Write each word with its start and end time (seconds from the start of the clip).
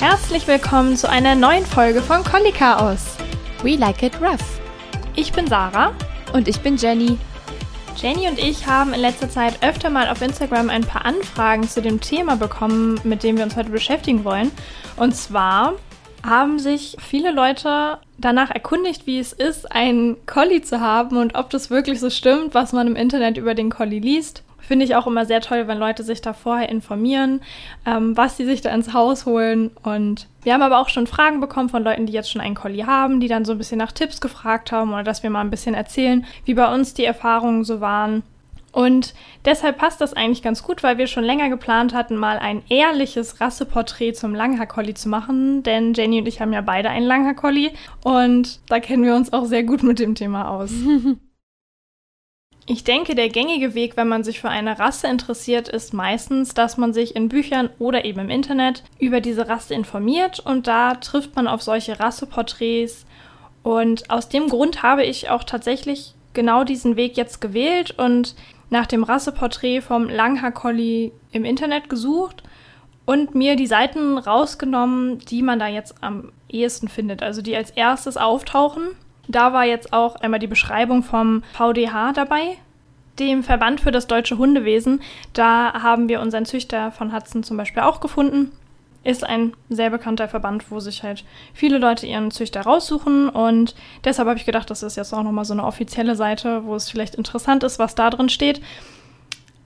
Herzlich 0.00 0.46
willkommen 0.46 0.96
zu 0.96 1.10
einer 1.10 1.34
neuen 1.34 1.66
Folge 1.66 2.00
von 2.00 2.24
Collie 2.24 2.52
Chaos. 2.52 3.18
We 3.62 3.76
like 3.76 4.02
it 4.02 4.18
rough. 4.18 4.58
Ich 5.14 5.30
bin 5.30 5.46
Sarah. 5.46 5.92
Und 6.32 6.48
ich 6.48 6.58
bin 6.60 6.78
Jenny. 6.78 7.18
Jenny 7.96 8.26
und 8.26 8.38
ich 8.38 8.66
haben 8.66 8.94
in 8.94 9.00
letzter 9.02 9.28
Zeit 9.28 9.62
öfter 9.62 9.90
mal 9.90 10.08
auf 10.08 10.22
Instagram 10.22 10.70
ein 10.70 10.84
paar 10.84 11.04
Anfragen 11.04 11.68
zu 11.68 11.82
dem 11.82 12.00
Thema 12.00 12.36
bekommen, 12.36 12.98
mit 13.04 13.22
dem 13.22 13.36
wir 13.36 13.44
uns 13.44 13.56
heute 13.56 13.68
beschäftigen 13.68 14.24
wollen. 14.24 14.50
Und 14.96 15.14
zwar 15.14 15.74
haben 16.26 16.58
sich 16.58 16.96
viele 17.06 17.30
Leute 17.30 17.98
danach 18.16 18.50
erkundigt, 18.50 19.06
wie 19.06 19.18
es 19.18 19.34
ist, 19.34 19.70
einen 19.70 20.24
Collie 20.24 20.62
zu 20.62 20.80
haben 20.80 21.18
und 21.18 21.34
ob 21.34 21.50
das 21.50 21.68
wirklich 21.68 22.00
so 22.00 22.08
stimmt, 22.08 22.54
was 22.54 22.72
man 22.72 22.86
im 22.86 22.96
Internet 22.96 23.36
über 23.36 23.54
den 23.54 23.68
Collie 23.68 24.00
liest. 24.00 24.44
Finde 24.70 24.84
ich 24.84 24.94
auch 24.94 25.08
immer 25.08 25.26
sehr 25.26 25.40
toll, 25.40 25.66
wenn 25.66 25.78
Leute 25.78 26.04
sich 26.04 26.20
da 26.20 26.32
vorher 26.32 26.68
informieren, 26.68 27.40
ähm, 27.84 28.16
was 28.16 28.36
sie 28.36 28.44
sich 28.44 28.60
da 28.60 28.70
ins 28.70 28.94
Haus 28.94 29.26
holen. 29.26 29.72
Und 29.82 30.28
wir 30.44 30.54
haben 30.54 30.62
aber 30.62 30.78
auch 30.78 30.88
schon 30.88 31.08
Fragen 31.08 31.40
bekommen 31.40 31.68
von 31.68 31.82
Leuten, 31.82 32.06
die 32.06 32.12
jetzt 32.12 32.30
schon 32.30 32.40
einen 32.40 32.54
Collie 32.54 32.86
haben, 32.86 33.18
die 33.18 33.26
dann 33.26 33.44
so 33.44 33.50
ein 33.50 33.58
bisschen 33.58 33.78
nach 33.78 33.90
Tipps 33.90 34.20
gefragt 34.20 34.70
haben 34.70 34.92
oder 34.92 35.02
dass 35.02 35.24
wir 35.24 35.30
mal 35.30 35.40
ein 35.40 35.50
bisschen 35.50 35.74
erzählen, 35.74 36.24
wie 36.44 36.54
bei 36.54 36.72
uns 36.72 36.94
die 36.94 37.04
Erfahrungen 37.04 37.64
so 37.64 37.80
waren. 37.80 38.22
Und 38.70 39.12
deshalb 39.44 39.76
passt 39.76 40.00
das 40.00 40.14
eigentlich 40.14 40.40
ganz 40.40 40.62
gut, 40.62 40.84
weil 40.84 40.98
wir 40.98 41.08
schon 41.08 41.24
länger 41.24 41.48
geplant 41.48 41.92
hatten, 41.92 42.14
mal 42.14 42.38
ein 42.38 42.62
ehrliches 42.68 43.40
Rasseporträt 43.40 44.12
zum 44.12 44.36
Langhaar-Collie 44.36 44.94
zu 44.94 45.08
machen. 45.08 45.64
Denn 45.64 45.94
Jenny 45.94 46.20
und 46.20 46.28
ich 46.28 46.40
haben 46.40 46.52
ja 46.52 46.60
beide 46.60 46.90
einen 46.90 47.06
Langhaar-Collie 47.06 47.72
und 48.04 48.60
da 48.68 48.78
kennen 48.78 49.02
wir 49.02 49.16
uns 49.16 49.32
auch 49.32 49.46
sehr 49.46 49.64
gut 49.64 49.82
mit 49.82 49.98
dem 49.98 50.14
Thema 50.14 50.48
aus. 50.48 50.70
Ich 52.72 52.84
denke, 52.84 53.16
der 53.16 53.28
gängige 53.30 53.74
Weg, 53.74 53.96
wenn 53.96 54.06
man 54.06 54.22
sich 54.22 54.38
für 54.38 54.48
eine 54.48 54.78
Rasse 54.78 55.08
interessiert, 55.08 55.68
ist 55.68 55.92
meistens, 55.92 56.54
dass 56.54 56.76
man 56.76 56.92
sich 56.92 57.16
in 57.16 57.28
Büchern 57.28 57.68
oder 57.80 58.04
eben 58.04 58.20
im 58.20 58.30
Internet 58.30 58.84
über 59.00 59.20
diese 59.20 59.48
Rasse 59.48 59.74
informiert 59.74 60.38
und 60.38 60.68
da 60.68 60.94
trifft 60.94 61.34
man 61.34 61.48
auf 61.48 61.62
solche 61.62 61.98
Rasseporträts. 61.98 63.06
Und 63.64 64.08
aus 64.08 64.28
dem 64.28 64.48
Grund 64.48 64.84
habe 64.84 65.02
ich 65.02 65.30
auch 65.30 65.42
tatsächlich 65.42 66.14
genau 66.32 66.62
diesen 66.62 66.94
Weg 66.94 67.16
jetzt 67.16 67.40
gewählt 67.40 67.98
und 67.98 68.36
nach 68.70 68.86
dem 68.86 69.02
Rasseporträt 69.02 69.80
vom 69.80 70.08
Langhaar-Collie 70.08 71.10
im 71.32 71.44
Internet 71.44 71.88
gesucht 71.88 72.44
und 73.04 73.34
mir 73.34 73.56
die 73.56 73.66
Seiten 73.66 74.16
rausgenommen, 74.16 75.18
die 75.18 75.42
man 75.42 75.58
da 75.58 75.66
jetzt 75.66 75.96
am 76.02 76.30
ehesten 76.48 76.86
findet, 76.86 77.20
also 77.20 77.42
die 77.42 77.56
als 77.56 77.72
erstes 77.72 78.16
auftauchen. 78.16 78.90
Da 79.30 79.52
war 79.52 79.64
jetzt 79.64 79.92
auch 79.92 80.16
einmal 80.16 80.40
die 80.40 80.48
Beschreibung 80.48 81.02
vom 81.04 81.44
VDH 81.52 82.12
dabei, 82.12 82.56
dem 83.18 83.44
Verband 83.44 83.80
für 83.80 83.92
das 83.92 84.08
deutsche 84.08 84.38
Hundewesen. 84.38 85.00
Da 85.32 85.72
haben 85.82 86.08
wir 86.08 86.20
unseren 86.20 86.46
Züchter 86.46 86.90
von 86.90 87.14
Hudson 87.14 87.44
zum 87.44 87.56
Beispiel 87.56 87.82
auch 87.82 88.00
gefunden. 88.00 88.50
Ist 89.04 89.24
ein 89.24 89.52
sehr 89.68 89.88
bekannter 89.88 90.28
Verband, 90.28 90.70
wo 90.70 90.80
sich 90.80 91.04
halt 91.04 91.24
viele 91.54 91.78
Leute 91.78 92.06
ihren 92.06 92.32
Züchter 92.32 92.62
raussuchen. 92.62 93.28
Und 93.28 93.76
deshalb 94.04 94.28
habe 94.28 94.38
ich 94.38 94.46
gedacht, 94.46 94.68
das 94.68 94.82
ist 94.82 94.96
jetzt 94.96 95.12
auch 95.14 95.22
nochmal 95.22 95.44
so 95.44 95.54
eine 95.54 95.64
offizielle 95.64 96.16
Seite, 96.16 96.64
wo 96.64 96.74
es 96.74 96.90
vielleicht 96.90 97.14
interessant 97.14 97.62
ist, 97.62 97.78
was 97.78 97.94
da 97.94 98.10
drin 98.10 98.28
steht. 98.28 98.60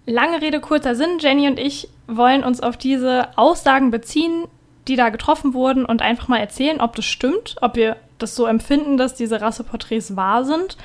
Lange 0.07 0.43
Rede, 0.43 0.61
kurzer 0.61 0.95
Sinn. 0.95 1.19
Jenny 1.21 1.49
und 1.49 1.59
ich 1.59 1.89
wollen 2.07 2.45
uns 2.45 2.61
auf 2.61 2.77
diese 2.77 3.29
Aussagen 3.37 3.91
beziehen, 3.91 4.45
die 4.89 4.97
da 4.97 5.09
getroffen 5.09 5.55
wurden 5.55 5.87
und 5.87 6.03
einfach 6.03 6.29
mal 6.29 6.39
erzählen, 6.39 6.81
ob 6.83 6.95
das 6.95 7.07
stimmt, 7.07 7.57
ob 7.63 7.77
wir 7.77 7.97
das 8.19 8.35
so 8.35 8.47
empfinden, 8.47 8.97
dass 8.97 9.15
diese 9.15 9.41
Rasseporträts 9.41 10.17
wahr 10.17 10.45
sind 10.45 10.77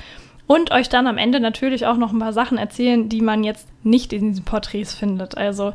und 0.46 0.72
euch 0.72 0.88
dann 0.88 1.06
am 1.06 1.18
Ende 1.18 1.38
natürlich 1.38 1.86
auch 1.86 1.96
noch 1.96 2.12
ein 2.12 2.18
paar 2.18 2.32
Sachen 2.32 2.58
erzählen, 2.58 3.08
die 3.08 3.20
man 3.20 3.44
jetzt 3.44 3.68
nicht 3.84 4.12
in 4.12 4.30
diesen 4.30 4.44
Porträts 4.44 4.94
findet. 4.94 5.36
Also 5.36 5.74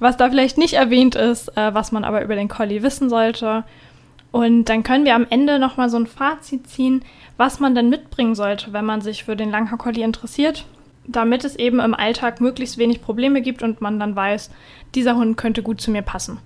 was 0.00 0.16
da 0.16 0.28
vielleicht 0.28 0.58
nicht 0.58 0.74
erwähnt 0.74 1.14
ist, 1.14 1.56
äh, 1.56 1.74
was 1.74 1.92
man 1.92 2.04
aber 2.04 2.22
über 2.22 2.34
den 2.34 2.48
Collie 2.48 2.82
wissen 2.82 3.08
sollte. 3.08 3.64
Und 4.32 4.64
dann 4.64 4.82
können 4.82 5.04
wir 5.04 5.14
am 5.14 5.26
Ende 5.28 5.58
noch 5.58 5.76
mal 5.76 5.88
so 5.88 5.96
ein 5.96 6.06
Fazit 6.06 6.66
ziehen, 6.66 7.04
was 7.36 7.60
man 7.60 7.74
denn 7.74 7.88
mitbringen 7.88 8.34
sollte, 8.34 8.72
wenn 8.72 8.84
man 8.84 9.00
sich 9.00 9.24
für 9.24 9.36
den 9.36 9.50
Langhaar 9.50 9.78
Collie 9.78 10.04
interessiert, 10.04 10.64
damit 11.06 11.44
es 11.44 11.56
eben 11.56 11.80
im 11.80 11.94
Alltag 11.94 12.40
möglichst 12.40 12.78
wenig 12.78 13.02
Probleme 13.02 13.42
gibt 13.42 13.62
und 13.62 13.80
man 13.80 14.00
dann 14.00 14.16
weiß, 14.16 14.50
dieser 14.94 15.16
Hund 15.16 15.36
könnte 15.36 15.62
gut 15.62 15.80
zu 15.80 15.90
mir 15.90 16.02
passen. 16.02 16.38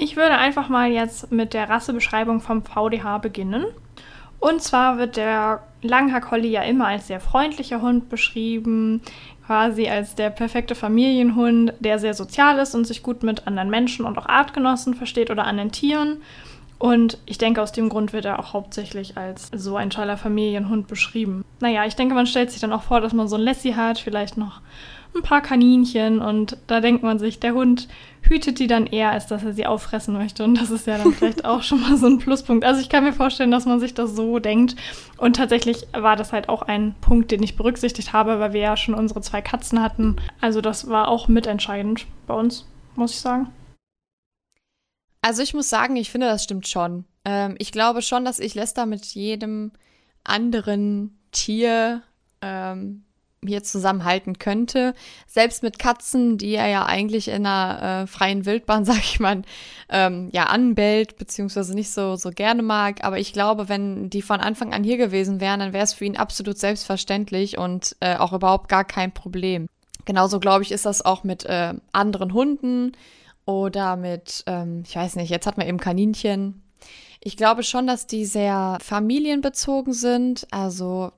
Ich 0.00 0.16
würde 0.16 0.38
einfach 0.38 0.68
mal 0.68 0.90
jetzt 0.90 1.32
mit 1.32 1.54
der 1.54 1.68
Rassebeschreibung 1.68 2.40
vom 2.40 2.62
VDH 2.62 3.18
beginnen. 3.18 3.66
Und 4.38 4.62
zwar 4.62 4.96
wird 4.96 5.16
der 5.16 5.64
Langhaar 5.82 6.20
Collie 6.20 6.50
ja 6.50 6.62
immer 6.62 6.86
als 6.86 7.08
sehr 7.08 7.18
freundlicher 7.18 7.82
Hund 7.82 8.08
beschrieben, 8.08 9.02
quasi 9.44 9.88
als 9.88 10.14
der 10.14 10.30
perfekte 10.30 10.76
Familienhund, 10.76 11.72
der 11.80 11.98
sehr 11.98 12.14
sozial 12.14 12.60
ist 12.60 12.76
und 12.76 12.86
sich 12.86 13.02
gut 13.02 13.24
mit 13.24 13.48
anderen 13.48 13.70
Menschen 13.70 14.04
und 14.04 14.16
auch 14.18 14.26
Artgenossen 14.26 14.94
versteht 14.94 15.32
oder 15.32 15.44
anderen 15.44 15.72
Tieren. 15.72 16.18
Und 16.78 17.18
ich 17.26 17.38
denke, 17.38 17.60
aus 17.60 17.72
dem 17.72 17.88
Grund 17.88 18.12
wird 18.12 18.24
er 18.24 18.38
auch 18.38 18.52
hauptsächlich 18.52 19.16
als 19.16 19.50
so 19.52 19.76
ein 19.76 19.90
toller 19.90 20.16
Familienhund 20.16 20.86
beschrieben. 20.86 21.44
Naja, 21.58 21.84
ich 21.86 21.96
denke, 21.96 22.14
man 22.14 22.28
stellt 22.28 22.52
sich 22.52 22.60
dann 22.60 22.72
auch 22.72 22.82
vor, 22.82 23.00
dass 23.00 23.12
man 23.12 23.26
so 23.26 23.34
ein 23.34 23.42
Lassie 23.42 23.74
hat, 23.74 23.98
vielleicht 23.98 24.36
noch 24.36 24.60
ein 25.14 25.22
paar 25.22 25.40
Kaninchen 25.40 26.20
und 26.20 26.56
da 26.66 26.80
denkt 26.80 27.02
man 27.02 27.18
sich, 27.18 27.40
der 27.40 27.54
Hund 27.54 27.88
hütet 28.22 28.58
die 28.58 28.66
dann 28.66 28.86
eher, 28.86 29.10
als 29.10 29.26
dass 29.26 29.44
er 29.44 29.52
sie 29.52 29.66
auffressen 29.66 30.14
möchte. 30.14 30.44
Und 30.44 30.60
das 30.60 30.70
ist 30.70 30.86
ja 30.86 30.98
dann 30.98 31.12
vielleicht 31.12 31.44
auch 31.44 31.62
schon 31.62 31.80
mal 31.80 31.96
so 31.96 32.06
ein 32.06 32.18
Pluspunkt. 32.18 32.64
Also 32.64 32.80
ich 32.80 32.88
kann 32.88 33.04
mir 33.04 33.12
vorstellen, 33.12 33.50
dass 33.50 33.66
man 33.66 33.80
sich 33.80 33.94
das 33.94 34.14
so 34.14 34.38
denkt. 34.38 34.76
Und 35.16 35.36
tatsächlich 35.36 35.86
war 35.92 36.16
das 36.16 36.32
halt 36.32 36.48
auch 36.48 36.62
ein 36.62 36.94
Punkt, 37.00 37.30
den 37.30 37.42
ich 37.42 37.56
berücksichtigt 37.56 38.12
habe, 38.12 38.38
weil 38.38 38.52
wir 38.52 38.60
ja 38.60 38.76
schon 38.76 38.94
unsere 38.94 39.20
zwei 39.20 39.40
Katzen 39.40 39.82
hatten. 39.82 40.16
Also 40.40 40.60
das 40.60 40.88
war 40.88 41.08
auch 41.08 41.28
mitentscheidend 41.28 42.06
bei 42.26 42.34
uns, 42.34 42.66
muss 42.96 43.12
ich 43.12 43.20
sagen. 43.20 43.48
Also 45.22 45.42
ich 45.42 45.54
muss 45.54 45.68
sagen, 45.68 45.96
ich 45.96 46.10
finde, 46.10 46.28
das 46.28 46.44
stimmt 46.44 46.68
schon. 46.68 47.04
Ähm, 47.24 47.56
ich 47.58 47.72
glaube 47.72 48.02
schon, 48.02 48.24
dass 48.24 48.38
ich 48.38 48.54
Lester 48.54 48.86
mit 48.86 49.04
jedem 49.06 49.72
anderen 50.24 51.18
Tier 51.32 52.02
ähm, 52.40 53.04
hier 53.46 53.62
zusammenhalten 53.62 54.38
könnte. 54.38 54.94
Selbst 55.26 55.62
mit 55.62 55.78
Katzen, 55.78 56.38
die 56.38 56.54
er 56.54 56.68
ja 56.68 56.86
eigentlich 56.86 57.28
in 57.28 57.46
einer 57.46 58.02
äh, 58.02 58.06
freien 58.06 58.44
Wildbahn, 58.46 58.84
sag 58.86 58.98
ich 58.98 59.20
mal, 59.20 59.42
ähm, 59.88 60.28
ja 60.32 60.44
anbellt, 60.44 61.16
beziehungsweise 61.18 61.74
nicht 61.74 61.90
so, 61.90 62.16
so 62.16 62.30
gerne 62.30 62.62
mag. 62.62 63.04
Aber 63.04 63.18
ich 63.18 63.32
glaube, 63.32 63.68
wenn 63.68 64.10
die 64.10 64.22
von 64.22 64.40
Anfang 64.40 64.72
an 64.72 64.84
hier 64.84 64.96
gewesen 64.96 65.40
wären, 65.40 65.60
dann 65.60 65.72
wäre 65.72 65.84
es 65.84 65.94
für 65.94 66.04
ihn 66.04 66.16
absolut 66.16 66.58
selbstverständlich 66.58 67.58
und 67.58 67.96
äh, 68.00 68.16
auch 68.16 68.32
überhaupt 68.32 68.68
gar 68.68 68.84
kein 68.84 69.12
Problem. 69.12 69.68
Genauso, 70.04 70.40
glaube 70.40 70.62
ich, 70.62 70.72
ist 70.72 70.86
das 70.86 71.04
auch 71.04 71.22
mit 71.22 71.44
äh, 71.44 71.74
anderen 71.92 72.32
Hunden 72.32 72.92
oder 73.44 73.96
mit, 73.96 74.42
ähm, 74.46 74.82
ich 74.86 74.96
weiß 74.96 75.16
nicht, 75.16 75.30
jetzt 75.30 75.46
hat 75.46 75.58
man 75.58 75.66
eben 75.66 75.78
Kaninchen. 75.78 76.62
Ich 77.20 77.36
glaube 77.36 77.62
schon, 77.62 77.86
dass 77.86 78.06
die 78.06 78.24
sehr 78.24 78.78
familienbezogen 78.80 79.92
sind. 79.92 80.46
Also 80.50 81.12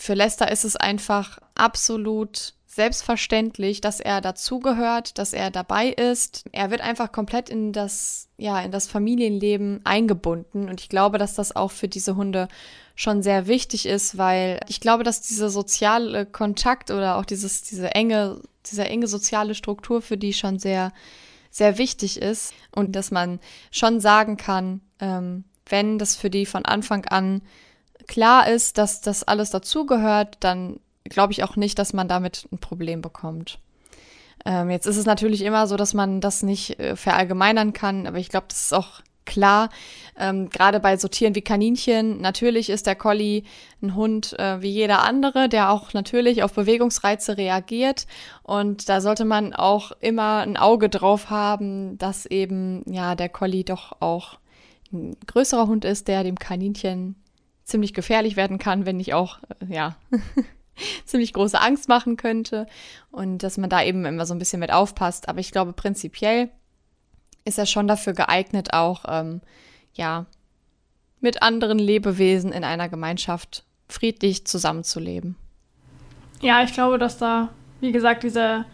für 0.00 0.14
Lester 0.14 0.50
ist 0.50 0.64
es 0.64 0.76
einfach 0.76 1.38
absolut 1.54 2.54
selbstverständlich, 2.66 3.80
dass 3.80 3.98
er 3.98 4.20
dazugehört, 4.20 5.18
dass 5.18 5.32
er 5.32 5.50
dabei 5.50 5.88
ist. 5.88 6.44
Er 6.52 6.70
wird 6.70 6.80
einfach 6.80 7.10
komplett 7.10 7.48
in 7.48 7.72
das, 7.72 8.28
ja, 8.36 8.60
in 8.60 8.70
das 8.70 8.86
Familienleben 8.86 9.80
eingebunden. 9.84 10.68
Und 10.68 10.80
ich 10.80 10.88
glaube, 10.88 11.18
dass 11.18 11.34
das 11.34 11.56
auch 11.56 11.72
für 11.72 11.88
diese 11.88 12.14
Hunde 12.14 12.46
schon 12.94 13.22
sehr 13.22 13.48
wichtig 13.48 13.86
ist, 13.86 14.16
weil 14.16 14.60
ich 14.68 14.80
glaube, 14.80 15.02
dass 15.02 15.22
dieser 15.22 15.50
soziale 15.50 16.24
Kontakt 16.24 16.92
oder 16.92 17.16
auch 17.16 17.24
dieses, 17.24 17.62
diese 17.62 17.94
enge, 17.96 18.40
diese 18.66 18.84
enge 18.84 19.08
soziale 19.08 19.56
Struktur 19.56 20.00
für 20.00 20.16
die 20.16 20.32
schon 20.32 20.60
sehr, 20.60 20.92
sehr 21.50 21.78
wichtig 21.78 22.22
ist. 22.22 22.54
Und 22.70 22.94
dass 22.94 23.10
man 23.10 23.40
schon 23.72 23.98
sagen 23.98 24.36
kann, 24.36 24.82
ähm, 25.00 25.44
wenn 25.66 25.98
das 25.98 26.14
für 26.14 26.30
die 26.30 26.46
von 26.46 26.64
Anfang 26.64 27.06
an 27.06 27.42
klar 28.08 28.48
ist, 28.48 28.78
dass 28.78 29.00
das 29.00 29.22
alles 29.22 29.50
dazugehört, 29.50 30.38
dann 30.40 30.80
glaube 31.04 31.32
ich 31.32 31.44
auch 31.44 31.56
nicht, 31.56 31.78
dass 31.78 31.92
man 31.92 32.08
damit 32.08 32.48
ein 32.50 32.58
Problem 32.58 33.00
bekommt. 33.00 33.60
Ähm, 34.44 34.70
jetzt 34.70 34.86
ist 34.86 34.96
es 34.96 35.06
natürlich 35.06 35.42
immer 35.42 35.66
so, 35.66 35.76
dass 35.76 35.94
man 35.94 36.20
das 36.20 36.42
nicht 36.42 36.78
äh, 36.78 36.96
verallgemeinern 36.96 37.72
kann, 37.72 38.06
aber 38.06 38.18
ich 38.18 38.28
glaube, 38.28 38.46
das 38.48 38.62
ist 38.62 38.74
auch 38.74 39.02
klar. 39.24 39.68
Ähm, 40.18 40.48
Gerade 40.48 40.80
bei 40.80 40.96
so 40.96 41.06
Tieren 41.06 41.34
wie 41.34 41.42
Kaninchen, 41.42 42.20
natürlich 42.20 42.70
ist 42.70 42.86
der 42.86 42.96
Collie 42.96 43.42
ein 43.82 43.94
Hund 43.94 44.36
äh, 44.38 44.62
wie 44.62 44.70
jeder 44.70 45.04
andere, 45.04 45.48
der 45.48 45.70
auch 45.70 45.92
natürlich 45.92 46.42
auf 46.42 46.54
Bewegungsreize 46.54 47.36
reagiert. 47.36 48.06
Und 48.42 48.88
da 48.88 49.00
sollte 49.00 49.24
man 49.24 49.54
auch 49.54 49.92
immer 50.00 50.38
ein 50.38 50.56
Auge 50.56 50.88
drauf 50.88 51.30
haben, 51.30 51.98
dass 51.98 52.26
eben 52.26 52.82
ja 52.90 53.14
der 53.14 53.28
Collie 53.28 53.64
doch 53.64 53.96
auch 54.00 54.38
ein 54.92 55.16
größerer 55.26 55.66
Hund 55.66 55.84
ist, 55.84 56.08
der 56.08 56.24
dem 56.24 56.38
Kaninchen 56.38 57.14
ziemlich 57.68 57.92
gefährlich 57.94 58.36
werden 58.36 58.58
kann, 58.58 58.86
wenn 58.86 58.96
nicht 58.96 59.14
auch, 59.14 59.38
äh, 59.60 59.74
ja, 59.74 59.96
ziemlich 61.04 61.32
große 61.32 61.60
Angst 61.60 61.88
machen 61.88 62.16
könnte 62.16 62.66
und 63.10 63.42
dass 63.42 63.58
man 63.58 63.68
da 63.68 63.82
eben 63.82 64.04
immer 64.04 64.26
so 64.26 64.34
ein 64.34 64.38
bisschen 64.38 64.60
mit 64.60 64.72
aufpasst. 64.72 65.28
Aber 65.28 65.40
ich 65.40 65.52
glaube, 65.52 65.72
prinzipiell 65.72 66.50
ist 67.44 67.58
er 67.58 67.66
schon 67.66 67.88
dafür 67.88 68.14
geeignet, 68.14 68.72
auch, 68.72 69.04
ähm, 69.08 69.40
ja, 69.94 70.26
mit 71.20 71.42
anderen 71.42 71.78
Lebewesen 71.78 72.52
in 72.52 72.64
einer 72.64 72.88
Gemeinschaft 72.88 73.64
friedlich 73.88 74.46
zusammenzuleben. 74.46 75.36
Ja, 76.40 76.62
ich 76.62 76.72
glaube, 76.72 76.98
dass 76.98 77.18
da, 77.18 77.48
wie 77.80 77.92
gesagt, 77.92 78.22
dieser 78.22 78.64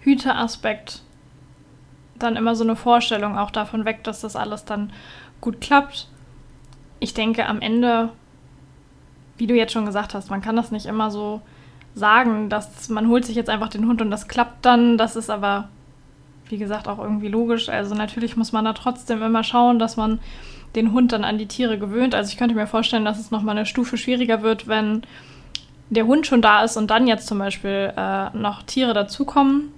Hüteraspekt 0.00 1.02
dann 2.18 2.36
immer 2.36 2.56
so 2.56 2.64
eine 2.64 2.76
Vorstellung 2.76 3.38
auch 3.38 3.50
davon 3.50 3.84
weg, 3.84 4.02
dass 4.04 4.20
das 4.20 4.36
alles 4.36 4.64
dann 4.64 4.92
gut 5.40 5.60
klappt. 5.60 6.08
Ich 6.98 7.14
denke, 7.14 7.46
am 7.46 7.60
Ende, 7.60 8.10
wie 9.36 9.46
du 9.46 9.54
jetzt 9.54 9.72
schon 9.72 9.86
gesagt 9.86 10.14
hast, 10.14 10.30
man 10.30 10.42
kann 10.42 10.56
das 10.56 10.70
nicht 10.70 10.86
immer 10.86 11.10
so 11.10 11.40
sagen, 11.94 12.48
dass 12.48 12.88
man 12.88 13.08
holt 13.08 13.24
sich 13.24 13.36
jetzt 13.36 13.50
einfach 13.50 13.68
den 13.68 13.86
Hund 13.86 14.02
und 14.02 14.10
das 14.10 14.28
klappt 14.28 14.64
dann. 14.64 14.98
Das 14.98 15.16
ist 15.16 15.30
aber, 15.30 15.68
wie 16.48 16.58
gesagt, 16.58 16.88
auch 16.88 16.98
irgendwie 16.98 17.28
logisch. 17.28 17.68
Also 17.68 17.94
natürlich 17.94 18.36
muss 18.36 18.52
man 18.52 18.64
da 18.64 18.72
trotzdem 18.72 19.22
immer 19.22 19.44
schauen, 19.44 19.78
dass 19.78 19.96
man 19.96 20.18
den 20.74 20.92
Hund 20.92 21.12
dann 21.12 21.24
an 21.24 21.38
die 21.38 21.46
Tiere 21.46 21.78
gewöhnt. 21.78 22.14
Also 22.14 22.30
ich 22.30 22.36
könnte 22.36 22.54
mir 22.54 22.66
vorstellen, 22.66 23.04
dass 23.04 23.20
es 23.20 23.30
nochmal 23.30 23.56
eine 23.56 23.66
Stufe 23.66 23.96
schwieriger 23.96 24.42
wird, 24.42 24.66
wenn 24.66 25.02
der 25.90 26.06
Hund 26.06 26.26
schon 26.26 26.42
da 26.42 26.64
ist 26.64 26.76
und 26.76 26.90
dann 26.90 27.06
jetzt 27.06 27.26
zum 27.26 27.38
Beispiel 27.38 27.92
äh, 27.96 28.30
noch 28.36 28.62
Tiere 28.62 28.94
dazukommen. 28.94 29.72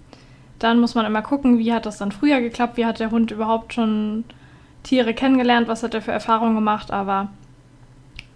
Dann 0.58 0.80
muss 0.80 0.94
man 0.94 1.04
immer 1.04 1.20
gucken, 1.20 1.58
wie 1.58 1.72
hat 1.72 1.84
das 1.84 1.98
dann 1.98 2.12
früher 2.12 2.40
geklappt, 2.40 2.78
wie 2.78 2.86
hat 2.86 3.00
der 3.00 3.10
Hund 3.10 3.30
überhaupt 3.30 3.74
schon 3.74 4.24
Tiere 4.82 5.12
kennengelernt, 5.12 5.68
was 5.68 5.82
hat 5.82 5.92
er 5.92 6.00
für 6.00 6.12
Erfahrungen 6.12 6.54
gemacht, 6.54 6.90
aber 6.90 7.28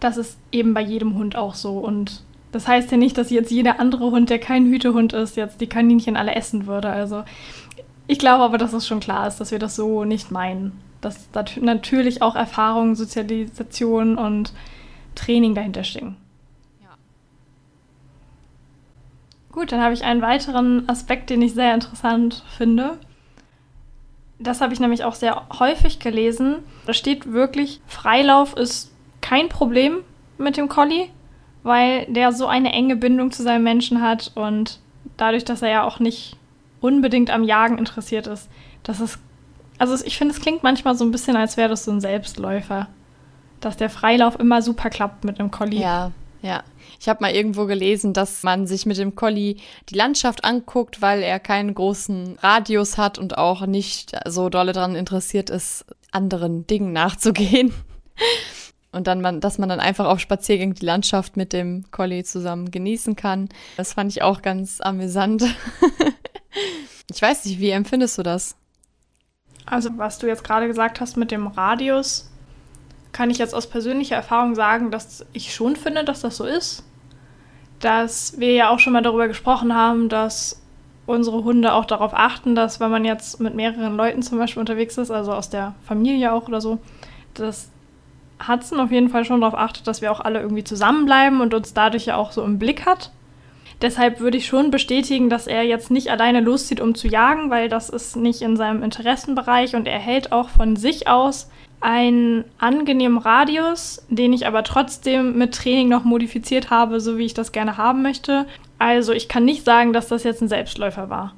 das 0.00 0.16
ist 0.16 0.38
eben 0.50 0.74
bei 0.74 0.82
jedem 0.82 1.14
Hund 1.14 1.36
auch 1.36 1.54
so. 1.54 1.78
Und 1.78 2.22
das 2.52 2.66
heißt 2.66 2.90
ja 2.90 2.96
nicht, 2.96 3.16
dass 3.16 3.30
jetzt 3.30 3.50
jeder 3.50 3.78
andere 3.78 4.10
Hund, 4.10 4.30
der 4.30 4.38
kein 4.38 4.66
Hütehund 4.66 5.12
ist, 5.12 5.36
jetzt 5.36 5.60
die 5.60 5.68
Kaninchen 5.68 6.16
alle 6.16 6.34
essen 6.34 6.66
würde. 6.66 6.88
Also 6.88 7.24
ich 8.06 8.18
glaube 8.18 8.42
aber, 8.42 8.58
dass 8.58 8.72
es 8.72 8.86
schon 8.86 9.00
klar 9.00 9.28
ist, 9.28 9.38
dass 9.38 9.52
wir 9.52 9.58
das 9.58 9.76
so 9.76 10.04
nicht 10.04 10.30
meinen 10.30 10.72
dass 11.00 11.28
natürlich 11.60 12.22
auch 12.22 12.36
Erfahrung, 12.36 12.94
Sozialisation 12.94 14.18
und 14.18 14.52
Training 15.14 15.54
dahinter 15.54 15.84
stecken. 15.84 16.16
Ja. 16.82 16.88
Gut, 19.52 19.72
dann 19.72 19.80
habe 19.80 19.94
ich 19.94 20.04
einen 20.04 20.22
weiteren 20.22 20.88
Aspekt, 20.88 21.30
den 21.30 21.42
ich 21.42 21.54
sehr 21.54 21.74
interessant 21.74 22.44
finde. 22.56 22.98
Das 24.38 24.60
habe 24.60 24.72
ich 24.72 24.80
nämlich 24.80 25.04
auch 25.04 25.14
sehr 25.14 25.46
häufig 25.58 25.98
gelesen. 25.98 26.56
Da 26.86 26.94
steht 26.94 27.32
wirklich, 27.32 27.80
Freilauf 27.86 28.56
ist 28.56 28.92
kein 29.20 29.48
Problem 29.48 29.98
mit 30.38 30.56
dem 30.56 30.68
Collie, 30.68 31.08
weil 31.62 32.06
der 32.06 32.32
so 32.32 32.46
eine 32.46 32.72
enge 32.72 32.96
Bindung 32.96 33.30
zu 33.30 33.42
seinem 33.42 33.64
Menschen 33.64 34.00
hat 34.00 34.32
und 34.34 34.80
dadurch, 35.16 35.44
dass 35.44 35.62
er 35.62 35.70
ja 35.70 35.84
auch 35.84 35.98
nicht 35.98 36.36
unbedingt 36.80 37.30
am 37.30 37.44
Jagen 37.44 37.78
interessiert 37.78 38.26
ist, 38.26 38.48
dass 38.82 39.00
es 39.00 39.18
also 39.80 39.96
ich 40.04 40.18
finde, 40.18 40.34
es 40.34 40.40
klingt 40.42 40.62
manchmal 40.62 40.94
so 40.94 41.06
ein 41.06 41.10
bisschen, 41.10 41.36
als 41.36 41.56
wäre 41.56 41.70
das 41.70 41.86
so 41.86 41.90
ein 41.90 42.02
Selbstläufer. 42.02 42.88
Dass 43.60 43.78
der 43.78 43.88
Freilauf 43.88 44.38
immer 44.38 44.60
super 44.60 44.90
klappt 44.90 45.24
mit 45.24 45.40
einem 45.40 45.50
Collie. 45.50 45.80
Ja, 45.80 46.12
ja. 46.42 46.62
Ich 47.00 47.08
habe 47.08 47.22
mal 47.22 47.32
irgendwo 47.32 47.64
gelesen, 47.64 48.12
dass 48.12 48.42
man 48.42 48.66
sich 48.66 48.84
mit 48.84 48.98
dem 48.98 49.14
Collie 49.14 49.56
die 49.88 49.94
Landschaft 49.94 50.44
anguckt, 50.44 51.00
weil 51.00 51.22
er 51.22 51.40
keinen 51.40 51.72
großen 51.72 52.38
Radius 52.42 52.98
hat 52.98 53.18
und 53.18 53.38
auch 53.38 53.64
nicht 53.64 54.12
so 54.26 54.50
dolle 54.50 54.74
daran 54.74 54.94
interessiert 54.94 55.48
ist, 55.48 55.86
anderen 56.10 56.66
Dingen 56.66 56.92
nachzugehen. 56.92 57.72
Und 58.92 59.06
dann 59.06 59.20
man, 59.20 59.40
dass 59.40 59.58
man 59.58 59.68
dann 59.68 59.80
einfach 59.80 60.06
auf 60.06 60.18
Spaziergängen 60.18 60.74
die 60.74 60.84
Landschaft 60.84 61.36
mit 61.36 61.52
dem 61.52 61.84
Collie 61.92 62.24
zusammen 62.24 62.70
genießen 62.70 63.14
kann. 63.14 63.48
Das 63.76 63.92
fand 63.92 64.10
ich 64.10 64.22
auch 64.22 64.42
ganz 64.42 64.80
amüsant. 64.80 65.44
ich 67.10 67.22
weiß 67.22 67.44
nicht, 67.44 67.60
wie 67.60 67.70
empfindest 67.70 68.18
du 68.18 68.22
das? 68.22 68.56
Also 69.66 69.90
was 69.96 70.18
du 70.18 70.26
jetzt 70.26 70.42
gerade 70.42 70.66
gesagt 70.66 71.00
hast 71.00 71.16
mit 71.16 71.30
dem 71.30 71.46
Radius, 71.46 72.30
kann 73.12 73.30
ich 73.30 73.38
jetzt 73.38 73.54
aus 73.54 73.68
persönlicher 73.68 74.16
Erfahrung 74.16 74.54
sagen, 74.54 74.90
dass 74.90 75.24
ich 75.32 75.54
schon 75.54 75.76
finde, 75.76 76.04
dass 76.04 76.20
das 76.20 76.36
so 76.36 76.44
ist. 76.44 76.84
Dass 77.78 78.38
wir 78.38 78.52
ja 78.52 78.70
auch 78.70 78.78
schon 78.78 78.92
mal 78.92 79.02
darüber 79.02 79.28
gesprochen 79.28 79.74
haben, 79.74 80.08
dass 80.08 80.60
unsere 81.06 81.44
Hunde 81.44 81.72
auch 81.72 81.86
darauf 81.86 82.12
achten, 82.14 82.54
dass 82.54 82.80
wenn 82.80 82.90
man 82.90 83.04
jetzt 83.04 83.40
mit 83.40 83.54
mehreren 83.54 83.96
Leuten 83.96 84.22
zum 84.22 84.38
Beispiel 84.38 84.60
unterwegs 84.60 84.98
ist, 84.98 85.10
also 85.10 85.32
aus 85.32 85.50
der 85.50 85.74
Familie 85.84 86.32
auch 86.32 86.46
oder 86.46 86.60
so, 86.60 86.78
dass 87.34 87.70
Hudson 88.46 88.80
auf 88.80 88.90
jeden 88.90 89.08
Fall 89.08 89.24
schon 89.24 89.40
darauf 89.40 89.58
achtet, 89.58 89.86
dass 89.86 90.02
wir 90.02 90.12
auch 90.12 90.20
alle 90.20 90.40
irgendwie 90.40 90.64
zusammenbleiben 90.64 91.40
und 91.40 91.54
uns 91.54 91.74
dadurch 91.74 92.06
ja 92.06 92.16
auch 92.16 92.32
so 92.32 92.42
im 92.42 92.58
Blick 92.58 92.86
hat. 92.86 93.12
Deshalb 93.82 94.20
würde 94.20 94.36
ich 94.36 94.46
schon 94.46 94.70
bestätigen, 94.70 95.30
dass 95.30 95.46
er 95.46 95.62
jetzt 95.62 95.90
nicht 95.90 96.10
alleine 96.10 96.40
loszieht, 96.40 96.80
um 96.80 96.94
zu 96.94 97.08
jagen, 97.08 97.48
weil 97.48 97.68
das 97.68 97.88
ist 97.88 98.14
nicht 98.14 98.42
in 98.42 98.56
seinem 98.56 98.82
Interessenbereich 98.82 99.74
und 99.74 99.88
er 99.88 99.98
hält 99.98 100.32
auch 100.32 100.50
von 100.50 100.76
sich 100.76 101.08
aus 101.08 101.50
einen 101.80 102.44
angenehmen 102.58 103.16
Radius, 103.16 104.04
den 104.10 104.34
ich 104.34 104.46
aber 104.46 104.64
trotzdem 104.64 105.38
mit 105.38 105.54
Training 105.54 105.88
noch 105.88 106.04
modifiziert 106.04 106.68
habe, 106.68 107.00
so 107.00 107.16
wie 107.16 107.24
ich 107.24 107.32
das 107.32 107.52
gerne 107.52 107.78
haben 107.78 108.02
möchte. 108.02 108.46
Also 108.78 109.12
ich 109.14 109.28
kann 109.28 109.46
nicht 109.46 109.64
sagen, 109.64 109.94
dass 109.94 110.08
das 110.08 110.24
jetzt 110.24 110.42
ein 110.42 110.48
Selbstläufer 110.48 111.08
war. 111.08 111.34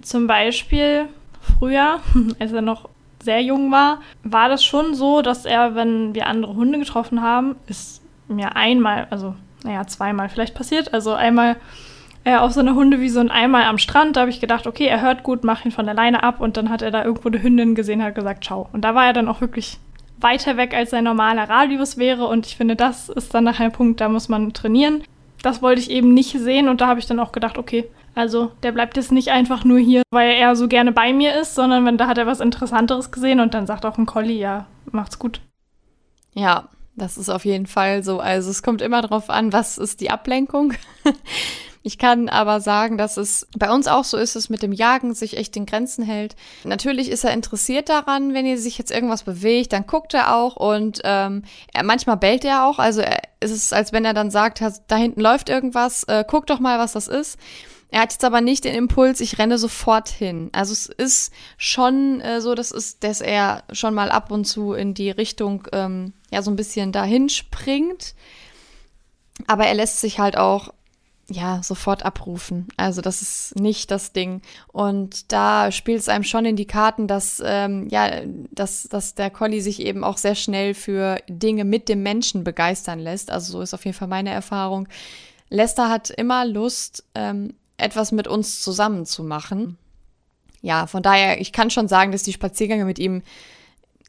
Zum 0.00 0.26
Beispiel 0.26 1.08
früher, 1.40 2.00
als 2.38 2.52
er 2.52 2.62
noch 2.62 2.88
sehr 3.26 3.42
jung 3.42 3.70
war, 3.70 4.00
war 4.22 4.48
das 4.48 4.64
schon 4.64 4.94
so, 4.94 5.20
dass 5.20 5.44
er, 5.44 5.74
wenn 5.74 6.14
wir 6.14 6.26
andere 6.26 6.54
Hunde 6.54 6.78
getroffen 6.78 7.20
haben, 7.20 7.56
ist 7.66 8.00
mir 8.28 8.56
einmal, 8.56 9.06
also 9.10 9.34
naja, 9.64 9.86
zweimal 9.86 10.30
vielleicht 10.30 10.54
passiert. 10.54 10.94
Also 10.94 11.12
einmal 11.12 11.56
äh, 12.24 12.36
auf 12.36 12.52
so 12.52 12.60
einer 12.60 12.74
Hundewiese 12.74 13.20
und 13.20 13.30
einmal 13.30 13.64
am 13.64 13.78
Strand. 13.78 14.16
Da 14.16 14.20
habe 14.20 14.30
ich 14.30 14.40
gedacht, 14.40 14.66
okay, 14.66 14.86
er 14.86 15.02
hört 15.02 15.22
gut, 15.22 15.44
mach 15.44 15.64
ihn 15.64 15.72
von 15.72 15.88
alleine 15.88 16.22
ab. 16.22 16.40
Und 16.40 16.56
dann 16.56 16.70
hat 16.70 16.80
er 16.80 16.90
da 16.90 17.04
irgendwo 17.04 17.28
eine 17.28 17.42
Hündin 17.42 17.74
gesehen, 17.74 18.02
hat 18.02 18.14
gesagt, 18.14 18.44
ciao. 18.44 18.68
Und 18.72 18.82
da 18.82 18.94
war 18.94 19.06
er 19.06 19.12
dann 19.12 19.28
auch 19.28 19.40
wirklich 19.40 19.78
weiter 20.18 20.56
weg, 20.56 20.74
als 20.74 20.90
sein 20.90 21.04
normaler 21.04 21.48
Radius 21.48 21.98
wäre. 21.98 22.26
Und 22.26 22.46
ich 22.46 22.56
finde, 22.56 22.76
das 22.76 23.08
ist 23.08 23.34
dann 23.34 23.44
nachher 23.44 23.66
ein 23.66 23.72
Punkt, 23.72 24.00
da 24.00 24.08
muss 24.08 24.28
man 24.28 24.52
trainieren. 24.52 25.02
Das 25.42 25.62
wollte 25.62 25.80
ich 25.80 25.90
eben 25.90 26.14
nicht 26.14 26.32
sehen 26.38 26.68
und 26.68 26.80
da 26.80 26.86
habe 26.86 26.98
ich 26.98 27.06
dann 27.06 27.20
auch 27.20 27.30
gedacht, 27.30 27.58
okay, 27.58 27.84
also 28.16 28.50
der 28.62 28.72
bleibt 28.72 28.96
jetzt 28.96 29.12
nicht 29.12 29.28
einfach 29.28 29.62
nur 29.64 29.78
hier, 29.78 30.02
weil 30.10 30.32
er 30.32 30.56
so 30.56 30.68
gerne 30.68 30.90
bei 30.90 31.12
mir 31.12 31.38
ist, 31.38 31.54
sondern 31.54 31.84
wenn 31.84 31.98
da 31.98 32.06
hat 32.08 32.18
er 32.18 32.26
was 32.26 32.40
Interessanteres 32.40 33.12
gesehen 33.12 33.40
und 33.40 33.52
dann 33.52 33.66
sagt 33.66 33.84
auch 33.84 33.98
ein 33.98 34.06
Collie, 34.06 34.38
ja, 34.38 34.66
macht's 34.90 35.18
gut. 35.18 35.42
Ja, 36.32 36.70
das 36.94 37.18
ist 37.18 37.28
auf 37.28 37.44
jeden 37.44 37.66
Fall 37.66 38.02
so. 38.02 38.18
Also 38.18 38.50
es 38.50 38.62
kommt 38.62 38.80
immer 38.80 39.02
darauf 39.02 39.28
an, 39.28 39.52
was 39.52 39.76
ist 39.76 40.00
die 40.00 40.10
Ablenkung. 40.10 40.72
Ich 41.82 41.98
kann 41.98 42.28
aber 42.28 42.60
sagen, 42.60 42.98
dass 42.98 43.16
es 43.16 43.46
bei 43.56 43.70
uns 43.70 43.86
auch 43.86 44.02
so 44.02 44.16
ist, 44.16 44.34
dass 44.34 44.48
mit 44.48 44.60
dem 44.60 44.72
Jagen 44.72 45.14
sich 45.14 45.36
echt 45.36 45.56
in 45.56 45.66
Grenzen 45.66 46.04
hält. 46.04 46.34
Natürlich 46.64 47.08
ist 47.08 47.22
er 47.22 47.32
interessiert 47.32 47.88
daran, 47.88 48.34
wenn 48.34 48.44
ihr 48.44 48.58
sich 48.58 48.76
jetzt 48.76 48.90
irgendwas 48.90 49.22
bewegt, 49.22 49.72
dann 49.72 49.86
guckt 49.86 50.12
er 50.12 50.34
auch 50.34 50.56
und 50.56 51.00
ähm, 51.04 51.44
er, 51.72 51.84
manchmal 51.84 52.16
bellt 52.16 52.44
er 52.44 52.66
auch. 52.66 52.80
Also 52.80 53.02
er, 53.02 53.22
ist 53.38 53.52
es, 53.52 53.72
als 53.72 53.92
wenn 53.92 54.04
er 54.04 54.14
dann 54.14 54.32
sagt, 54.32 54.60
da 54.88 54.96
hinten 54.96 55.20
läuft 55.20 55.48
irgendwas, 55.48 56.02
äh, 56.08 56.24
guck 56.26 56.48
doch 56.48 56.58
mal, 56.58 56.80
was 56.80 56.94
das 56.94 57.06
ist. 57.06 57.38
Er 57.96 58.02
hat 58.02 58.12
jetzt 58.12 58.24
aber 58.26 58.42
nicht 58.42 58.64
den 58.64 58.74
Impuls, 58.74 59.22
ich 59.22 59.38
renne 59.38 59.56
sofort 59.56 60.10
hin. 60.10 60.50
Also 60.52 60.74
es 60.74 60.84
ist 60.84 61.32
schon 61.56 62.20
äh, 62.20 62.42
so, 62.42 62.54
dass, 62.54 62.70
ist, 62.70 63.02
dass 63.02 63.22
er 63.22 63.62
schon 63.72 63.94
mal 63.94 64.10
ab 64.10 64.30
und 64.30 64.44
zu 64.44 64.74
in 64.74 64.92
die 64.92 65.08
Richtung 65.08 65.66
ähm, 65.72 66.12
ja 66.30 66.42
so 66.42 66.50
ein 66.50 66.56
bisschen 66.56 66.92
dahin 66.92 67.30
springt. 67.30 68.14
Aber 69.46 69.64
er 69.64 69.72
lässt 69.72 70.02
sich 70.02 70.18
halt 70.18 70.36
auch 70.36 70.74
ja 71.30 71.62
sofort 71.62 72.04
abrufen. 72.04 72.68
Also 72.76 73.00
das 73.00 73.22
ist 73.22 73.58
nicht 73.58 73.90
das 73.90 74.12
Ding. 74.12 74.42
Und 74.68 75.32
da 75.32 75.72
spielt 75.72 76.00
es 76.00 76.10
einem 76.10 76.24
schon 76.24 76.44
in 76.44 76.56
die 76.56 76.66
Karten, 76.66 77.08
dass 77.08 77.42
ähm, 77.42 77.88
ja, 77.88 78.10
dass, 78.50 78.82
dass 78.90 79.14
der 79.14 79.30
Collie 79.30 79.62
sich 79.62 79.80
eben 79.80 80.04
auch 80.04 80.18
sehr 80.18 80.34
schnell 80.34 80.74
für 80.74 81.16
Dinge 81.30 81.64
mit 81.64 81.88
dem 81.88 82.02
Menschen 82.02 82.44
begeistern 82.44 82.98
lässt. 82.98 83.30
Also 83.30 83.52
so 83.52 83.62
ist 83.62 83.72
auf 83.72 83.86
jeden 83.86 83.96
Fall 83.96 84.08
meine 84.08 84.32
Erfahrung. 84.32 84.86
Lester 85.48 85.88
hat 85.88 86.10
immer 86.10 86.44
Lust, 86.44 87.02
ähm, 87.14 87.54
etwas 87.76 88.12
mit 88.12 88.28
uns 88.28 88.60
zusammen 88.60 89.06
zu 89.06 89.22
machen. 89.22 89.78
Ja, 90.62 90.86
von 90.86 91.02
daher, 91.02 91.40
ich 91.40 91.52
kann 91.52 91.70
schon 91.70 91.88
sagen, 91.88 92.12
dass 92.12 92.22
die 92.22 92.32
Spaziergänge 92.32 92.84
mit 92.84 92.98
ihm 92.98 93.22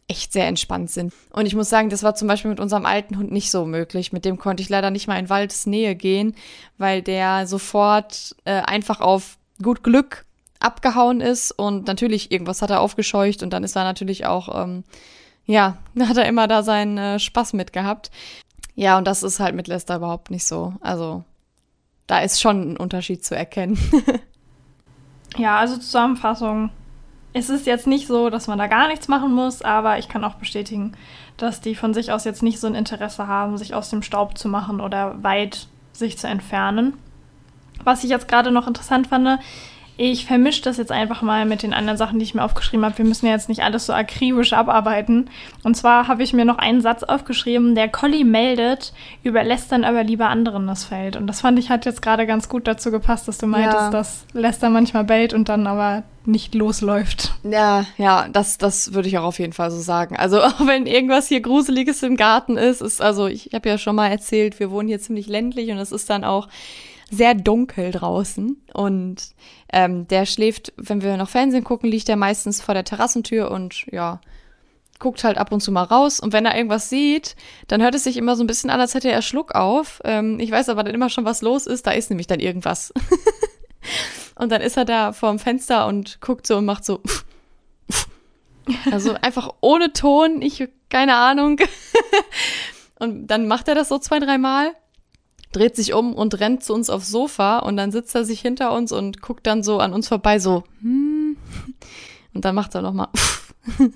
echt 0.07 0.31
sehr 0.31 0.47
entspannt 0.47 0.89
sind. 0.89 1.13
Und 1.31 1.45
ich 1.45 1.55
muss 1.55 1.69
sagen, 1.69 1.89
das 1.89 2.03
war 2.03 2.15
zum 2.15 2.27
Beispiel 2.27 2.49
mit 2.49 2.59
unserem 2.59 2.85
alten 2.85 3.17
Hund 3.17 3.31
nicht 3.31 3.51
so 3.51 3.65
möglich. 3.65 4.13
Mit 4.13 4.23
dem 4.23 4.37
konnte 4.37 4.63
ich 4.63 4.69
leider 4.69 4.89
nicht 4.89 5.07
mal 5.07 5.19
in 5.19 5.29
Waldesnähe 5.29 5.95
gehen, 5.95 6.35
weil 6.77 7.01
der 7.01 7.45
sofort 7.45 8.35
äh, 8.45 8.61
einfach 8.61 9.01
auf 9.01 9.37
gut 9.61 9.83
Glück 9.83 10.25
abgehauen 10.59 11.21
ist 11.21 11.51
und 11.51 11.87
natürlich 11.87 12.31
irgendwas 12.31 12.61
hat 12.61 12.69
er 12.69 12.81
aufgescheucht 12.81 13.43
und 13.43 13.51
dann 13.51 13.63
ist 13.63 13.75
er 13.75 13.83
natürlich 13.83 14.25
auch, 14.25 14.63
ähm, 14.63 14.83
ja, 15.45 15.77
hat 15.99 16.17
er 16.17 16.27
immer 16.27 16.47
da 16.47 16.63
seinen 16.63 16.97
äh, 16.97 17.19
Spaß 17.19 17.53
mit 17.53 17.73
gehabt. 17.73 18.09
Ja, 18.75 18.97
und 18.97 19.05
das 19.05 19.23
ist 19.23 19.39
halt 19.39 19.55
mit 19.55 19.67
Lester 19.67 19.97
überhaupt 19.97 20.31
nicht 20.31 20.45
so. 20.45 20.73
Also 20.81 21.23
da 22.07 22.19
ist 22.19 22.41
schon 22.41 22.73
ein 22.73 22.77
Unterschied 22.77 23.23
zu 23.23 23.35
erkennen. 23.35 23.77
ja, 25.37 25.57
also 25.57 25.75
Zusammenfassung. 25.75 26.71
Es 27.33 27.49
ist 27.49 27.67
jetzt 27.67 27.85
nicht 27.85 28.07
so, 28.07 28.29
dass 28.29 28.47
man 28.47 28.57
da 28.57 28.67
gar 28.67 28.87
nichts 28.87 29.07
machen 29.07 29.33
muss, 29.33 29.61
aber 29.61 29.99
ich 29.99 30.09
kann 30.09 30.23
auch 30.23 30.35
bestätigen, 30.35 30.93
dass 31.35 31.61
die 31.61 31.75
von 31.75 31.93
sich 31.93 32.11
aus 32.11 32.23
jetzt 32.23 32.41
nicht 32.41 32.59
so 32.59 32.67
ein 32.67 32.73
Interesse 32.73 33.27
haben, 33.27 33.57
sich 33.57 33.75
aus 33.75 33.89
dem 33.89 34.01
Staub 34.01 34.37
zu 34.37 34.47
machen 34.47 34.81
oder 34.81 35.21
weit 35.21 35.67
sich 35.93 36.17
zu 36.17 36.27
entfernen. 36.27 36.93
Was 37.83 38.03
ich 38.03 38.09
jetzt 38.09 38.27
gerade 38.27 38.51
noch 38.51 38.67
interessant 38.67 39.07
fand, 39.07 39.39
Ich 39.99 40.27
vermische 40.27 40.61
das 40.61 40.77
jetzt 40.77 40.91
einfach 40.91 41.23
mal 41.23 41.45
mit 41.45 41.63
den 41.63 41.73
anderen 41.73 41.97
Sachen, 41.97 42.19
die 42.19 42.23
ich 42.23 42.35
mir 42.35 42.43
aufgeschrieben 42.43 42.85
habe. 42.85 42.99
Wir 42.99 43.05
müssen 43.05 43.25
ja 43.25 43.31
jetzt 43.31 43.49
nicht 43.49 43.63
alles 43.63 43.87
so 43.87 43.93
akribisch 43.93 44.53
abarbeiten. 44.53 45.29
Und 45.63 45.75
zwar 45.75 46.07
habe 46.07 46.21
ich 46.21 46.33
mir 46.33 46.45
noch 46.45 46.59
einen 46.59 46.81
Satz 46.81 47.01
aufgeschrieben, 47.01 47.73
der 47.73 47.89
Collie 47.89 48.23
meldet, 48.23 48.93
überlässt 49.23 49.71
dann 49.71 49.83
aber 49.83 50.03
lieber 50.03 50.29
anderen 50.29 50.67
das 50.67 50.85
Feld. 50.85 51.15
Und 51.15 51.25
das 51.25 51.41
fand 51.41 51.57
ich 51.57 51.71
hat 51.71 51.85
jetzt 51.85 52.03
gerade 52.03 52.27
ganz 52.27 52.47
gut 52.47 52.67
dazu 52.67 52.91
gepasst, 52.91 53.27
dass 53.27 53.39
du 53.39 53.47
meintest, 53.47 53.75
ja. 53.75 53.89
dass 53.89 54.25
Lester 54.33 54.69
manchmal 54.69 55.03
bellt 55.03 55.33
und 55.33 55.49
dann 55.49 55.65
aber 55.65 56.03
nicht 56.27 56.53
losläuft. 56.53 57.33
Ja, 57.43 57.85
ja, 57.97 58.27
das, 58.31 58.59
das 58.59 58.93
würde 58.93 59.07
ich 59.07 59.17
auch 59.17 59.23
auf 59.23 59.39
jeden 59.39 59.53
Fall 59.53 59.71
so 59.71 59.79
sagen. 59.79 60.15
Also 60.15 60.41
auch 60.43 60.67
wenn 60.67 60.85
irgendwas 60.85 61.27
hier 61.27 61.41
Gruseliges 61.41 62.03
im 62.03 62.17
Garten 62.17 62.55
ist, 62.57 62.81
ist 62.81 63.01
also, 63.01 63.25
ich 63.25 63.49
habe 63.53 63.67
ja 63.67 63.77
schon 63.79 63.95
mal 63.95 64.09
erzählt, 64.09 64.59
wir 64.59 64.69
wohnen 64.69 64.89
hier 64.89 64.99
ziemlich 64.99 65.27
ländlich 65.27 65.71
und 65.71 65.77
es 65.77 65.91
ist 65.91 66.09
dann 66.09 66.23
auch 66.23 66.47
sehr 67.09 67.33
dunkel 67.33 67.91
draußen. 67.91 68.61
Und 68.73 69.29
ähm, 69.71 70.07
der 70.07 70.25
schläft, 70.25 70.73
wenn 70.77 71.01
wir 71.01 71.17
noch 71.17 71.29
Fernsehen 71.29 71.63
gucken, 71.63 71.89
liegt 71.89 72.09
er 72.09 72.15
meistens 72.15 72.61
vor 72.61 72.73
der 72.73 72.83
Terrassentür 72.83 73.51
und 73.51 73.85
ja, 73.91 74.19
guckt 74.99 75.23
halt 75.23 75.37
ab 75.37 75.51
und 75.51 75.61
zu 75.61 75.71
mal 75.71 75.83
raus. 75.83 76.19
Und 76.19 76.33
wenn 76.33 76.45
er 76.45 76.55
irgendwas 76.55 76.89
sieht, 76.89 77.35
dann 77.67 77.81
hört 77.81 77.95
es 77.95 78.03
sich 78.03 78.17
immer 78.17 78.35
so 78.35 78.43
ein 78.43 78.47
bisschen 78.47 78.69
an, 78.69 78.79
als 78.79 78.93
hätte 78.93 79.11
er 79.11 79.21
Schluck 79.21 79.55
auf. 79.55 80.01
Ähm, 80.03 80.39
ich 80.39 80.51
weiß 80.51 80.69
aber 80.69 80.83
dann 80.83 80.95
immer 80.95 81.09
schon, 81.09 81.25
was 81.25 81.41
los 81.41 81.67
ist. 81.67 81.87
Da 81.87 81.91
ist 81.91 82.09
nämlich 82.09 82.27
dann 82.27 82.39
irgendwas. 82.39 82.93
und 84.35 84.51
dann 84.51 84.61
ist 84.61 84.77
er 84.77 84.85
da 84.85 85.13
vorm 85.13 85.39
Fenster 85.39 85.87
und 85.87 86.19
guckt 86.21 86.47
so 86.47 86.57
und 86.57 86.65
macht 86.65 86.83
so. 86.83 87.01
also 88.91 89.13
einfach 89.13 89.53
ohne 89.61 89.93
Ton. 89.93 90.41
Ich, 90.41 90.67
keine 90.89 91.15
Ahnung. 91.15 91.59
und 92.99 93.27
dann 93.27 93.47
macht 93.47 93.67
er 93.67 93.75
das 93.75 93.89
so 93.89 93.97
zwei, 93.99 94.19
dreimal 94.19 94.73
dreht 95.51 95.75
sich 95.75 95.93
um 95.93 96.13
und 96.13 96.39
rennt 96.39 96.63
zu 96.63 96.73
uns 96.73 96.89
aufs 96.89 97.09
Sofa 97.09 97.59
und 97.59 97.77
dann 97.77 97.91
sitzt 97.91 98.15
er 98.15 98.25
sich 98.25 98.41
hinter 98.41 98.73
uns 98.73 98.91
und 98.91 99.21
guckt 99.21 99.47
dann 99.47 99.63
so 99.63 99.79
an 99.79 99.93
uns 99.93 100.07
vorbei, 100.07 100.39
so, 100.39 100.63
hm. 100.81 101.37
Und 102.37 102.45
dann 102.45 102.53
macht 102.53 102.75
er 102.75 102.83
nochmal. 102.83 103.07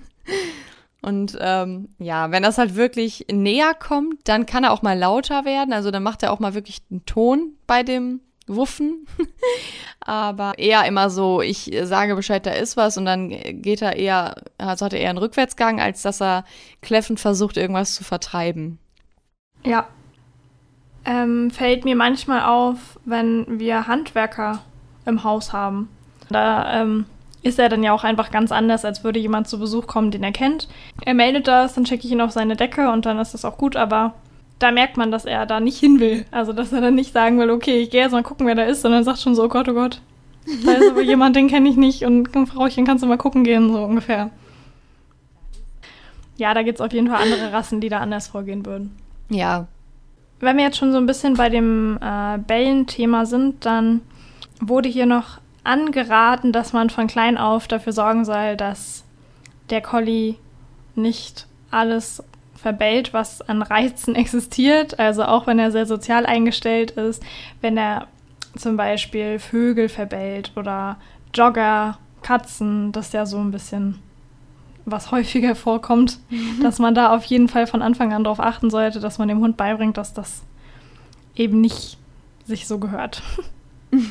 und 1.04 1.38
ähm, 1.40 1.90
ja, 2.00 2.32
wenn 2.32 2.42
das 2.42 2.58
halt 2.58 2.76
wirklich 2.76 3.28
näher 3.32 3.76
kommt, 3.76 4.28
dann 4.28 4.48
kann 4.48 4.64
er 4.64 4.72
auch 4.72 4.82
mal 4.82 4.98
lauter 4.98 5.46
werden. 5.46 5.74
Also 5.74 5.92
dann 5.92 6.02
macht 6.02 6.24
er 6.24 6.34
auch 6.34 6.40
mal 6.40 6.56
wirklich 6.56 6.80
einen 6.90 7.06
Ton 7.06 7.54
bei 7.68 7.84
dem 7.84 8.20
Wuffen. 8.48 9.06
Aber 10.00 10.58
eher 10.58 10.86
immer 10.86 11.12
so, 11.12 11.42
ich 11.42 11.72
sage 11.84 12.16
Bescheid, 12.16 12.44
da 12.44 12.52
ist 12.52 12.78
was 12.78 12.98
und 12.98 13.06
dann 13.06 13.30
geht 13.30 13.84
er 13.84 13.96
eher, 13.96 14.42
also 14.58 14.86
hat 14.86 14.94
er 14.94 15.02
eher 15.02 15.12
einen 15.12 15.20
Rückwärtsgang, 15.20 15.80
als 15.80 16.02
dass 16.02 16.20
er 16.20 16.44
kläffend 16.82 17.20
versucht, 17.20 17.58
irgendwas 17.58 17.94
zu 17.94 18.04
vertreiben. 18.04 18.80
Ja, 19.64 19.88
ähm, 21.06 21.52
fällt 21.52 21.86
mir 21.86 21.96
manchmal 21.96 22.44
auf, 22.44 23.00
wenn 23.06 23.60
wir 23.60 23.88
Handwerker 23.88 24.60
im 25.06 25.24
Haus 25.24 25.54
haben. 25.54 25.90
Da 26.30 26.82
ähm, 26.82 27.06
ist 27.44 27.60
er 27.60 27.70
dann 27.70 27.84
ja 27.84 27.92
auch 27.94 28.04
einfach 28.04 28.32
ganz 28.32 28.52
anders, 28.52 28.86
als 28.86 29.04
würde 29.04 29.20
jemand 29.20 29.48
zu 29.48 29.60
Besuch 29.60 29.88
kommen, 29.88 30.12
den 30.12 30.24
er 30.24 30.32
kennt. 30.32 30.68
Er 31.04 31.14
meldet 31.14 31.48
das, 31.48 31.74
dann 31.74 31.86
checke 31.86 32.06
ich 32.06 32.12
ihn 32.12 32.22
auf 32.22 32.32
seine 32.32 32.56
Decke 32.56 32.92
und 32.92 33.06
dann 33.06 33.20
ist 33.20 33.34
das 33.34 33.46
auch 33.46 33.58
gut, 33.58 33.76
aber 33.76 34.14
da 34.60 34.72
merkt 34.72 34.96
man, 34.96 35.12
dass 35.12 35.26
er 35.26 35.48
da 35.48 35.60
nicht 35.60 35.80
hin 35.80 36.00
will. 36.00 36.26
Also, 36.30 36.54
dass 36.54 36.72
er 36.72 36.82
dann 36.82 36.96
nicht 36.96 37.14
sagen 37.14 37.40
will, 37.40 37.50
okay, 37.50 37.82
ich 37.82 37.90
gehe 37.90 38.02
jetzt 38.02 38.12
mal 38.12 38.22
gucken, 38.22 38.46
wer 38.46 38.56
da 38.56 38.64
ist, 38.64 38.82
sondern 38.82 39.04
sagt 39.04 39.20
schon 39.20 39.34
so, 39.34 39.44
oh 39.46 39.50
Gott, 39.50 39.68
oh 39.68 39.74
Gott, 39.74 40.02
da 40.64 40.74
ist 40.74 40.92
aber 40.92 41.02
jemand, 41.02 41.36
den 41.36 41.48
kenne 41.48 41.68
ich 41.68 41.78
nicht 41.78 42.06
und 42.06 42.30
Frauchen, 42.48 42.86
kannst 42.86 43.04
du 43.04 43.08
mal 43.08 43.18
gucken 43.18 43.44
gehen, 43.44 43.72
so 43.72 43.84
ungefähr. 43.84 44.30
Ja, 46.38 46.54
da 46.54 46.64
gibt 46.64 46.80
es 46.80 46.86
auf 46.86 46.94
jeden 46.94 47.08
Fall 47.08 47.24
andere 47.24 47.52
Rassen, 47.52 47.82
die 47.82 47.90
da 47.90 48.00
anders 48.00 48.28
vorgehen 48.28 48.66
würden. 48.66 48.96
Ja, 49.30 49.68
wenn 50.42 50.58
wir 50.58 50.66
jetzt 50.66 50.78
schon 50.78 50.92
so 50.92 50.98
ein 50.98 51.06
bisschen 51.06 51.36
bei 51.36 51.50
dem 51.50 51.98
äh, 52.02 52.38
Bellen-Thema 52.40 53.26
sind, 53.26 53.66
dann 53.66 54.02
wurde 54.60 54.90
hier 54.90 55.06
noch 55.06 55.40
angeraten, 55.64 56.52
dass 56.52 56.74
man 56.74 56.90
von 56.90 57.08
klein 57.08 57.38
auf 57.38 57.68
dafür 57.68 57.94
sorgen 57.94 58.26
soll, 58.26 58.58
dass 58.58 59.04
der 59.70 59.82
Collie 59.82 60.36
nicht 60.96 61.48
alles 61.70 62.24
verbellt, 62.56 63.14
was 63.14 63.42
an 63.42 63.62
Reizen 63.62 64.16
existiert. 64.16 65.00
Also 65.00 65.24
auch 65.24 65.48
wenn 65.48 65.60
er 65.60 65.72
sehr 65.72 65.86
sozial 65.86 66.26
eingestellt 66.26 66.92
ist, 66.92 67.24
wenn 67.62 67.78
er 67.78 68.08
zum 68.58 68.78
Beispiel 68.78 69.40
Vögel 69.40 69.90
verbellt 69.90 70.52
oder 70.56 70.98
Jogger, 71.34 71.98
Katzen, 72.22 72.92
das 72.92 73.08
ist 73.08 73.14
ja 73.14 73.26
so 73.26 73.38
ein 73.38 73.52
bisschen 73.52 74.00
was 74.86 75.12
häufiger 75.12 75.56
vorkommt, 75.56 76.20
mhm. 76.30 76.64
dass 76.64 76.80
man 76.80 76.96
da 76.96 77.16
auf 77.16 77.24
jeden 77.26 77.48
Fall 77.48 77.68
von 77.68 77.82
Anfang 77.82 78.14
an 78.14 78.24
darauf 78.24 78.40
achten 78.40 78.70
sollte, 78.70 79.00
dass 79.00 79.18
man 79.18 79.28
dem 79.28 79.40
Hund 79.40 79.58
beibringt, 79.58 79.98
dass 79.98 80.14
das 80.14 80.42
eben 81.36 81.62
nicht 81.62 81.98
sich 82.46 82.68
so 82.68 82.80
gehört. 82.80 83.22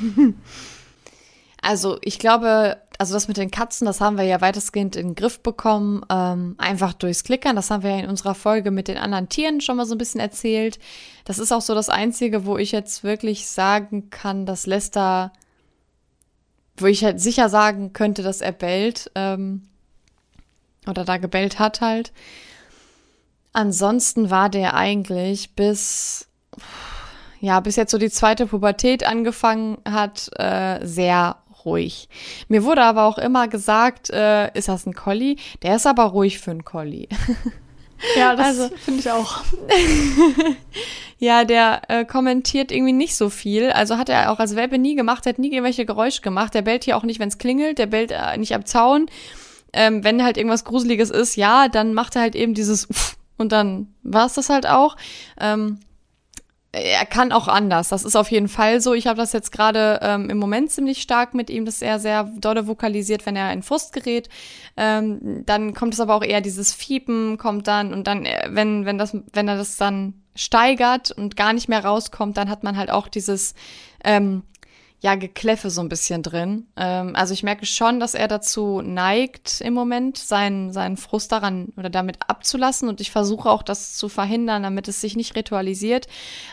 Also 1.62 1.98
ich 2.02 2.18
glaube, 2.18 2.78
also 2.98 3.14
das 3.14 3.28
mit 3.28 3.36
den 3.36 3.50
Katzen, 3.50 3.86
das 3.86 4.00
haben 4.00 4.16
wir 4.16 4.24
ja 4.24 4.40
weitestgehend 4.40 4.96
in 4.96 5.08
den 5.08 5.14
Griff 5.14 5.40
bekommen, 5.40 6.02
ähm, 6.10 6.54
einfach 6.58 6.92
durchs 6.94 7.24
Klickern. 7.24 7.56
Das 7.56 7.70
haben 7.70 7.82
wir 7.82 7.90
ja 7.90 7.98
in 7.98 8.08
unserer 8.08 8.34
Folge 8.34 8.70
mit 8.70 8.88
den 8.88 8.96
anderen 8.96 9.28
Tieren 9.28 9.60
schon 9.60 9.76
mal 9.76 9.86
so 9.86 9.94
ein 9.94 9.98
bisschen 9.98 10.20
erzählt. 10.20 10.78
Das 11.24 11.38
ist 11.38 11.52
auch 11.52 11.60
so 11.60 11.74
das 11.74 11.88
Einzige, 11.88 12.46
wo 12.46 12.56
ich 12.56 12.72
jetzt 12.72 13.04
wirklich 13.04 13.46
sagen 13.46 14.10
kann, 14.10 14.46
dass 14.46 14.66
Lester, 14.66 15.32
wo 16.76 16.86
ich 16.86 17.04
halt 17.04 17.20
sicher 17.20 17.48
sagen 17.48 17.92
könnte, 17.92 18.22
dass 18.22 18.40
er 18.40 18.52
bellt. 18.52 19.10
Ähm, 19.14 19.62
oder 20.86 21.04
da 21.04 21.16
gebellt 21.16 21.58
hat 21.58 21.80
halt. 21.80 22.12
Ansonsten 23.52 24.30
war 24.30 24.48
der 24.48 24.74
eigentlich 24.74 25.54
bis, 25.54 26.28
ja, 27.40 27.60
bis 27.60 27.76
jetzt 27.76 27.90
so 27.90 27.98
die 27.98 28.10
zweite 28.10 28.46
Pubertät 28.46 29.04
angefangen 29.04 29.78
hat, 29.88 30.30
äh, 30.38 30.84
sehr 30.86 31.36
ruhig. 31.64 32.08
Mir 32.48 32.64
wurde 32.64 32.82
aber 32.82 33.04
auch 33.04 33.18
immer 33.18 33.48
gesagt, 33.48 34.10
äh, 34.10 34.56
ist 34.56 34.68
das 34.68 34.86
ein 34.86 34.94
Collie? 34.94 35.36
Der 35.62 35.76
ist 35.76 35.86
aber 35.86 36.04
ruhig 36.04 36.38
für 36.38 36.52
einen 36.52 36.64
Collie. 36.64 37.08
Ja, 38.16 38.34
das 38.34 38.58
also, 38.58 38.74
finde 38.76 39.00
ich 39.00 39.10
auch. 39.10 39.42
ja, 41.18 41.44
der 41.44 41.82
äh, 41.88 42.04
kommentiert 42.04 42.72
irgendwie 42.72 42.92
nicht 42.92 43.14
so 43.14 43.28
viel. 43.28 43.70
Also 43.70 43.98
hat 43.98 44.08
er 44.08 44.32
auch 44.32 44.38
als 44.38 44.56
Welpe 44.56 44.78
nie 44.78 44.94
gemacht, 44.94 45.26
hat 45.26 45.38
nie 45.38 45.52
irgendwelche 45.52 45.84
Geräusche 45.84 46.22
gemacht. 46.22 46.54
Der 46.54 46.62
bellt 46.62 46.84
hier 46.84 46.96
auch 46.96 47.02
nicht, 47.02 47.20
wenn 47.20 47.28
es 47.28 47.38
klingelt. 47.38 47.78
Der 47.78 47.86
bellt 47.86 48.10
äh, 48.10 48.36
nicht 48.38 48.54
am 48.54 48.64
Zaun 48.64 49.06
ähm, 49.72 50.04
wenn 50.04 50.22
halt 50.22 50.36
irgendwas 50.36 50.64
Gruseliges 50.64 51.10
ist, 51.10 51.36
ja, 51.36 51.68
dann 51.68 51.94
macht 51.94 52.16
er 52.16 52.22
halt 52.22 52.34
eben 52.34 52.54
dieses 52.54 52.88
und 53.38 53.52
dann 53.52 53.94
war 54.02 54.26
es 54.26 54.34
das 54.34 54.48
halt 54.50 54.66
auch. 54.66 54.96
Ähm, 55.40 55.78
er 56.72 57.04
kann 57.04 57.32
auch 57.32 57.48
anders. 57.48 57.88
Das 57.88 58.04
ist 58.04 58.14
auf 58.14 58.30
jeden 58.30 58.48
Fall 58.48 58.80
so. 58.80 58.94
Ich 58.94 59.08
habe 59.08 59.16
das 59.16 59.32
jetzt 59.32 59.50
gerade 59.50 59.98
ähm, 60.02 60.30
im 60.30 60.38
Moment 60.38 60.70
ziemlich 60.70 61.02
stark 61.02 61.34
mit 61.34 61.50
ihm, 61.50 61.64
dass 61.64 61.82
er 61.82 61.98
sehr 61.98 62.24
dolle 62.38 62.68
vokalisiert, 62.68 63.26
wenn 63.26 63.34
er 63.34 63.52
in 63.52 63.62
Frust 63.62 63.92
gerät. 63.92 64.28
Ähm, 64.76 65.42
dann 65.46 65.74
kommt 65.74 65.94
es 65.94 66.00
aber 66.00 66.14
auch 66.14 66.22
eher 66.22 66.40
dieses 66.40 66.72
Fiepen, 66.72 67.38
kommt 67.38 67.66
dann 67.66 67.92
und 67.92 68.06
dann, 68.06 68.24
äh, 68.24 68.48
wenn, 68.50 68.84
wenn 68.86 68.98
das, 68.98 69.16
wenn 69.32 69.48
er 69.48 69.56
das 69.56 69.76
dann 69.78 70.22
steigert 70.36 71.10
und 71.10 71.36
gar 71.36 71.52
nicht 71.52 71.68
mehr 71.68 71.84
rauskommt, 71.84 72.36
dann 72.36 72.48
hat 72.48 72.62
man 72.62 72.76
halt 72.76 72.90
auch 72.90 73.08
dieses 73.08 73.54
ähm, 74.04 74.42
ja, 75.00 75.14
Gekläffe 75.14 75.70
so 75.70 75.80
ein 75.80 75.88
bisschen 75.88 76.22
drin. 76.22 76.66
Ähm, 76.76 77.16
also 77.16 77.32
ich 77.32 77.42
merke 77.42 77.64
schon, 77.64 78.00
dass 78.00 78.14
er 78.14 78.28
dazu 78.28 78.82
neigt 78.82 79.62
im 79.62 79.72
Moment, 79.72 80.18
seinen, 80.18 80.72
seinen 80.72 80.98
Frust 80.98 81.32
daran 81.32 81.72
oder 81.76 81.88
damit 81.88 82.18
abzulassen. 82.28 82.88
Und 82.88 83.00
ich 83.00 83.10
versuche 83.10 83.50
auch 83.50 83.62
das 83.62 83.94
zu 83.94 84.10
verhindern, 84.10 84.62
damit 84.62 84.88
es 84.88 85.00
sich 85.00 85.16
nicht 85.16 85.36
ritualisiert. 85.36 86.06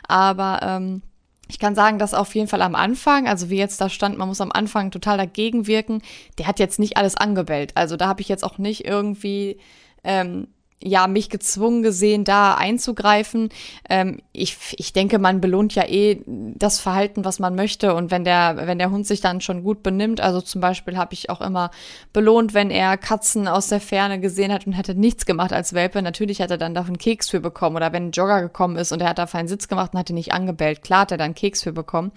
Aber 0.07 0.61
ähm, 0.63 1.01
ich 1.49 1.59
kann 1.59 1.75
sagen, 1.75 1.99
dass 1.99 2.13
auf 2.13 2.33
jeden 2.35 2.47
Fall 2.47 2.61
am 2.61 2.75
Anfang, 2.75 3.27
also 3.27 3.49
wie 3.49 3.57
jetzt 3.57 3.81
da 3.81 3.89
stand, 3.89 4.17
man 4.17 4.29
muss 4.29 4.41
am 4.41 4.51
Anfang 4.53 4.91
total 4.91 5.17
dagegen 5.17 5.67
wirken, 5.67 6.01
der 6.37 6.47
hat 6.47 6.59
jetzt 6.59 6.79
nicht 6.79 6.95
alles 6.95 7.15
angebellt. 7.15 7.75
Also 7.75 7.97
da 7.97 8.07
habe 8.07 8.21
ich 8.21 8.29
jetzt 8.29 8.45
auch 8.45 8.57
nicht 8.57 8.85
irgendwie 8.85 9.59
ähm, 10.05 10.47
ja, 10.83 11.07
mich 11.07 11.29
gezwungen 11.29 11.81
gesehen, 11.81 12.23
da 12.23 12.53
einzugreifen. 12.53 13.49
Ähm, 13.89 14.21
ich, 14.31 14.57
ich 14.77 14.93
denke, 14.93 15.17
man 15.17 15.41
belohnt 15.41 15.73
ja 15.73 15.87
eh 15.87 16.21
das 16.25 16.79
Verhalten, 16.79 17.25
was 17.25 17.39
man 17.39 17.55
möchte. 17.55 17.95
Und 17.95 18.11
wenn 18.11 18.23
der, 18.23 18.57
wenn 18.67 18.77
der 18.77 18.91
Hund 18.91 19.07
sich 19.07 19.19
dann 19.19 19.41
schon 19.41 19.63
gut 19.63 19.81
benimmt, 19.81 20.21
also 20.21 20.39
zum 20.39 20.61
Beispiel 20.61 20.95
habe 20.95 21.13
ich 21.13 21.31
auch 21.31 21.41
immer 21.41 21.71
belohnt, 22.13 22.53
wenn 22.53 22.69
er 22.69 22.95
Katzen 22.97 23.47
aus 23.47 23.69
der 23.69 23.81
Ferne 23.81 24.19
gesehen 24.19 24.53
hat 24.53 24.67
und 24.67 24.73
hätte 24.73 24.93
nichts 24.93 25.25
gemacht 25.25 25.51
als 25.51 25.73
Welpe. 25.73 26.01
Natürlich 26.03 26.41
hat 26.41 26.51
er 26.51 26.59
dann 26.59 26.77
einen 26.77 26.99
Keks 26.99 27.29
für 27.29 27.39
bekommen. 27.39 27.75
Oder 27.75 27.91
wenn 27.91 28.09
ein 28.09 28.11
Jogger 28.11 28.41
gekommen 28.41 28.75
ist 28.75 28.91
und 28.91 29.01
er 29.01 29.09
hat 29.09 29.17
dafür 29.17 29.39
einen 29.39 29.49
Sitz 29.49 29.67
gemacht 29.67 29.93
und 29.93 29.99
hat 29.99 30.11
ihn 30.11 30.15
nicht 30.15 30.33
angebellt, 30.33 30.83
klar 30.83 31.01
hat 31.01 31.11
er 31.11 31.17
dann 31.17 31.33
Keks 31.33 31.63
für 31.63 31.73
bekommen. 31.73 32.11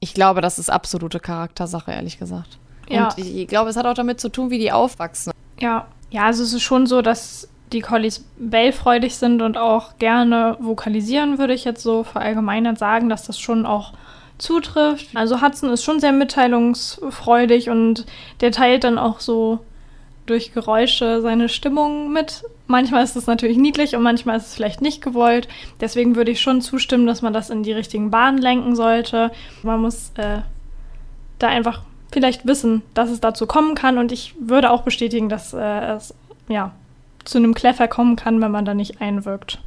Ich 0.00 0.14
glaube, 0.14 0.40
das 0.40 0.58
ist 0.58 0.68
absolute 0.68 1.20
Charaktersache, 1.20 1.92
ehrlich 1.92 2.18
gesagt. 2.18 2.58
Ja. 2.88 3.04
Und 3.04 3.18
ich, 3.18 3.36
ich 3.36 3.46
glaube, 3.46 3.70
es 3.70 3.76
hat 3.76 3.86
auch 3.86 3.94
damit 3.94 4.20
zu 4.20 4.30
tun, 4.30 4.50
wie 4.50 4.58
die 4.58 4.72
aufwachsen. 4.72 5.32
Ja, 5.60 5.86
ja, 6.10 6.24
also 6.24 6.42
es 6.42 6.52
ist 6.52 6.62
schon 6.62 6.86
so, 6.86 7.02
dass 7.02 7.48
die 7.72 7.80
Collies 7.80 8.24
bellfreudig 8.38 9.16
sind 9.16 9.42
und 9.42 9.56
auch 9.56 9.98
gerne 9.98 10.56
vokalisieren, 10.60 11.38
würde 11.38 11.54
ich 11.54 11.64
jetzt 11.64 11.82
so 11.82 12.04
verallgemeinert 12.04 12.78
sagen, 12.78 13.08
dass 13.08 13.26
das 13.26 13.38
schon 13.38 13.66
auch 13.66 13.92
zutrifft. 14.38 15.08
Also 15.14 15.40
Hudson 15.40 15.70
ist 15.70 15.84
schon 15.84 16.00
sehr 16.00 16.12
mitteilungsfreudig 16.12 17.70
und 17.70 18.06
der 18.40 18.52
teilt 18.52 18.84
dann 18.84 18.98
auch 18.98 19.20
so 19.20 19.60
durch 20.26 20.52
Geräusche 20.52 21.20
seine 21.20 21.48
Stimmung 21.48 22.12
mit. 22.12 22.44
Manchmal 22.66 23.02
ist 23.02 23.16
es 23.16 23.26
natürlich 23.26 23.58
niedlich 23.58 23.96
und 23.96 24.02
manchmal 24.02 24.36
ist 24.36 24.48
es 24.48 24.54
vielleicht 24.54 24.80
nicht 24.80 25.02
gewollt. 25.02 25.48
Deswegen 25.80 26.14
würde 26.16 26.30
ich 26.30 26.40
schon 26.40 26.60
zustimmen, 26.60 27.06
dass 27.06 27.22
man 27.22 27.32
das 27.32 27.50
in 27.50 27.62
die 27.62 27.72
richtigen 27.72 28.10
Bahnen 28.10 28.38
lenken 28.38 28.76
sollte. 28.76 29.32
Man 29.62 29.80
muss 29.80 30.12
äh, 30.16 30.38
da 31.38 31.48
einfach 31.48 31.82
vielleicht 32.12 32.46
wissen, 32.46 32.82
dass 32.94 33.10
es 33.10 33.20
dazu 33.20 33.46
kommen 33.46 33.74
kann. 33.74 33.98
Und 33.98 34.12
ich 34.12 34.34
würde 34.38 34.70
auch 34.70 34.82
bestätigen, 34.82 35.28
dass 35.28 35.52
äh, 35.52 35.94
es 35.94 36.14
ja 36.48 36.72
zu 37.24 37.38
einem 37.38 37.54
Kleffer 37.54 37.88
kommen 37.88 38.16
kann, 38.16 38.40
wenn 38.40 38.50
man 38.50 38.64
da 38.64 38.74
nicht 38.74 39.00
einwirkt. 39.00 39.58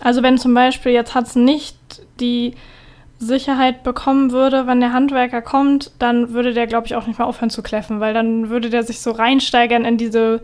Also 0.00 0.22
wenn 0.22 0.38
zum 0.38 0.54
Beispiel 0.54 0.92
jetzt 0.92 1.14
hat 1.14 1.26
es 1.26 1.36
nicht 1.36 1.76
die 2.20 2.54
Sicherheit 3.18 3.82
bekommen 3.82 4.30
würde, 4.30 4.66
wenn 4.66 4.80
der 4.80 4.92
Handwerker 4.92 5.42
kommt, 5.42 5.90
dann 5.98 6.32
würde 6.32 6.54
der, 6.54 6.68
glaube 6.68 6.86
ich, 6.86 6.94
auch 6.94 7.06
nicht 7.06 7.18
mehr 7.18 7.26
aufhören 7.26 7.50
zu 7.50 7.62
kläffen, 7.62 7.98
weil 7.98 8.14
dann 8.14 8.48
würde 8.48 8.70
der 8.70 8.84
sich 8.84 9.00
so 9.00 9.10
reinsteigern 9.10 9.84
in 9.84 9.96
diese 9.96 10.40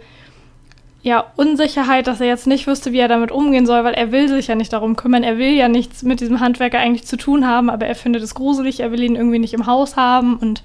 ja, 1.03 1.25
Unsicherheit, 1.37 2.07
dass 2.07 2.21
er 2.21 2.27
jetzt 2.27 2.47
nicht 2.47 2.67
wüsste, 2.67 2.91
wie 2.91 2.99
er 2.99 3.09
damit 3.09 3.31
umgehen 3.31 3.67
soll, 3.67 3.85
weil 3.85 3.95
er 3.95 4.11
will 4.11 4.27
sich 4.27 4.47
ja 4.47 4.55
nicht 4.55 4.73
darum 4.73 4.97
kümmern. 4.97 5.23
Er 5.23 5.39
will 5.39 5.53
ja 5.53 5.69
nichts 5.69 6.03
mit 6.03 6.21
diesem 6.21 6.41
Handwerker 6.41 6.79
eigentlich 6.79 7.07
zu 7.07 7.17
tun 7.17 7.47
haben, 7.47 7.69
aber 7.69 7.87
er 7.87 7.95
findet 7.95 8.23
es 8.23 8.35
gruselig, 8.35 8.81
er 8.81 8.91
will 8.91 9.03
ihn 9.03 9.15
irgendwie 9.15 9.39
nicht 9.39 9.55
im 9.55 9.67
Haus 9.67 9.97
haben 9.97 10.39
und 10.39 10.63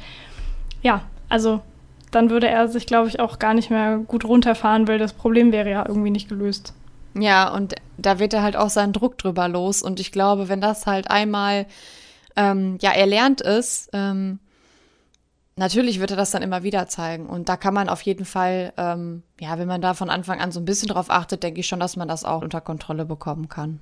ja, 0.81 1.01
also 1.27 1.59
dann 2.11 2.29
würde 2.29 2.47
er 2.47 2.67
sich, 2.67 2.85
glaube 2.85 3.07
ich, 3.07 3.19
auch 3.19 3.39
gar 3.39 3.53
nicht 3.53 3.69
mehr 3.69 3.97
gut 3.97 4.25
runterfahren, 4.25 4.87
weil 4.87 4.99
das 4.99 5.13
Problem 5.13 5.51
wäre 5.51 5.69
ja 5.69 5.85
irgendwie 5.87 6.11
nicht 6.11 6.29
gelöst. 6.29 6.73
Ja, 7.15 7.53
und 7.53 7.75
da 7.97 8.19
wird 8.19 8.33
er 8.33 8.43
halt 8.43 8.55
auch 8.55 8.69
seinen 8.69 8.93
Druck 8.93 9.17
drüber 9.17 9.47
los. 9.47 9.81
Und 9.81 9.99
ich 9.99 10.11
glaube, 10.11 10.49
wenn 10.49 10.61
das 10.61 10.85
halt 10.85 11.09
einmal 11.09 11.65
ähm, 12.35 12.77
ja 12.81 12.91
erlernt 12.91 13.41
ist, 13.41 13.89
ähm, 13.93 14.39
Natürlich 15.59 15.99
wird 15.99 16.11
er 16.11 16.15
das 16.15 16.31
dann 16.31 16.41
immer 16.41 16.63
wieder 16.63 16.87
zeigen. 16.87 17.25
Und 17.25 17.49
da 17.49 17.57
kann 17.57 17.73
man 17.73 17.89
auf 17.89 18.01
jeden 18.03 18.23
Fall, 18.23 18.71
ähm, 18.77 19.23
ja, 19.41 19.59
wenn 19.59 19.67
man 19.67 19.81
da 19.81 19.93
von 19.93 20.09
Anfang 20.09 20.39
an 20.39 20.53
so 20.53 20.61
ein 20.61 20.65
bisschen 20.65 20.87
drauf 20.87 21.09
achtet, 21.09 21.43
denke 21.43 21.59
ich 21.59 21.67
schon, 21.67 21.81
dass 21.81 21.97
man 21.97 22.07
das 22.07 22.23
auch 22.23 22.41
unter 22.41 22.61
Kontrolle 22.61 23.03
bekommen 23.03 23.49
kann. 23.49 23.81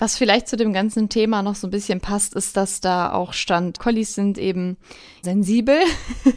Was 0.00 0.16
vielleicht 0.16 0.48
zu 0.48 0.56
dem 0.56 0.72
ganzen 0.72 1.10
Thema 1.10 1.42
noch 1.42 1.54
so 1.54 1.66
ein 1.66 1.70
bisschen 1.70 2.00
passt, 2.00 2.34
ist, 2.34 2.56
dass 2.56 2.80
da 2.80 3.12
auch 3.12 3.34
stand, 3.34 3.78
Collies 3.78 4.14
sind 4.14 4.38
eben 4.38 4.78
sensibel 5.20 5.78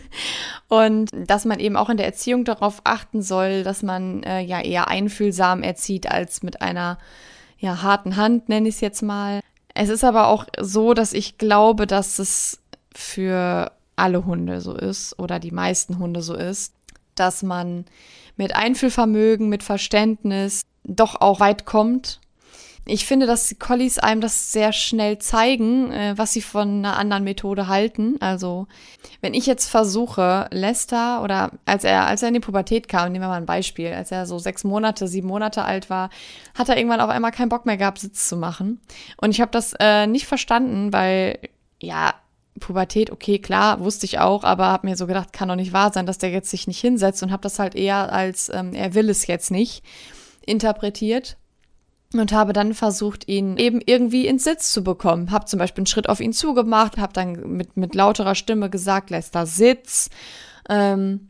und 0.68 1.10
dass 1.14 1.46
man 1.46 1.62
eben 1.62 1.78
auch 1.78 1.88
in 1.88 1.96
der 1.96 2.06
Erziehung 2.06 2.44
darauf 2.44 2.82
achten 2.84 3.22
soll, 3.22 3.64
dass 3.64 3.82
man 3.82 4.22
äh, 4.24 4.42
ja 4.42 4.60
eher 4.60 4.90
einfühlsam 4.90 5.64
erzieht 5.64 6.12
als 6.12 6.44
mit 6.44 6.62
einer 6.62 6.98
ja 7.58 7.82
harten 7.82 8.18
Hand, 8.18 8.50
nenne 8.50 8.68
ich 8.68 8.76
es 8.76 8.82
jetzt 8.82 9.02
mal. 9.02 9.40
Es 9.74 9.88
ist 9.88 10.04
aber 10.04 10.28
auch 10.28 10.46
so, 10.60 10.94
dass 10.94 11.14
ich 11.14 11.38
glaube, 11.38 11.88
dass 11.88 12.20
es 12.20 12.60
für 12.94 13.72
alle 13.96 14.26
Hunde 14.26 14.60
so 14.60 14.76
ist 14.76 15.18
oder 15.20 15.40
die 15.40 15.52
meisten 15.52 16.00
Hunde 16.00 16.22
so 16.22 16.36
ist, 16.36 16.74
dass 17.16 17.44
man 17.44 17.86
mit 18.36 18.58
Einfühlvermögen, 18.58 19.48
mit 19.48 19.64
Verständnis 19.64 20.64
doch 20.84 21.22
auch 21.22 21.40
weit 21.40 21.64
kommt. 21.66 22.20
Ich 22.86 23.06
finde, 23.06 23.26
dass 23.26 23.56
Collies 23.60 23.98
einem 23.98 24.20
das 24.20 24.52
sehr 24.52 24.74
schnell 24.74 25.18
zeigen, 25.18 25.92
äh, 25.92 26.18
was 26.18 26.34
sie 26.34 26.42
von 26.42 26.80
einer 26.80 26.98
anderen 26.98 27.24
Methode 27.24 27.68
halten. 27.68 28.18
Also, 28.20 28.68
wenn 29.22 29.34
ich 29.34 29.46
jetzt 29.46 29.70
versuche, 29.70 30.48
Lester 30.52 31.24
oder 31.24 31.52
als 31.66 31.86
er, 31.86 32.08
als 32.08 32.22
er 32.22 32.28
in 32.28 32.34
die 32.34 32.40
Pubertät 32.42 32.90
kam, 32.90 33.12
nehmen 33.12 33.24
wir 33.24 33.30
mal 33.30 33.38
ein 33.38 33.46
Beispiel, 33.46 33.94
als 33.94 34.12
er 34.12 34.26
so 34.26 34.38
sechs 34.38 34.66
Monate, 34.66 35.08
sieben 35.08 35.30
Monate 35.30 35.64
alt 35.64 35.90
war, 35.90 36.10
hat 36.56 36.68
er 36.68 36.78
irgendwann 36.78 37.00
auf 37.00 37.10
einmal 37.10 37.32
keinen 37.32 37.50
Bock 37.50 37.66
mehr 37.66 37.78
gehabt, 37.78 38.00
Sitz 38.00 38.28
zu 38.28 38.36
machen. 38.36 38.82
Und 39.16 39.32
ich 39.32 39.40
habe 39.40 39.52
das 39.52 39.74
äh, 39.80 40.06
nicht 40.06 40.28
verstanden, 40.28 40.92
weil 40.92 41.40
ja, 41.82 42.14
Pubertät, 42.60 43.12
okay, 43.12 43.40
klar, 43.40 43.80
wusste 43.80 44.06
ich 44.06 44.20
auch, 44.20 44.44
aber 44.44 44.68
habe 44.68 44.88
mir 44.88 44.98
so 44.98 45.08
gedacht, 45.08 45.32
kann 45.32 45.48
doch 45.48 45.56
nicht 45.56 45.74
wahr 45.74 45.92
sein, 45.94 46.06
dass 46.06 46.18
der 46.18 46.32
jetzt 46.32 46.50
sich 46.50 46.68
nicht 46.68 46.80
hinsetzt 46.80 47.24
und 47.24 47.32
habe 47.32 47.42
das 47.42 47.60
halt 47.60 47.76
eher 47.76 48.12
als 48.12 48.50
ähm, 48.50 48.74
er 48.74 48.94
will 48.94 49.10
es 49.10 49.26
jetzt 49.26 49.52
nicht 49.52 49.84
interpretiert 50.46 51.38
und 52.20 52.32
habe 52.32 52.54
dann 52.54 52.74
versucht, 52.74 53.28
ihn 53.28 53.58
eben 53.58 53.82
irgendwie 53.86 54.28
ins 54.28 54.44
Sitz 54.44 54.72
zu 54.72 54.84
bekommen. 54.84 55.32
Habe 55.32 55.46
zum 55.46 55.60
Beispiel 55.60 55.82
einen 55.82 55.88
Schritt 55.88 56.10
auf 56.10 56.20
ihn 56.20 56.34
zugemacht, 56.34 56.98
habe 56.98 57.14
dann 57.14 57.34
mit, 57.58 57.78
mit 57.78 57.96
lauterer 57.96 58.36
Stimme 58.36 58.70
gesagt, 58.70 59.10
da 59.32 59.46
Sitz 59.46 60.10
ähm, 60.70 61.30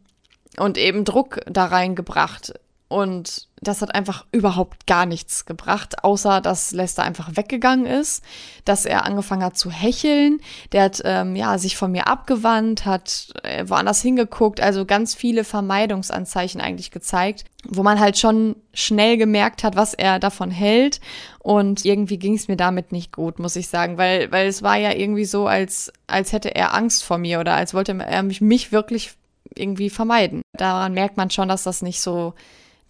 und 0.57 0.77
eben 0.77 1.05
Druck 1.05 1.41
da 1.45 1.65
reingebracht. 1.65 2.53
Und 2.93 3.47
das 3.59 3.81
hat 3.81 3.95
einfach 3.95 4.23
überhaupt 4.31 4.85
gar 4.85 5.07
nichts 5.07 5.47
gebracht, 5.47 6.03
außer 6.03 6.41
dass 6.41 6.73
Lester 6.73 7.01
einfach 7.01 7.35
weggegangen 7.35 7.87
ist, 7.87 8.23
dass 8.65 8.85
er 8.85 9.05
angefangen 9.05 9.43
hat 9.43 9.57
zu 9.57 9.71
hecheln, 9.71 10.41
der 10.73 10.83
hat 10.83 11.01
ähm, 11.03 11.35
ja 11.35 11.57
sich 11.57 11.75
von 11.75 11.91
mir 11.91 12.05
abgewandt, 12.05 12.85
hat 12.85 13.33
äh, 13.41 13.65
woanders 13.67 13.99
hingeguckt, 14.03 14.61
also 14.61 14.85
ganz 14.85 15.15
viele 15.15 15.43
Vermeidungsanzeichen 15.43 16.61
eigentlich 16.61 16.91
gezeigt, 16.91 17.45
wo 17.67 17.81
man 17.81 17.99
halt 17.99 18.19
schon 18.19 18.57
schnell 18.75 19.17
gemerkt 19.17 19.63
hat, 19.63 19.75
was 19.75 19.95
er 19.95 20.19
davon 20.19 20.51
hält 20.51 21.01
und 21.39 21.85
irgendwie 21.85 22.19
ging 22.19 22.35
es 22.35 22.47
mir 22.47 22.57
damit 22.57 22.91
nicht 22.91 23.11
gut, 23.11 23.39
muss 23.39 23.55
ich 23.55 23.69
sagen, 23.69 23.97
weil 23.97 24.31
weil 24.31 24.45
es 24.45 24.61
war 24.61 24.75
ja 24.77 24.91
irgendwie 24.91 25.25
so, 25.25 25.47
als 25.47 25.91
als 26.05 26.31
hätte 26.31 26.53
er 26.53 26.75
Angst 26.75 27.03
vor 27.03 27.17
mir 27.17 27.39
oder 27.39 27.55
als 27.55 27.73
wollte 27.73 27.97
er 27.97 28.21
mich 28.21 28.39
mich 28.39 28.71
wirklich 28.71 29.15
irgendwie 29.55 29.89
vermeiden. 29.89 30.43
Daran 30.53 30.93
merkt 30.93 31.17
man 31.17 31.29
schon, 31.29 31.47
dass 31.47 31.63
das 31.63 31.81
nicht 31.81 32.01
so 32.01 32.33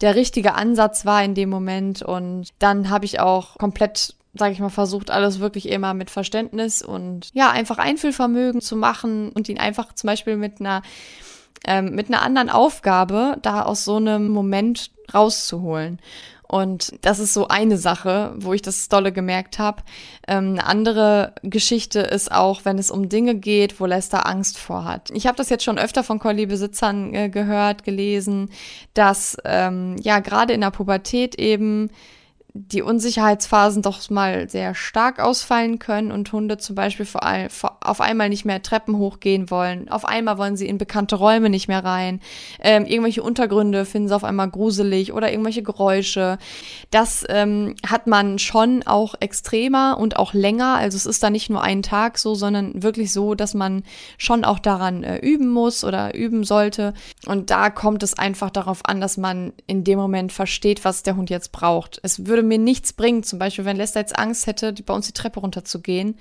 der 0.00 0.14
richtige 0.14 0.54
Ansatz 0.54 1.06
war 1.06 1.22
in 1.22 1.34
dem 1.34 1.50
Moment. 1.50 2.02
Und 2.02 2.48
dann 2.58 2.90
habe 2.90 3.04
ich 3.04 3.20
auch 3.20 3.58
komplett 3.58 4.14
sage 4.36 4.52
ich 4.52 4.58
mal, 4.58 4.68
versucht, 4.68 5.10
alles 5.10 5.38
wirklich 5.38 5.68
immer 5.68 5.94
mit 5.94 6.10
Verständnis 6.10 6.82
und 6.82 7.30
ja, 7.34 7.50
einfach 7.50 7.78
Einfühlvermögen 7.78 8.60
zu 8.60 8.76
machen 8.76 9.30
und 9.30 9.48
ihn 9.48 9.58
einfach 9.58 9.92
zum 9.92 10.08
Beispiel 10.08 10.36
mit 10.36 10.58
einer 10.58 10.82
ähm, 11.66 11.94
mit 11.94 12.08
einer 12.08 12.22
anderen 12.22 12.50
Aufgabe 12.50 13.38
da 13.42 13.62
aus 13.62 13.84
so 13.84 13.96
einem 13.96 14.28
Moment 14.28 14.90
rauszuholen. 15.12 16.00
Und 16.46 16.94
das 17.04 17.18
ist 17.18 17.32
so 17.34 17.48
eine 17.48 17.78
Sache, 17.78 18.34
wo 18.36 18.52
ich 18.52 18.62
das 18.62 18.88
dolle 18.88 19.12
gemerkt 19.12 19.58
habe. 19.58 19.82
Ähm, 20.28 20.50
eine 20.50 20.66
andere 20.66 21.34
Geschichte 21.42 22.00
ist 22.00 22.30
auch, 22.30 22.64
wenn 22.64 22.78
es 22.78 22.90
um 22.90 23.08
Dinge 23.08 23.34
geht, 23.34 23.80
wo 23.80 23.86
Lester 23.86 24.26
Angst 24.26 24.58
vor 24.58 24.84
hat. 24.84 25.10
Ich 25.10 25.26
habe 25.26 25.36
das 25.36 25.48
jetzt 25.48 25.64
schon 25.64 25.78
öfter 25.78 26.04
von 26.04 26.18
Collie-Besitzern 26.18 27.14
äh, 27.14 27.28
gehört, 27.28 27.84
gelesen, 27.84 28.50
dass 28.92 29.36
ähm, 29.44 29.96
ja 30.02 30.20
gerade 30.20 30.52
in 30.52 30.60
der 30.60 30.70
Pubertät 30.70 31.34
eben 31.36 31.90
die 32.56 32.82
Unsicherheitsphasen 32.82 33.82
doch 33.82 34.08
mal 34.10 34.48
sehr 34.48 34.76
stark 34.76 35.18
ausfallen 35.18 35.80
können 35.80 36.12
und 36.12 36.32
Hunde 36.32 36.56
zum 36.56 36.76
Beispiel 36.76 37.04
vor 37.04 37.24
allem, 37.24 37.48
auf 37.80 38.00
einmal 38.00 38.28
nicht 38.28 38.44
mehr 38.44 38.62
Treppen 38.62 38.96
hochgehen 38.96 39.50
wollen. 39.50 39.88
Auf 39.88 40.04
einmal 40.04 40.38
wollen 40.38 40.56
sie 40.56 40.68
in 40.68 40.78
bekannte 40.78 41.16
Räume 41.16 41.50
nicht 41.50 41.66
mehr 41.66 41.84
rein. 41.84 42.20
Ähm, 42.60 42.86
irgendwelche 42.86 43.24
Untergründe 43.24 43.84
finden 43.84 44.06
sie 44.06 44.14
auf 44.14 44.22
einmal 44.22 44.48
gruselig 44.50 45.12
oder 45.12 45.32
irgendwelche 45.32 45.64
Geräusche. 45.64 46.38
Das 46.92 47.24
ähm, 47.28 47.74
hat 47.84 48.06
man 48.06 48.38
schon 48.38 48.84
auch 48.86 49.16
extremer 49.18 49.98
und 49.98 50.16
auch 50.16 50.32
länger. 50.32 50.76
Also 50.76 50.96
es 50.96 51.06
ist 51.06 51.24
da 51.24 51.30
nicht 51.30 51.50
nur 51.50 51.60
ein 51.60 51.82
Tag 51.82 52.18
so, 52.18 52.36
sondern 52.36 52.84
wirklich 52.84 53.12
so, 53.12 53.34
dass 53.34 53.54
man 53.54 53.82
schon 54.16 54.44
auch 54.44 54.60
daran 54.60 55.02
äh, 55.02 55.16
üben 55.16 55.48
muss 55.48 55.82
oder 55.82 56.14
üben 56.14 56.44
sollte. 56.44 56.94
Und 57.26 57.50
da 57.50 57.70
kommt 57.70 58.04
es 58.04 58.16
einfach 58.16 58.50
darauf 58.50 58.82
an, 58.84 59.00
dass 59.00 59.16
man 59.16 59.52
in 59.66 59.82
dem 59.82 59.98
Moment 59.98 60.30
versteht, 60.30 60.84
was 60.84 61.02
der 61.02 61.16
Hund 61.16 61.30
jetzt 61.30 61.50
braucht. 61.50 61.98
Es 62.04 62.26
würde 62.26 62.43
mir 62.44 62.58
nichts 62.58 62.92
bringen. 62.92 63.22
Zum 63.22 63.38
Beispiel, 63.38 63.64
wenn 63.64 63.76
Lester 63.76 64.00
jetzt 64.00 64.18
Angst 64.18 64.46
hätte, 64.46 64.72
bei 64.72 64.94
uns 64.94 65.06
die 65.06 65.12
Treppe 65.12 65.40
runterzugehen, 65.40 66.16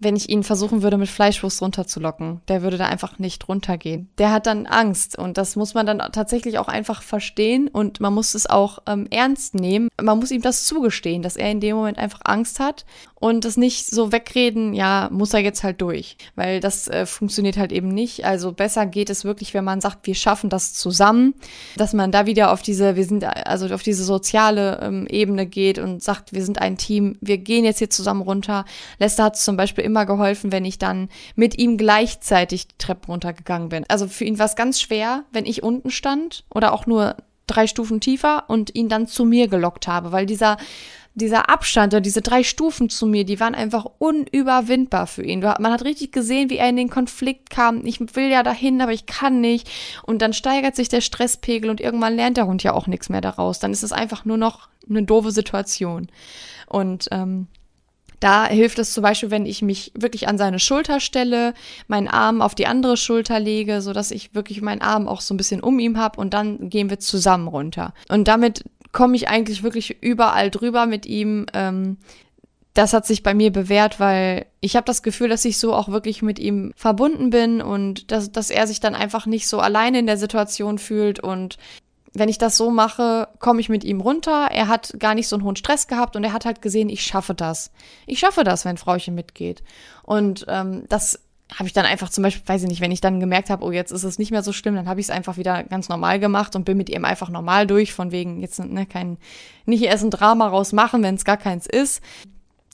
wenn 0.00 0.16
ich 0.16 0.28
ihn 0.28 0.44
versuchen 0.44 0.82
würde, 0.82 0.96
mit 0.96 1.08
Fleischwurst 1.08 1.60
runterzulocken. 1.60 2.40
Der 2.48 2.62
würde 2.62 2.78
da 2.78 2.86
einfach 2.86 3.18
nicht 3.18 3.48
runtergehen. 3.48 4.08
Der 4.18 4.30
hat 4.30 4.46
dann 4.46 4.66
Angst 4.66 5.18
und 5.18 5.38
das 5.38 5.56
muss 5.56 5.74
man 5.74 5.86
dann 5.86 5.98
tatsächlich 6.12 6.58
auch 6.58 6.68
einfach 6.68 7.02
verstehen 7.02 7.68
und 7.68 8.00
man 8.00 8.14
muss 8.14 8.34
es 8.34 8.48
auch 8.48 8.78
ähm, 8.86 9.06
ernst 9.10 9.54
nehmen. 9.54 9.88
Man 10.00 10.18
muss 10.18 10.30
ihm 10.30 10.42
das 10.42 10.64
zugestehen, 10.64 11.22
dass 11.22 11.36
er 11.36 11.50
in 11.50 11.60
dem 11.60 11.76
Moment 11.76 11.98
einfach 11.98 12.20
Angst 12.24 12.60
hat 12.60 12.84
und 13.20 13.44
das 13.44 13.56
nicht 13.56 13.86
so 13.86 14.12
wegreden, 14.12 14.74
ja, 14.74 15.08
muss 15.10 15.34
er 15.34 15.40
jetzt 15.40 15.64
halt 15.64 15.80
durch, 15.80 16.16
weil 16.36 16.60
das 16.60 16.86
äh, 16.86 17.04
funktioniert 17.04 17.56
halt 17.56 17.72
eben 17.72 17.88
nicht. 17.88 18.24
Also 18.24 18.52
besser 18.52 18.86
geht 18.86 19.10
es 19.10 19.24
wirklich, 19.24 19.54
wenn 19.54 19.64
man 19.64 19.80
sagt, 19.80 20.06
wir 20.06 20.14
schaffen 20.14 20.50
das 20.50 20.74
zusammen, 20.74 21.34
dass 21.76 21.92
man 21.92 22.12
da 22.12 22.26
wieder 22.26 22.52
auf 22.52 22.62
diese, 22.62 22.94
wir 22.94 23.04
sind 23.04 23.24
also 23.24 23.74
auf 23.74 23.82
diese 23.82 24.04
soziale 24.04 24.80
ähm, 24.80 25.06
Ebene 25.08 25.46
geht 25.46 25.67
und 25.76 26.02
sagt, 26.02 26.32
wir 26.32 26.42
sind 26.42 26.60
ein 26.60 26.78
Team, 26.78 27.18
wir 27.20 27.36
gehen 27.36 27.64
jetzt 27.64 27.78
hier 27.78 27.90
zusammen 27.90 28.22
runter. 28.22 28.64
Lester 28.98 29.24
hat 29.24 29.36
zum 29.36 29.56
Beispiel 29.56 29.84
immer 29.84 30.06
geholfen, 30.06 30.52
wenn 30.52 30.64
ich 30.64 30.78
dann 30.78 31.10
mit 31.34 31.58
ihm 31.58 31.76
gleichzeitig 31.76 32.68
die 32.68 32.78
Treppe 32.78 33.08
runtergegangen 33.08 33.68
bin. 33.68 33.84
Also 33.88 34.08
für 34.08 34.24
ihn 34.24 34.38
war 34.38 34.46
es 34.46 34.56
ganz 34.56 34.80
schwer, 34.80 35.24
wenn 35.32 35.44
ich 35.44 35.62
unten 35.62 35.90
stand 35.90 36.44
oder 36.54 36.72
auch 36.72 36.86
nur 36.86 37.16
drei 37.46 37.66
Stufen 37.66 38.00
tiefer 38.00 38.44
und 38.48 38.74
ihn 38.74 38.88
dann 38.88 39.06
zu 39.06 39.24
mir 39.24 39.48
gelockt 39.48 39.88
habe, 39.88 40.12
weil 40.12 40.26
dieser 40.26 40.56
dieser 41.18 41.50
Abstand 41.50 41.92
oder 41.92 42.00
diese 42.00 42.22
drei 42.22 42.42
Stufen 42.42 42.88
zu 42.88 43.06
mir, 43.06 43.24
die 43.24 43.40
waren 43.40 43.54
einfach 43.54 43.86
unüberwindbar 43.98 45.06
für 45.06 45.24
ihn. 45.24 45.40
Man 45.40 45.72
hat 45.72 45.84
richtig 45.84 46.12
gesehen, 46.12 46.48
wie 46.48 46.56
er 46.56 46.68
in 46.68 46.76
den 46.76 46.88
Konflikt 46.88 47.50
kam. 47.50 47.84
Ich 47.84 48.00
will 48.00 48.30
ja 48.30 48.42
dahin, 48.42 48.80
aber 48.80 48.92
ich 48.92 49.06
kann 49.06 49.40
nicht. 49.40 49.68
Und 50.04 50.22
dann 50.22 50.32
steigert 50.32 50.76
sich 50.76 50.88
der 50.88 51.00
Stresspegel 51.00 51.70
und 51.70 51.80
irgendwann 51.80 52.16
lernt 52.16 52.36
der 52.36 52.46
Hund 52.46 52.62
ja 52.62 52.72
auch 52.72 52.86
nichts 52.86 53.08
mehr 53.08 53.20
daraus. 53.20 53.58
Dann 53.58 53.72
ist 53.72 53.82
es 53.82 53.92
einfach 53.92 54.24
nur 54.24 54.36
noch 54.36 54.68
eine 54.88 55.02
doofe 55.02 55.30
Situation. 55.30 56.08
Und 56.66 57.08
ähm, 57.10 57.48
da 58.20 58.46
hilft 58.46 58.78
es 58.78 58.92
zum 58.92 59.02
Beispiel, 59.02 59.30
wenn 59.30 59.46
ich 59.46 59.62
mich 59.62 59.92
wirklich 59.94 60.28
an 60.28 60.38
seine 60.38 60.58
Schulter 60.58 61.00
stelle, 61.00 61.54
meinen 61.86 62.08
Arm 62.08 62.42
auf 62.42 62.54
die 62.54 62.66
andere 62.66 62.96
Schulter 62.96 63.38
lege, 63.38 63.80
so 63.80 63.92
dass 63.92 64.10
ich 64.10 64.34
wirklich 64.34 64.60
meinen 64.60 64.82
Arm 64.82 65.06
auch 65.06 65.20
so 65.20 65.34
ein 65.34 65.36
bisschen 65.36 65.60
um 65.60 65.78
ihm 65.78 65.98
habe 65.98 66.20
und 66.20 66.34
dann 66.34 66.68
gehen 66.68 66.90
wir 66.90 66.98
zusammen 66.98 67.48
runter. 67.48 67.94
Und 68.08 68.26
damit 68.26 68.64
komme 68.92 69.16
ich 69.16 69.28
eigentlich 69.28 69.62
wirklich 69.62 70.02
überall 70.02 70.50
drüber 70.50 70.86
mit 70.86 71.06
ihm. 71.06 71.46
Ähm, 71.52 71.98
das 72.74 72.92
hat 72.92 73.06
sich 73.06 73.22
bei 73.22 73.34
mir 73.34 73.52
bewährt, 73.52 74.00
weil 74.00 74.46
ich 74.60 74.76
habe 74.76 74.84
das 74.84 75.02
Gefühl, 75.02 75.28
dass 75.28 75.44
ich 75.44 75.58
so 75.58 75.74
auch 75.74 75.88
wirklich 75.88 76.22
mit 76.22 76.38
ihm 76.38 76.72
verbunden 76.76 77.30
bin 77.30 77.60
und 77.60 78.10
dass, 78.10 78.32
dass 78.32 78.50
er 78.50 78.66
sich 78.66 78.80
dann 78.80 78.94
einfach 78.94 79.26
nicht 79.26 79.48
so 79.48 79.58
alleine 79.58 79.98
in 79.98 80.06
der 80.06 80.16
Situation 80.16 80.78
fühlt 80.78 81.20
und 81.20 81.56
wenn 82.14 82.28
ich 82.28 82.38
das 82.38 82.56
so 82.56 82.70
mache, 82.70 83.28
komme 83.38 83.60
ich 83.60 83.68
mit 83.68 83.84
ihm 83.84 84.00
runter. 84.00 84.48
Er 84.50 84.68
hat 84.68 84.94
gar 84.98 85.14
nicht 85.14 85.28
so 85.28 85.36
einen 85.36 85.44
hohen 85.44 85.56
Stress 85.56 85.86
gehabt 85.86 86.16
und 86.16 86.24
er 86.24 86.32
hat 86.32 86.44
halt 86.44 86.62
gesehen, 86.62 86.88
ich 86.88 87.02
schaffe 87.02 87.34
das. 87.34 87.70
Ich 88.06 88.18
schaffe 88.18 88.44
das, 88.44 88.64
wenn 88.64 88.76
Frauchen 88.76 89.14
mitgeht. 89.14 89.62
Und 90.02 90.46
ähm, 90.48 90.84
das 90.88 91.20
habe 91.54 91.66
ich 91.66 91.72
dann 91.72 91.86
einfach 91.86 92.10
zum 92.10 92.22
Beispiel, 92.22 92.46
weiß 92.46 92.62
ich 92.62 92.68
nicht, 92.68 92.80
wenn 92.80 92.92
ich 92.92 93.00
dann 93.00 93.20
gemerkt 93.20 93.48
habe, 93.48 93.64
oh, 93.64 93.72
jetzt 93.72 93.90
ist 93.90 94.04
es 94.04 94.18
nicht 94.18 94.30
mehr 94.30 94.42
so 94.42 94.52
schlimm, 94.52 94.74
dann 94.74 94.88
habe 94.88 95.00
ich 95.00 95.06
es 95.06 95.10
einfach 95.10 95.38
wieder 95.38 95.64
ganz 95.64 95.88
normal 95.88 96.18
gemacht 96.18 96.54
und 96.56 96.64
bin 96.64 96.76
mit 96.76 96.90
ihm 96.90 97.04
einfach 97.04 97.30
normal 97.30 97.66
durch, 97.66 97.94
von 97.94 98.12
wegen 98.12 98.40
jetzt 98.40 98.58
ne, 98.58 98.84
kein, 98.84 99.16
nicht 99.64 99.82
erst 99.82 100.04
ein 100.04 100.10
Drama 100.10 100.48
rausmachen, 100.48 101.02
wenn 101.02 101.14
es 101.14 101.24
gar 101.24 101.38
keins 101.38 101.66
ist 101.66 102.02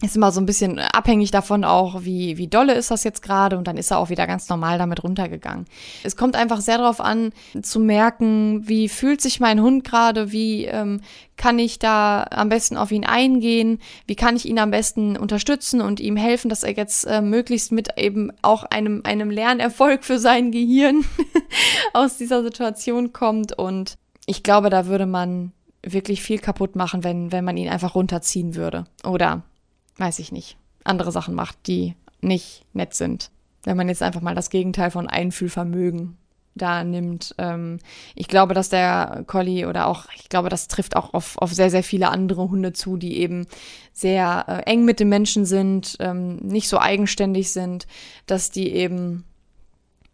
ist 0.03 0.17
immer 0.17 0.33
so 0.33 0.41
ein 0.41 0.47
bisschen 0.47 0.81
abhängig 0.81 1.31
davon 1.31 1.65
auch, 1.65 2.05
wie, 2.05 2.37
wie 2.37 2.49
dolle 2.49 2.75
ist 2.75 2.91
das 2.91 3.05
jetzt 3.05 3.23
gerade 3.23 3.57
und 3.57 3.69
dann 3.69 3.77
ist 3.77 3.91
er 3.93 3.99
auch 3.99 4.11
wieder 4.11 4.27
ganz 4.27 4.49
normal 4.49 4.77
damit 4.77 5.05
runtergegangen. 5.05 5.67
Es 6.03 6.17
kommt 6.17 6.35
einfach 6.35 6.61
sehr 6.61 6.79
darauf 6.79 7.01
an, 7.01 7.33
zu 7.63 7.79
merken, 7.79 8.69
wie 8.69 8.89
fühlt 8.89 9.21
sich 9.21 9.39
mein 9.39 9.63
Hund 9.63 9.85
gerade, 9.85 10.33
wie 10.33 10.65
ähm, 10.65 11.01
kann 11.37 11.59
ich 11.59 11.79
da 11.79 12.27
am 12.31 12.49
besten 12.49 12.77
auf 12.77 12.91
ihn 12.91 13.07
eingehen, 13.07 13.79
wie 14.07 14.17
kann 14.17 14.37
ich 14.37 14.47
ihn 14.47 14.59
am 14.59 14.73
besten 14.73 15.17
unterstützen 15.17 15.81
und 15.81 16.01
ihm 16.01 16.17
helfen, 16.17 16.49
dass 16.49 16.65
er 16.65 16.77
jetzt 16.77 17.05
äh, 17.05 17.23
möglichst 17.23 17.71
mit 17.71 17.97
eben 17.97 18.33
auch 18.43 18.65
einem, 18.65 19.03
einem 19.05 19.31
Lernerfolg 19.31 20.05
für 20.05 20.19
sein 20.19 20.51
Gehirn 20.51 21.05
aus 21.93 22.17
dieser 22.17 22.43
Situation 22.43 23.13
kommt 23.13 23.57
und 23.57 23.97
ich 24.27 24.43
glaube, 24.43 24.71
da 24.71 24.87
würde 24.87 25.07
man 25.07 25.53
wirklich 25.83 26.23
viel 26.23 26.39
kaputt 26.39 26.77
machen, 26.77 27.05
wenn, 27.05 27.31
wenn 27.31 27.45
man 27.45 27.57
ihn 27.57 27.69
einfach 27.69 27.95
runterziehen 27.95 28.55
würde. 28.55 28.85
Oder 29.05 29.43
weiß 29.97 30.19
ich 30.19 30.33
nicht, 30.33 30.57
andere 30.85 31.13
Sachen 31.13 31.35
macht, 31.35 31.67
die 31.67 31.95
nicht 32.21 32.65
nett 32.73 32.95
sind. 32.95 33.31
Wenn 33.65 33.77
man 33.77 33.89
jetzt 33.89 34.03
einfach 34.03 34.21
mal 34.21 34.35
das 34.35 34.51
Gegenteil 34.51 34.91
von 34.91 35.09
Einfühlvermögen 35.09 36.17
da 36.55 36.85
nimmt. 36.85 37.35
Ähm, 37.39 37.79
ich 38.15 38.29
glaube, 38.29 38.55
dass 38.55 38.69
der 38.69 39.25
Collie 39.27 39.67
oder 39.69 39.87
auch, 39.87 40.07
ich 40.15 40.29
glaube, 40.29 40.49
das 40.49 40.69
trifft 40.69 40.97
auch 40.97 41.13
auf, 41.13 41.37
auf 41.39 41.53
sehr, 41.53 41.71
sehr 41.71 41.83
viele 41.83 42.09
andere 42.09 42.49
Hunde 42.49 42.73
zu, 42.73 42.97
die 42.97 43.19
eben 43.19 43.47
sehr 43.93 44.45
äh, 44.49 44.71
eng 44.71 44.85
mit 44.85 45.01
den 45.01 45.09
Menschen 45.09 45.45
sind, 45.45 45.97
ähm, 46.01 46.37
nicht 46.37 46.69
so 46.69 46.79
eigenständig 46.79 47.53
sind, 47.53 47.87
dass 48.27 48.51
die 48.51 48.73
eben 48.73 49.25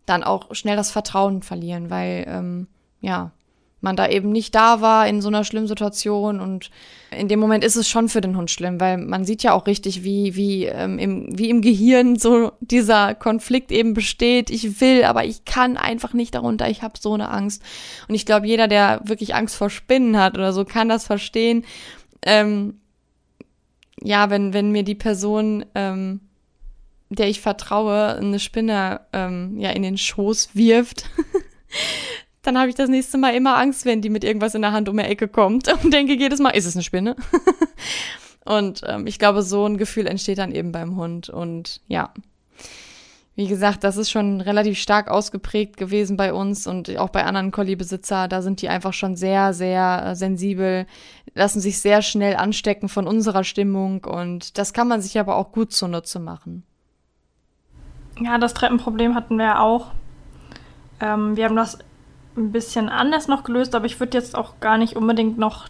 dann 0.06 0.22
auch 0.22 0.54
schnell 0.54 0.76
das 0.76 0.90
Vertrauen 0.90 1.42
verlieren, 1.42 1.90
weil, 1.90 2.24
ähm, 2.26 2.66
ja, 3.00 3.32
man 3.80 3.96
da 3.96 4.08
eben 4.08 4.30
nicht 4.30 4.54
da 4.54 4.80
war 4.80 5.06
in 5.06 5.22
so 5.22 5.28
einer 5.28 5.44
schlimmen 5.44 5.66
Situation 5.66 6.40
und 6.40 6.70
in 7.10 7.28
dem 7.28 7.40
Moment 7.40 7.64
ist 7.64 7.76
es 7.76 7.88
schon 7.88 8.08
für 8.08 8.20
den 8.20 8.36
Hund 8.36 8.50
schlimm, 8.50 8.78
weil 8.78 8.98
man 8.98 9.24
sieht 9.24 9.42
ja 9.42 9.52
auch 9.52 9.66
richtig, 9.66 10.04
wie, 10.04 10.36
wie, 10.36 10.66
ähm, 10.66 10.98
im, 10.98 11.26
wie 11.36 11.50
im 11.50 11.60
Gehirn 11.60 12.16
so 12.16 12.52
dieser 12.60 13.14
Konflikt 13.14 13.72
eben 13.72 13.94
besteht. 13.94 14.50
Ich 14.50 14.80
will, 14.80 15.04
aber 15.04 15.24
ich 15.24 15.44
kann 15.44 15.76
einfach 15.76 16.12
nicht 16.12 16.34
darunter. 16.34 16.68
Ich 16.68 16.82
habe 16.82 16.94
so 17.00 17.14
eine 17.14 17.30
Angst. 17.30 17.62
Und 18.06 18.14
ich 18.14 18.26
glaube, 18.26 18.46
jeder, 18.46 18.68
der 18.68 19.00
wirklich 19.04 19.34
Angst 19.34 19.56
vor 19.56 19.70
Spinnen 19.70 20.18
hat 20.18 20.36
oder 20.36 20.52
so, 20.52 20.64
kann 20.64 20.88
das 20.88 21.04
verstehen. 21.04 21.64
Ähm, 22.22 22.80
ja, 24.02 24.30
wenn, 24.30 24.52
wenn 24.52 24.70
mir 24.70 24.84
die 24.84 24.94
Person, 24.94 25.64
ähm, 25.74 26.20
der 27.08 27.28
ich 27.28 27.40
vertraue, 27.40 28.16
eine 28.16 28.38
Spinne 28.38 29.00
ähm, 29.12 29.58
ja 29.58 29.70
in 29.70 29.82
den 29.82 29.98
Schoß 29.98 30.50
wirft. 30.54 31.06
dann 32.42 32.58
habe 32.58 32.68
ich 32.68 32.74
das 32.74 32.88
nächste 32.88 33.18
Mal 33.18 33.34
immer 33.34 33.56
Angst, 33.58 33.84
wenn 33.84 34.00
die 34.00 34.10
mit 34.10 34.24
irgendwas 34.24 34.54
in 34.54 34.62
der 34.62 34.72
Hand 34.72 34.88
um 34.88 34.96
die 34.96 35.04
Ecke 35.04 35.28
kommt 35.28 35.68
und 35.84 35.92
denke 35.92 36.14
jedes 36.14 36.40
Mal, 36.40 36.50
ist 36.50 36.66
es 36.66 36.74
eine 36.74 36.82
Spinne? 36.82 37.16
und 38.44 38.82
ähm, 38.86 39.06
ich 39.06 39.18
glaube, 39.18 39.42
so 39.42 39.66
ein 39.66 39.76
Gefühl 39.76 40.06
entsteht 40.06 40.38
dann 40.38 40.52
eben 40.52 40.72
beim 40.72 40.96
Hund. 40.96 41.28
Und 41.28 41.80
ja, 41.86 42.12
wie 43.36 43.46
gesagt, 43.46 43.84
das 43.84 43.96
ist 43.96 44.10
schon 44.10 44.40
relativ 44.40 44.78
stark 44.78 45.08
ausgeprägt 45.08 45.76
gewesen 45.76 46.16
bei 46.16 46.32
uns 46.32 46.66
und 46.66 46.96
auch 46.98 47.10
bei 47.10 47.24
anderen 47.24 47.52
Collie-Besitzer. 47.52 48.28
Da 48.28 48.42
sind 48.42 48.60
die 48.62 48.68
einfach 48.68 48.92
schon 48.92 49.16
sehr, 49.16 49.52
sehr 49.52 50.04
äh, 50.08 50.14
sensibel, 50.14 50.86
lassen 51.34 51.60
sich 51.60 51.80
sehr 51.80 52.02
schnell 52.02 52.36
anstecken 52.36 52.88
von 52.88 53.06
unserer 53.06 53.44
Stimmung 53.44 54.04
und 54.04 54.58
das 54.58 54.72
kann 54.72 54.88
man 54.88 55.00
sich 55.00 55.18
aber 55.18 55.36
auch 55.36 55.52
gut 55.52 55.72
zunutze 55.72 56.18
machen. 56.18 56.64
Ja, 58.20 58.36
das 58.36 58.52
Treppenproblem 58.52 59.14
hatten 59.14 59.38
wir 59.38 59.60
auch. 59.60 59.92
Ähm, 61.00 61.36
wir 61.36 61.46
haben 61.46 61.56
das 61.56 61.78
ein 62.40 62.52
bisschen 62.52 62.88
anders 62.88 63.28
noch 63.28 63.44
gelöst, 63.44 63.74
aber 63.74 63.86
ich 63.86 64.00
würde 64.00 64.18
jetzt 64.18 64.34
auch 64.36 64.60
gar 64.60 64.78
nicht 64.78 64.96
unbedingt 64.96 65.38
noch 65.38 65.68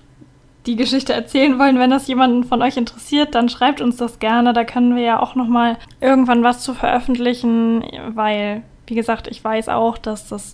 die 0.66 0.76
Geschichte 0.76 1.12
erzählen 1.12 1.59
wollen. 1.59 1.78
Wenn 1.78 1.90
das 1.90 2.06
jemanden 2.06 2.44
von 2.44 2.62
euch 2.62 2.76
interessiert, 2.76 3.35
dann 3.35 3.48
schreibt 3.48 3.80
uns 3.80 3.96
das 3.96 4.18
gerne. 4.18 4.52
Da 4.52 4.64
können 4.64 4.94
wir 4.94 5.02
ja 5.02 5.20
auch 5.20 5.35
noch 5.35 5.48
mal 5.48 5.76
irgendwann 6.00 6.42
was 6.42 6.62
zu 6.62 6.74
veröffentlichen, 6.74 7.85
weil 8.14 8.62
wie 8.87 8.94
gesagt, 8.94 9.28
ich 9.28 9.42
weiß 9.42 9.68
auch, 9.68 9.98
dass 9.98 10.28
das 10.28 10.52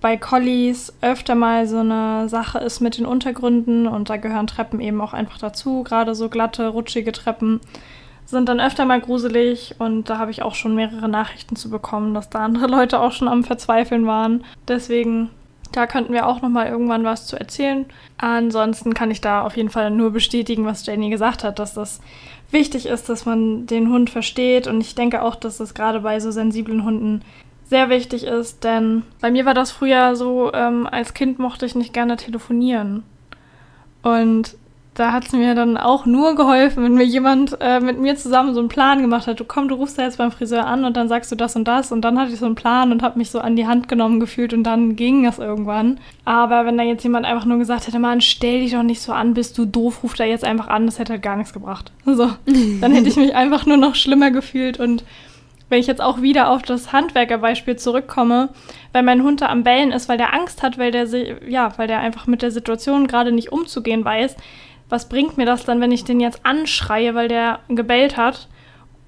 bei 0.00 0.18
Collies 0.18 0.92
öfter 1.00 1.34
mal 1.34 1.66
so 1.66 1.78
eine 1.78 2.28
Sache 2.28 2.58
ist 2.58 2.80
mit 2.80 2.98
den 2.98 3.06
Untergründen 3.06 3.86
und 3.86 4.10
da 4.10 4.18
gehören 4.18 4.46
Treppen 4.46 4.80
eben 4.80 5.00
auch 5.00 5.14
einfach 5.14 5.38
dazu. 5.38 5.82
Gerade 5.82 6.14
so 6.14 6.28
glatte, 6.28 6.68
rutschige 6.68 7.10
Treppen 7.10 7.60
sind 8.26 8.48
dann 8.48 8.60
öfter 8.60 8.84
mal 8.84 9.00
gruselig 9.00 9.74
und 9.78 10.08
da 10.08 10.18
habe 10.18 10.30
ich 10.30 10.42
auch 10.42 10.54
schon 10.54 10.74
mehrere 10.74 11.08
Nachrichten 11.08 11.56
zu 11.56 11.70
bekommen, 11.70 12.14
dass 12.14 12.30
da 12.30 12.40
andere 12.40 12.66
Leute 12.66 13.00
auch 13.00 13.12
schon 13.12 13.28
am 13.28 13.44
Verzweifeln 13.44 14.06
waren. 14.06 14.44
Deswegen, 14.66 15.30
da 15.72 15.86
könnten 15.86 16.12
wir 16.12 16.26
auch 16.26 16.40
noch 16.40 16.48
mal 16.48 16.66
irgendwann 16.66 17.04
was 17.04 17.26
zu 17.26 17.38
erzählen. 17.38 17.86
Ansonsten 18.18 18.94
kann 18.94 19.10
ich 19.10 19.20
da 19.20 19.42
auf 19.42 19.56
jeden 19.56 19.70
Fall 19.70 19.90
nur 19.90 20.10
bestätigen, 20.10 20.64
was 20.64 20.86
Jenny 20.86 21.10
gesagt 21.10 21.44
hat, 21.44 21.58
dass 21.58 21.74
das 21.74 22.00
wichtig 22.50 22.86
ist, 22.86 23.08
dass 23.08 23.26
man 23.26 23.66
den 23.66 23.90
Hund 23.90 24.10
versteht 24.10 24.66
und 24.66 24.80
ich 24.80 24.94
denke 24.94 25.22
auch, 25.22 25.34
dass 25.34 25.58
das 25.58 25.74
gerade 25.74 26.00
bei 26.00 26.20
so 26.20 26.30
sensiblen 26.30 26.84
Hunden 26.84 27.22
sehr 27.66 27.88
wichtig 27.88 28.24
ist, 28.24 28.62
denn 28.64 29.02
bei 29.20 29.30
mir 29.30 29.46
war 29.46 29.54
das 29.54 29.70
früher 29.70 30.16
so, 30.16 30.52
ähm, 30.52 30.86
als 30.90 31.14
Kind 31.14 31.38
mochte 31.38 31.66
ich 31.66 31.74
nicht 31.74 31.92
gerne 31.92 32.16
telefonieren. 32.16 33.02
Und 34.02 34.56
da 34.94 35.12
hat 35.12 35.26
es 35.26 35.32
mir 35.32 35.56
dann 35.56 35.76
auch 35.76 36.06
nur 36.06 36.36
geholfen, 36.36 36.84
wenn 36.84 36.94
mir 36.94 37.04
jemand 37.04 37.56
äh, 37.60 37.80
mit 37.80 37.98
mir 37.98 38.14
zusammen 38.14 38.54
so 38.54 38.60
einen 38.60 38.68
Plan 38.68 39.00
gemacht 39.00 39.26
hat. 39.26 39.40
Du 39.40 39.44
komm, 39.44 39.66
du 39.66 39.74
rufst 39.74 39.98
da 39.98 40.02
jetzt 40.02 40.18
beim 40.18 40.30
Friseur 40.30 40.66
an 40.66 40.84
und 40.84 40.96
dann 40.96 41.08
sagst 41.08 41.32
du 41.32 41.36
das 41.36 41.56
und 41.56 41.66
das. 41.66 41.90
Und 41.90 42.02
dann 42.02 42.18
hatte 42.18 42.32
ich 42.32 42.38
so 42.38 42.46
einen 42.46 42.54
Plan 42.54 42.92
und 42.92 43.02
habe 43.02 43.18
mich 43.18 43.30
so 43.30 43.40
an 43.40 43.56
die 43.56 43.66
Hand 43.66 43.88
genommen 43.88 44.20
gefühlt 44.20 44.54
und 44.54 44.62
dann 44.62 44.94
ging 44.94 45.24
das 45.24 45.40
irgendwann. 45.40 45.98
Aber 46.24 46.64
wenn 46.64 46.78
da 46.78 46.84
jetzt 46.84 47.02
jemand 47.02 47.26
einfach 47.26 47.44
nur 47.44 47.58
gesagt 47.58 47.88
hätte, 47.88 47.98
Mann, 47.98 48.20
stell 48.20 48.60
dich 48.60 48.70
doch 48.70 48.84
nicht 48.84 49.02
so 49.02 49.12
an, 49.12 49.34
bist 49.34 49.58
du 49.58 49.66
doof, 49.66 50.04
ruf 50.04 50.14
da 50.14 50.24
jetzt 50.24 50.44
einfach 50.44 50.68
an, 50.68 50.86
das 50.86 51.00
hätte 51.00 51.14
halt 51.14 51.22
gar 51.22 51.36
nichts 51.36 51.52
gebracht. 51.52 51.90
So, 52.14 52.30
dann 52.80 52.92
hätte 52.92 53.08
ich 53.08 53.16
mich 53.16 53.34
einfach 53.34 53.66
nur 53.66 53.76
noch 53.76 53.96
schlimmer 53.96 54.30
gefühlt 54.30 54.78
und 54.78 55.02
wenn 55.68 55.80
ich 55.80 55.88
jetzt 55.88 56.00
auch 56.00 56.22
wieder 56.22 56.50
auf 56.50 56.62
das 56.62 56.92
Handwerkerbeispiel 56.92 57.74
zurückkomme, 57.74 58.50
weil 58.92 59.02
mein 59.02 59.24
Hund 59.24 59.40
da 59.40 59.46
am 59.46 59.64
Bellen 59.64 59.90
ist, 59.90 60.08
weil 60.08 60.18
der 60.18 60.32
Angst 60.32 60.62
hat, 60.62 60.78
weil 60.78 60.92
der 60.92 61.08
ja, 61.48 61.72
weil 61.76 61.88
der 61.88 61.98
einfach 61.98 62.28
mit 62.28 62.42
der 62.42 62.52
Situation 62.52 63.08
gerade 63.08 63.32
nicht 63.32 63.50
umzugehen 63.50 64.04
weiß, 64.04 64.36
was 64.88 65.08
bringt 65.08 65.36
mir 65.36 65.46
das 65.46 65.64
dann, 65.64 65.80
wenn 65.80 65.92
ich 65.92 66.04
den 66.04 66.20
jetzt 66.20 66.40
anschreie, 66.44 67.14
weil 67.14 67.28
der 67.28 67.60
gebellt 67.68 68.16
hat 68.16 68.48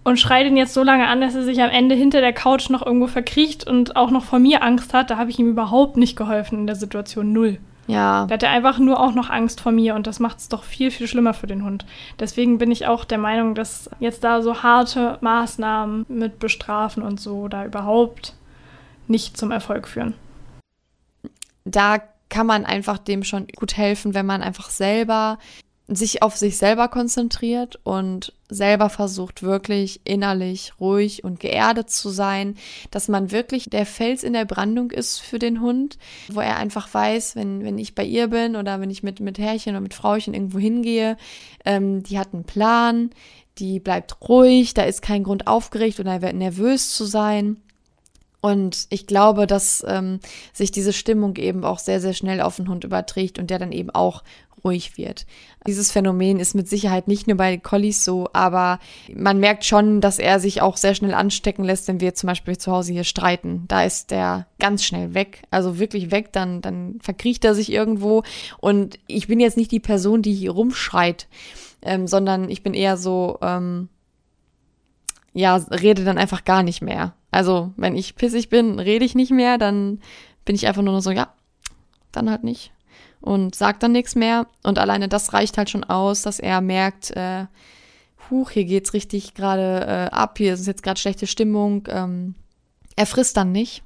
und 0.04 0.18
schreie 0.18 0.44
den 0.44 0.56
jetzt 0.56 0.74
so 0.74 0.82
lange 0.82 1.08
an, 1.08 1.20
dass 1.20 1.34
er 1.34 1.42
sich 1.42 1.60
am 1.60 1.70
Ende 1.70 1.94
hinter 1.94 2.20
der 2.20 2.32
Couch 2.32 2.70
noch 2.70 2.84
irgendwo 2.84 3.08
verkriecht 3.08 3.66
und 3.66 3.96
auch 3.96 4.10
noch 4.10 4.24
vor 4.24 4.38
mir 4.38 4.62
Angst 4.62 4.94
hat, 4.94 5.10
da 5.10 5.16
habe 5.16 5.30
ich 5.30 5.38
ihm 5.38 5.50
überhaupt 5.50 5.96
nicht 5.96 6.16
geholfen 6.16 6.60
in 6.60 6.66
der 6.66 6.76
Situation 6.76 7.32
null. 7.32 7.58
Ja. 7.88 8.26
Da 8.26 8.34
hat 8.34 8.42
er 8.42 8.50
einfach 8.50 8.78
nur 8.78 9.00
auch 9.00 9.14
noch 9.14 9.30
Angst 9.30 9.60
vor 9.60 9.72
mir 9.72 9.94
und 9.94 10.06
das 10.06 10.18
macht 10.18 10.38
es 10.38 10.48
doch 10.48 10.64
viel, 10.64 10.90
viel 10.90 11.06
schlimmer 11.06 11.34
für 11.34 11.46
den 11.46 11.64
Hund. 11.64 11.86
Deswegen 12.18 12.58
bin 12.58 12.70
ich 12.70 12.86
auch 12.86 13.04
der 13.04 13.18
Meinung, 13.18 13.54
dass 13.54 13.90
jetzt 14.00 14.24
da 14.24 14.42
so 14.42 14.62
harte 14.62 15.18
Maßnahmen 15.20 16.06
mit 16.08 16.38
Bestrafen 16.38 17.02
und 17.02 17.20
so 17.20 17.48
da 17.48 17.64
überhaupt 17.64 18.34
nicht 19.08 19.36
zum 19.36 19.52
Erfolg 19.52 19.86
führen. 19.86 20.14
Da 21.64 21.98
kann 22.28 22.46
man 22.46 22.64
einfach 22.64 22.98
dem 22.98 23.22
schon 23.22 23.46
gut 23.56 23.76
helfen, 23.76 24.14
wenn 24.14 24.26
man 24.26 24.42
einfach 24.42 24.70
selber 24.70 25.38
sich 25.88 26.22
auf 26.22 26.36
sich 26.36 26.56
selber 26.56 26.88
konzentriert 26.88 27.78
und 27.84 28.32
selber 28.48 28.90
versucht 28.90 29.42
wirklich 29.42 30.00
innerlich 30.04 30.72
ruhig 30.80 31.22
und 31.22 31.38
geerdet 31.38 31.90
zu 31.90 32.08
sein, 32.08 32.56
dass 32.90 33.06
man 33.06 33.30
wirklich 33.30 33.70
der 33.70 33.86
Fels 33.86 34.24
in 34.24 34.32
der 34.32 34.46
Brandung 34.46 34.90
ist 34.90 35.20
für 35.20 35.38
den 35.38 35.60
Hund, 35.60 35.96
wo 36.28 36.40
er 36.40 36.56
einfach 36.56 36.92
weiß, 36.92 37.36
wenn, 37.36 37.64
wenn 37.64 37.78
ich 37.78 37.94
bei 37.94 38.04
ihr 38.04 38.28
bin 38.28 38.56
oder 38.56 38.80
wenn 38.80 38.90
ich 38.90 39.04
mit, 39.04 39.20
mit 39.20 39.38
Herrchen 39.38 39.72
oder 39.72 39.80
mit 39.80 39.94
Frauchen 39.94 40.34
irgendwo 40.34 40.58
hingehe, 40.58 41.16
ähm, 41.64 42.02
die 42.02 42.18
hat 42.18 42.34
einen 42.34 42.44
Plan, 42.44 43.10
die 43.58 43.78
bleibt 43.78 44.28
ruhig, 44.28 44.74
da 44.74 44.82
ist 44.82 45.02
kein 45.02 45.22
Grund 45.22 45.46
aufgeregt 45.46 46.00
oder 46.00 46.18
nervös 46.32 46.92
zu 46.92 47.04
sein. 47.04 47.58
Und 48.42 48.86
ich 48.90 49.06
glaube, 49.06 49.48
dass 49.48 49.84
ähm, 49.88 50.20
sich 50.52 50.70
diese 50.70 50.92
Stimmung 50.92 51.34
eben 51.36 51.64
auch 51.64 51.80
sehr, 51.80 52.00
sehr 52.00 52.12
schnell 52.12 52.40
auf 52.40 52.56
den 52.56 52.68
Hund 52.68 52.84
überträgt 52.84 53.38
und 53.40 53.50
der 53.50 53.58
dann 53.58 53.72
eben 53.72 53.90
auch 53.90 54.22
ruhig 54.66 54.98
wird. 54.98 55.24
Dieses 55.66 55.90
Phänomen 55.90 56.38
ist 56.38 56.54
mit 56.54 56.68
Sicherheit 56.68 57.08
nicht 57.08 57.26
nur 57.26 57.38
bei 57.38 57.56
Collies 57.56 58.04
so, 58.04 58.28
aber 58.34 58.78
man 59.14 59.40
merkt 59.40 59.64
schon, 59.64 60.02
dass 60.02 60.18
er 60.18 60.38
sich 60.38 60.60
auch 60.60 60.76
sehr 60.76 60.94
schnell 60.94 61.14
anstecken 61.14 61.64
lässt, 61.64 61.88
wenn 61.88 62.00
wir 62.00 62.14
zum 62.14 62.26
Beispiel 62.26 62.58
zu 62.58 62.70
Hause 62.70 62.92
hier 62.92 63.04
streiten. 63.04 63.64
Da 63.68 63.84
ist 63.84 64.10
der 64.10 64.46
ganz 64.58 64.84
schnell 64.84 65.14
weg, 65.14 65.42
also 65.50 65.78
wirklich 65.78 66.10
weg, 66.10 66.32
dann, 66.32 66.60
dann 66.60 66.98
verkriecht 67.00 67.44
er 67.46 67.54
sich 67.54 67.72
irgendwo 67.72 68.22
und 68.58 68.98
ich 69.06 69.26
bin 69.26 69.40
jetzt 69.40 69.56
nicht 69.56 69.72
die 69.72 69.80
Person, 69.80 70.20
die 70.20 70.34
hier 70.34 70.50
rumschreit. 70.50 71.26
ähm, 71.82 72.06
sondern 72.06 72.50
ich 72.50 72.62
bin 72.62 72.74
eher 72.74 72.96
so, 72.96 73.38
ähm, 73.42 73.88
ja, 75.32 75.56
rede 75.56 76.04
dann 76.04 76.18
einfach 76.18 76.44
gar 76.44 76.62
nicht 76.62 76.82
mehr. 76.82 77.14
Also, 77.30 77.72
wenn 77.76 77.96
ich 77.96 78.16
pissig 78.16 78.48
bin, 78.48 78.78
rede 78.78 79.04
ich 79.04 79.14
nicht 79.14 79.30
mehr, 79.30 79.58
dann 79.58 80.00
bin 80.44 80.54
ich 80.56 80.66
einfach 80.66 80.82
nur 80.82 80.94
noch 80.94 81.00
so, 81.00 81.10
ja, 81.10 81.32
dann 82.12 82.30
halt 82.30 82.44
nicht. 82.44 82.72
Und 83.20 83.54
sag 83.54 83.80
dann 83.80 83.92
nichts 83.92 84.14
mehr. 84.14 84.46
Und 84.62 84.78
alleine 84.78 85.08
das 85.08 85.32
reicht 85.32 85.58
halt 85.58 85.70
schon 85.70 85.84
aus, 85.84 86.22
dass 86.22 86.38
er 86.38 86.60
merkt, 86.60 87.10
äh, 87.16 87.46
huch, 88.30 88.50
hier 88.50 88.64
geht's 88.64 88.92
richtig 88.92 89.34
gerade 89.34 89.86
äh, 89.86 90.14
ab, 90.14 90.38
hier 90.38 90.54
ist 90.54 90.66
jetzt 90.66 90.82
gerade 90.82 91.00
schlechte 91.00 91.26
Stimmung. 91.26 91.86
Ähm, 91.88 92.34
er 92.96 93.06
frisst 93.06 93.36
dann 93.36 93.52
nicht. 93.52 93.82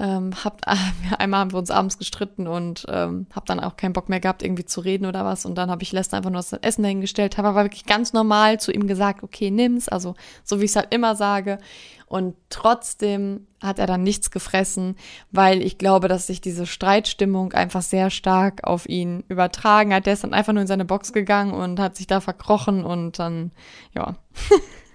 Ähm, 0.00 0.30
hab, 0.44 0.62
äh, 0.66 0.76
einmal 1.18 1.40
haben 1.40 1.52
wir 1.52 1.58
uns 1.58 1.70
abends 1.70 1.98
gestritten 1.98 2.46
und 2.46 2.86
ähm, 2.88 3.26
hab 3.34 3.44
dann 3.44 3.60
auch 3.60 3.76
keinen 3.76 3.92
Bock 3.92 4.08
mehr 4.08 4.20
gehabt, 4.20 4.42
irgendwie 4.42 4.64
zu 4.64 4.80
reden 4.80 5.04
oder 5.04 5.24
was. 5.26 5.44
Und 5.44 5.56
dann 5.56 5.70
habe 5.70 5.82
ich 5.82 5.92
Lester 5.92 6.16
einfach 6.16 6.30
nur 6.30 6.38
das 6.40 6.52
Essen 6.54 6.82
dahingestellt, 6.82 7.36
habe 7.36 7.48
aber 7.48 7.64
wirklich 7.64 7.84
ganz 7.84 8.14
normal 8.14 8.58
zu 8.58 8.72
ihm 8.72 8.86
gesagt, 8.86 9.22
okay, 9.22 9.50
nimm's, 9.50 9.88
also 9.88 10.14
so 10.42 10.60
wie 10.60 10.64
ich 10.64 10.70
es 10.70 10.76
halt 10.76 10.94
immer 10.94 11.16
sage. 11.16 11.58
Und 12.06 12.34
trotzdem 12.48 13.46
hat 13.62 13.78
er 13.78 13.86
dann 13.86 14.02
nichts 14.02 14.30
gefressen, 14.30 14.96
weil 15.30 15.62
ich 15.62 15.76
glaube, 15.76 16.08
dass 16.08 16.26
sich 16.26 16.40
diese 16.40 16.66
Streitstimmung 16.66 17.52
einfach 17.52 17.82
sehr 17.82 18.08
stark 18.10 18.64
auf 18.64 18.88
ihn 18.88 19.22
übertragen 19.28 19.92
hat. 19.92 20.06
Der 20.06 20.14
ist 20.14 20.24
dann 20.24 20.34
einfach 20.34 20.52
nur 20.54 20.62
in 20.62 20.66
seine 20.66 20.86
Box 20.86 21.12
gegangen 21.12 21.52
und 21.52 21.78
hat 21.78 21.96
sich 21.96 22.06
da 22.06 22.20
verkrochen 22.20 22.84
und 22.84 23.18
dann, 23.18 23.52
ja, 23.94 24.16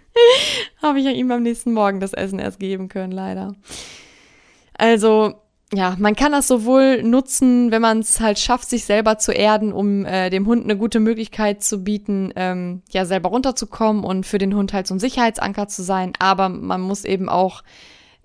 habe 0.82 1.00
ich 1.00 1.06
ihm 1.06 1.32
am 1.32 1.44
nächsten 1.44 1.74
Morgen 1.74 2.00
das 2.00 2.13
Essen 2.13 2.39
erst 2.39 2.60
geben 2.60 2.89
können, 2.89 3.12
leider. 3.12 3.54
Also, 4.78 5.36
ja, 5.74 5.96
man 5.98 6.16
kann 6.16 6.32
das 6.32 6.48
sowohl 6.48 7.02
nutzen, 7.04 7.72
wenn 7.72 7.82
man 7.82 8.00
es 8.00 8.20
halt 8.20 8.40
schafft, 8.40 8.70
sich 8.70 8.86
selber 8.86 9.18
zu 9.18 9.32
erden, 9.32 9.74
um 9.74 10.06
äh, 10.06 10.30
dem 10.30 10.46
Hund 10.46 10.64
eine 10.64 10.78
gute 10.78 11.00
Möglichkeit 11.00 11.64
zu 11.64 11.84
bieten, 11.84 12.32
ähm, 12.36 12.82
ja, 12.92 13.06
selber 13.06 13.30
runterzukommen 13.30 14.04
und 14.04 14.26
für 14.26 14.38
den 14.38 14.56
Hund 14.56 14.74
halt 14.74 14.88
so 14.88 14.96
ein 14.96 15.00
Sicherheitsanker 15.00 15.68
zu 15.68 15.84
sein. 15.84 16.14
Aber 16.20 16.50
man 16.50 16.82
muss 16.82 17.04
eben 17.04 17.30
auch 17.30 17.64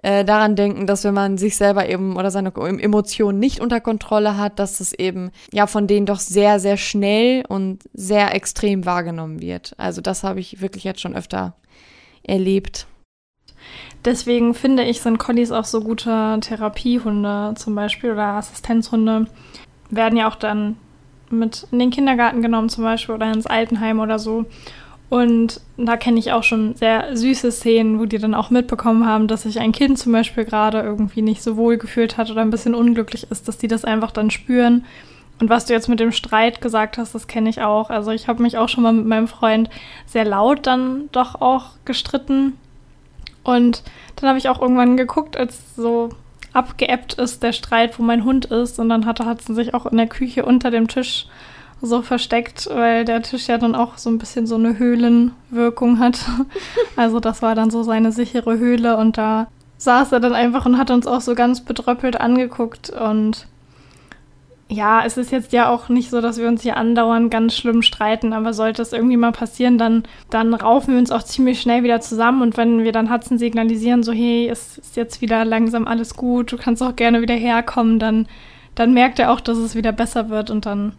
äh, 0.03 0.25
daran 0.25 0.57
denken, 0.57 0.87
dass 0.87 1.05
wenn 1.05 1.15
man 1.15 1.39
sich 1.39 1.57
selber 1.57 1.89
eben 1.89 2.17
oder 2.17 2.31
seine 2.31 2.53
Emotionen 2.55 3.39
nicht 3.39 3.61
unter 3.61 3.81
Kontrolle 3.81 4.37
hat, 4.37 4.59
dass 4.59 4.81
es 4.81 4.93
eben 4.93 5.31
ja 5.53 5.67
von 5.67 5.87
denen 5.87 6.07
doch 6.07 6.21
sehr, 6.21 6.61
sehr 6.61 6.77
schnell 6.77 7.45
und 7.49 7.83
sehr 7.93 8.35
extrem 8.35 8.87
wahrgenommen 8.87 9.41
wird. 9.41 9.75
Also 9.79 10.01
das 10.01 10.25
habe 10.25 10.41
ich 10.41 10.61
wirklich 10.61 10.85
jetzt 10.85 11.01
schon 11.01 11.17
öfter 11.17 11.55
erlebt. 12.23 12.87
Deswegen 14.05 14.55
finde 14.55 14.85
ich, 14.85 15.01
sind 15.01 15.19
Collies 15.19 15.53
auch 15.53 15.65
so 15.65 15.83
gute 15.83 16.39
Therapiehunde 16.41 17.55
zum 17.57 17.75
Beispiel 17.75 18.13
oder 18.13 18.25
Assistenzhunde. 18.25 19.27
Werden 19.91 20.17
ja 20.17 20.29
auch 20.29 20.37
dann 20.37 20.77
mit 21.31 21.67
in 21.71 21.79
den 21.79 21.91
Kindergarten 21.91 22.43
genommen 22.43 22.69
zum 22.69 22.85
Beispiel 22.85 23.15
oder 23.15 23.33
ins 23.33 23.47
Altenheim 23.47 24.01
oder 24.01 24.19
so. 24.19 24.47
Und 25.11 25.61
da 25.77 25.97
kenne 25.97 26.21
ich 26.21 26.33
auch 26.33 26.45
schon 26.45 26.77
sehr 26.77 27.17
süße 27.17 27.51
Szenen, 27.51 27.99
wo 27.99 28.05
die 28.05 28.19
dann 28.19 28.35
auch 28.35 28.51
mitbekommen 28.51 29.07
haben, 29.07 29.27
dass 29.27 29.43
sich 29.43 29.59
ein 29.59 29.73
Kind 29.73 29.99
zum 29.99 30.13
Beispiel 30.13 30.45
gerade 30.45 30.81
irgendwie 30.81 31.21
nicht 31.21 31.43
so 31.43 31.57
wohl 31.57 31.79
gefühlt 31.79 32.17
hat 32.17 32.31
oder 32.31 32.43
ein 32.43 32.51
bisschen 32.51 32.77
unglücklich 32.77 33.27
ist, 33.29 33.49
dass 33.49 33.59
die 33.59 33.67
das 33.67 33.85
einfach 33.85 34.13
dann 34.13 34.31
spüren. 34.31 34.85
Und 35.41 35.49
was 35.49 35.65
du 35.65 35.73
jetzt 35.73 35.89
mit 35.89 35.99
dem 35.99 36.13
Streit 36.13 36.61
gesagt 36.61 36.97
hast, 36.97 37.15
das 37.15 37.27
kenne 37.27 37.51
ich 37.51 37.61
auch. 37.61 37.91
Also 37.91 38.13
ich 38.13 38.29
habe 38.29 38.43
mich 38.43 38.57
auch 38.57 38.69
schon 38.69 38.85
mal 38.85 38.93
mit 38.93 39.07
meinem 39.07 39.27
Freund 39.27 39.69
sehr 40.07 40.25
laut 40.25 40.67
dann 40.67 41.09
doch 41.11 41.41
auch 41.41 41.71
gestritten 41.85 42.53
und 43.51 43.83
dann 44.17 44.29
habe 44.29 44.39
ich 44.39 44.49
auch 44.49 44.61
irgendwann 44.61 44.97
geguckt, 44.97 45.37
als 45.37 45.75
so 45.77 46.11
abgeebbt 46.53 47.15
ist 47.15 47.43
der 47.43 47.53
Streit, 47.53 47.99
wo 47.99 48.03
mein 48.03 48.25
Hund 48.25 48.47
ist. 48.47 48.79
Und 48.79 48.89
dann 48.89 49.07
hat 49.07 49.21
Hudson 49.21 49.55
sich 49.55 49.75
auch 49.75 49.87
in 49.87 49.97
der 49.97 50.09
Küche 50.09 50.45
unter 50.45 50.71
dem 50.71 50.89
Tisch 50.89 51.27
so 51.83 52.03
versteckt, 52.03 52.69
weil 52.73 53.05
der 53.05 53.23
Tisch 53.23 53.49
ja 53.49 53.57
dann 53.57 53.75
auch 53.75 53.97
so 53.97 54.11
ein 54.11 54.19
bisschen 54.19 54.47
so 54.47 54.57
eine 54.57 54.79
Höhlenwirkung 54.79 55.99
hat. 55.99 56.21
Also 56.97 57.21
das 57.21 57.41
war 57.41 57.55
dann 57.55 57.71
so 57.71 57.83
seine 57.83 58.13
sichere 58.13 58.59
Höhle 58.59 58.97
und 58.99 59.17
da 59.17 59.47
saß 59.79 60.13
er 60.13 60.21
dann 60.21 60.35
einfach 60.35 60.67
und 60.67 60.77
hat 60.77 60.91
uns 60.91 61.07
auch 61.07 61.23
so 61.23 61.35
ganz 61.35 61.63
bedröppelt 61.63 62.21
angeguckt 62.21 62.91
und 62.91 63.47
ja, 64.71 65.05
es 65.05 65.17
ist 65.17 65.33
jetzt 65.33 65.53
ja 65.53 65.69
auch 65.69 65.89
nicht 65.89 66.11
so, 66.11 66.21
dass 66.21 66.39
wir 66.39 66.47
uns 66.47 66.63
hier 66.63 66.77
andauernd 66.77 67.29
ganz 67.29 67.57
schlimm 67.57 67.83
streiten, 67.83 68.33
aber 68.33 68.53
sollte 68.55 68.83
es 68.83 68.93
irgendwie 68.93 69.17
mal 69.17 69.33
passieren, 69.33 69.79
dann, 69.79 70.05
dann 70.31 70.55
raufen 70.55 70.95
wir 70.95 71.01
uns 71.01 71.11
auch 71.11 71.25
ziemlich 71.25 71.61
schnell 71.61 71.83
wieder 71.83 72.01
zusammen 72.01 72.41
und 72.41 72.57
wenn 72.57 72.85
wir 72.85 72.93
dann 72.93 73.13
Hudson 73.13 73.37
signalisieren, 73.37 74.05
so 74.05 74.13
hey, 74.13 74.49
es 74.49 74.79
ist 74.79 74.97
jetzt 74.97 75.21
wieder 75.21 75.45
langsam 75.45 75.89
alles 75.89 76.15
gut, 76.15 76.53
du 76.53 76.57
kannst 76.57 76.85
auch 76.85 76.95
gerne 76.95 77.21
wieder 77.21 77.35
herkommen, 77.35 77.99
dann, 77.99 78.29
dann 78.77 78.95
merkt 78.95 79.19
er 79.19 79.33
auch, 79.33 79.41
dass 79.41 79.59
es 79.59 79.75
wieder 79.75 79.91
besser 79.91 80.29
wird 80.31 80.51
und 80.51 80.67
dann 80.67 80.93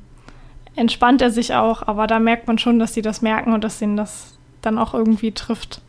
entspannt 0.76 1.22
er 1.22 1.32
sich 1.32 1.54
auch, 1.54 1.88
aber 1.88 2.08
da 2.08 2.20
merkt 2.20 2.48
man 2.48 2.58
schon, 2.58 2.78
dass 2.78 2.94
sie 2.94 3.02
das 3.02 3.22
merken 3.22 3.54
und 3.54 3.64
dass 3.64 3.82
ihnen 3.82 3.96
das 3.96 4.38
dann 4.62 4.78
auch 4.78 4.94
irgendwie 4.94 5.32
trifft. 5.32 5.82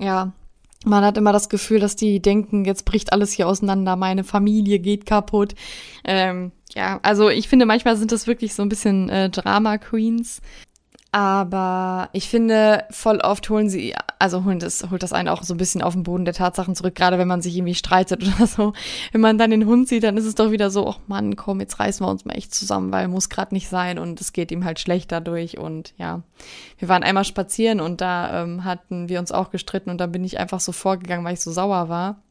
Ja, 0.00 0.32
man 0.86 1.04
hat 1.04 1.18
immer 1.18 1.32
das 1.32 1.50
Gefühl, 1.50 1.80
dass 1.80 1.96
die 1.96 2.20
denken, 2.20 2.64
jetzt 2.64 2.86
bricht 2.86 3.12
alles 3.12 3.32
hier 3.32 3.46
auseinander, 3.46 3.96
meine 3.96 4.24
Familie 4.24 4.78
geht 4.78 5.04
kaputt. 5.04 5.54
Ähm, 6.04 6.52
ja, 6.78 7.00
also 7.02 7.28
ich 7.28 7.48
finde, 7.48 7.66
manchmal 7.66 7.96
sind 7.96 8.12
das 8.12 8.28
wirklich 8.28 8.54
so 8.54 8.62
ein 8.62 8.68
bisschen 8.68 9.08
äh, 9.08 9.30
Drama 9.30 9.78
Queens. 9.78 10.40
Aber 11.10 12.08
ich 12.12 12.28
finde, 12.28 12.84
voll 12.90 13.18
oft 13.18 13.50
holen 13.50 13.68
sie, 13.68 13.94
also 14.20 14.44
holen 14.44 14.60
das, 14.60 14.88
holt 14.88 15.02
das 15.02 15.12
einen 15.12 15.28
auch 15.28 15.42
so 15.42 15.54
ein 15.54 15.56
bisschen 15.56 15.82
auf 15.82 15.94
den 15.94 16.04
Boden 16.04 16.24
der 16.24 16.34
Tatsachen 16.34 16.76
zurück, 16.76 16.94
gerade 16.94 17.18
wenn 17.18 17.26
man 17.26 17.42
sich 17.42 17.56
irgendwie 17.56 17.74
streitet 17.74 18.22
oder 18.36 18.46
so. 18.46 18.74
Wenn 19.10 19.22
man 19.22 19.38
dann 19.38 19.50
den 19.50 19.66
Hund 19.66 19.88
sieht, 19.88 20.04
dann 20.04 20.16
ist 20.16 20.24
es 20.24 20.36
doch 20.36 20.52
wieder 20.52 20.70
so, 20.70 20.88
ach 20.88 21.00
Mann, 21.08 21.34
komm, 21.34 21.58
jetzt 21.58 21.80
reißen 21.80 22.06
wir 22.06 22.10
uns 22.10 22.24
mal 22.24 22.34
echt 22.34 22.54
zusammen, 22.54 22.92
weil 22.92 23.08
muss 23.08 23.28
gerade 23.28 23.56
nicht 23.56 23.68
sein 23.68 23.98
und 23.98 24.20
es 24.20 24.32
geht 24.32 24.52
ihm 24.52 24.64
halt 24.64 24.78
schlecht 24.78 25.10
dadurch. 25.10 25.58
Und 25.58 25.94
ja, 25.96 26.22
wir 26.78 26.88
waren 26.88 27.02
einmal 27.02 27.24
spazieren 27.24 27.80
und 27.80 28.00
da 28.00 28.44
ähm, 28.44 28.62
hatten 28.62 29.08
wir 29.08 29.18
uns 29.18 29.32
auch 29.32 29.50
gestritten 29.50 29.90
und 29.90 29.98
da 29.98 30.06
bin 30.06 30.22
ich 30.22 30.38
einfach 30.38 30.60
so 30.60 30.70
vorgegangen, 30.70 31.24
weil 31.24 31.34
ich 31.34 31.40
so 31.40 31.50
sauer 31.50 31.88
war. 31.88 32.22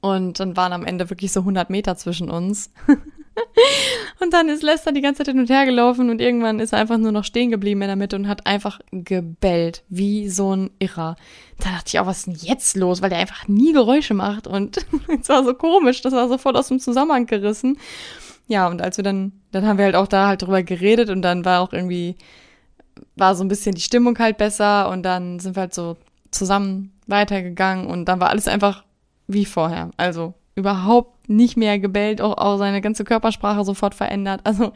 Und 0.00 0.38
dann 0.38 0.56
waren 0.56 0.72
am 0.72 0.84
Ende 0.84 1.10
wirklich 1.10 1.32
so 1.32 1.40
100 1.40 1.70
Meter 1.70 1.96
zwischen 1.96 2.30
uns. 2.30 2.70
und 4.20 4.32
dann 4.32 4.48
ist 4.48 4.62
Lester 4.62 4.92
die 4.92 5.00
ganze 5.00 5.18
Zeit 5.18 5.28
hin 5.28 5.40
und 5.40 5.50
her 5.50 5.64
gelaufen 5.64 6.10
und 6.10 6.20
irgendwann 6.20 6.60
ist 6.60 6.72
er 6.72 6.78
einfach 6.78 6.98
nur 6.98 7.12
noch 7.12 7.24
stehen 7.24 7.50
geblieben 7.50 7.82
in 7.82 7.88
der 7.88 7.96
Mitte 7.96 8.16
und 8.16 8.28
hat 8.28 8.46
einfach 8.46 8.80
gebellt, 8.90 9.82
wie 9.88 10.28
so 10.28 10.54
ein 10.54 10.70
Irrer. 10.78 11.16
Da 11.58 11.70
dachte 11.70 11.88
ich 11.88 11.98
auch, 11.98 12.06
was 12.06 12.18
ist 12.18 12.26
denn 12.26 12.48
jetzt 12.48 12.76
los? 12.76 13.02
Weil 13.02 13.10
der 13.10 13.18
einfach 13.18 13.48
nie 13.48 13.72
Geräusche 13.72 14.14
macht 14.14 14.46
und 14.46 14.78
es 15.20 15.28
war 15.28 15.44
so 15.44 15.54
komisch, 15.54 16.02
das 16.02 16.12
war 16.12 16.28
sofort 16.28 16.56
aus 16.56 16.68
dem 16.68 16.80
Zusammenhang 16.80 17.26
gerissen. 17.26 17.78
Ja, 18.46 18.68
und 18.68 18.82
als 18.82 18.98
wir 18.98 19.04
dann, 19.04 19.32
dann 19.52 19.66
haben 19.66 19.78
wir 19.78 19.86
halt 19.86 19.96
auch 19.96 20.08
da 20.08 20.28
halt 20.28 20.42
drüber 20.42 20.62
geredet 20.62 21.10
und 21.10 21.22
dann 21.22 21.44
war 21.44 21.60
auch 21.60 21.72
irgendwie, 21.72 22.16
war 23.16 23.34
so 23.34 23.42
ein 23.42 23.48
bisschen 23.48 23.74
die 23.74 23.80
Stimmung 23.80 24.18
halt 24.18 24.36
besser 24.36 24.90
und 24.90 25.02
dann 25.02 25.40
sind 25.40 25.56
wir 25.56 25.62
halt 25.62 25.74
so 25.74 25.96
zusammen 26.30 26.92
weitergegangen 27.06 27.86
und 27.86 28.06
dann 28.06 28.20
war 28.20 28.30
alles 28.30 28.48
einfach 28.48 28.84
wie 29.26 29.44
vorher. 29.44 29.90
Also 29.96 30.34
überhaupt 30.54 31.13
nicht 31.28 31.56
mehr 31.56 31.78
gebellt, 31.78 32.20
auch, 32.20 32.36
auch 32.36 32.58
seine 32.58 32.80
ganze 32.80 33.04
Körpersprache 33.04 33.64
sofort 33.64 33.94
verändert. 33.94 34.40
Also 34.44 34.72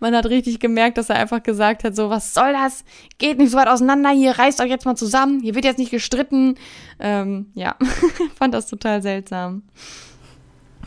man 0.00 0.14
hat 0.14 0.26
richtig 0.26 0.60
gemerkt, 0.60 0.98
dass 0.98 1.10
er 1.10 1.16
einfach 1.16 1.42
gesagt 1.42 1.84
hat, 1.84 1.94
so, 1.94 2.10
was 2.10 2.34
soll 2.34 2.52
das? 2.52 2.84
Geht 3.18 3.38
nicht 3.38 3.50
so 3.50 3.58
weit 3.58 3.68
auseinander, 3.68 4.10
hier 4.10 4.38
reißt 4.38 4.60
euch 4.60 4.70
jetzt 4.70 4.86
mal 4.86 4.96
zusammen, 4.96 5.40
hier 5.40 5.54
wird 5.54 5.64
jetzt 5.64 5.78
nicht 5.78 5.90
gestritten. 5.90 6.56
Ähm, 6.98 7.50
ja, 7.54 7.76
fand 8.34 8.54
das 8.54 8.66
total 8.66 9.02
seltsam. 9.02 9.62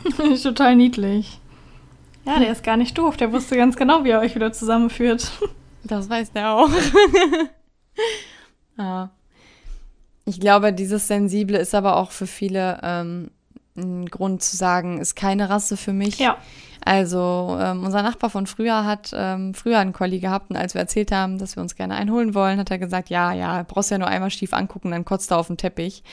total 0.42 0.76
niedlich. 0.76 1.40
Ja, 2.24 2.38
der 2.40 2.50
ist 2.50 2.64
gar 2.64 2.76
nicht 2.76 2.98
doof, 2.98 3.16
der 3.16 3.32
wusste 3.32 3.56
ganz 3.56 3.76
genau, 3.76 4.04
wie 4.04 4.10
er 4.10 4.20
euch 4.20 4.34
wieder 4.34 4.52
zusammenführt. 4.52 5.30
Das 5.88 6.10
weiß 6.10 6.32
der 6.32 6.50
auch. 6.50 6.68
ja. 8.76 9.10
Ich 10.24 10.40
glaube, 10.40 10.72
dieses 10.72 11.06
Sensible 11.06 11.56
ist 11.56 11.76
aber 11.76 11.94
auch 11.94 12.10
für 12.10 12.26
viele 12.26 12.80
ähm, 12.82 13.30
ein 13.76 14.06
Grund 14.06 14.42
zu 14.42 14.56
sagen, 14.56 14.98
ist 14.98 15.16
keine 15.16 15.48
Rasse 15.50 15.76
für 15.76 15.92
mich. 15.92 16.18
Ja. 16.18 16.36
Also 16.84 17.58
ähm, 17.60 17.84
unser 17.84 18.02
Nachbar 18.02 18.30
von 18.30 18.46
früher 18.46 18.84
hat 18.84 19.10
ähm, 19.12 19.54
früher 19.54 19.78
einen 19.78 19.92
Collie 19.92 20.20
gehabt 20.20 20.50
und 20.50 20.56
als 20.56 20.74
wir 20.74 20.80
erzählt 20.80 21.10
haben, 21.10 21.38
dass 21.38 21.56
wir 21.56 21.62
uns 21.62 21.74
gerne 21.74 21.96
einholen 21.96 22.34
wollen, 22.34 22.60
hat 22.60 22.70
er 22.70 22.78
gesagt, 22.78 23.10
ja, 23.10 23.32
ja, 23.32 23.64
brauchst 23.64 23.90
ja 23.90 23.98
nur 23.98 24.06
einmal 24.06 24.30
schief 24.30 24.52
angucken, 24.52 24.92
dann 24.92 25.04
kotzt 25.04 25.32
er 25.32 25.38
auf 25.38 25.48
dem 25.48 25.56
Teppich. 25.56 26.04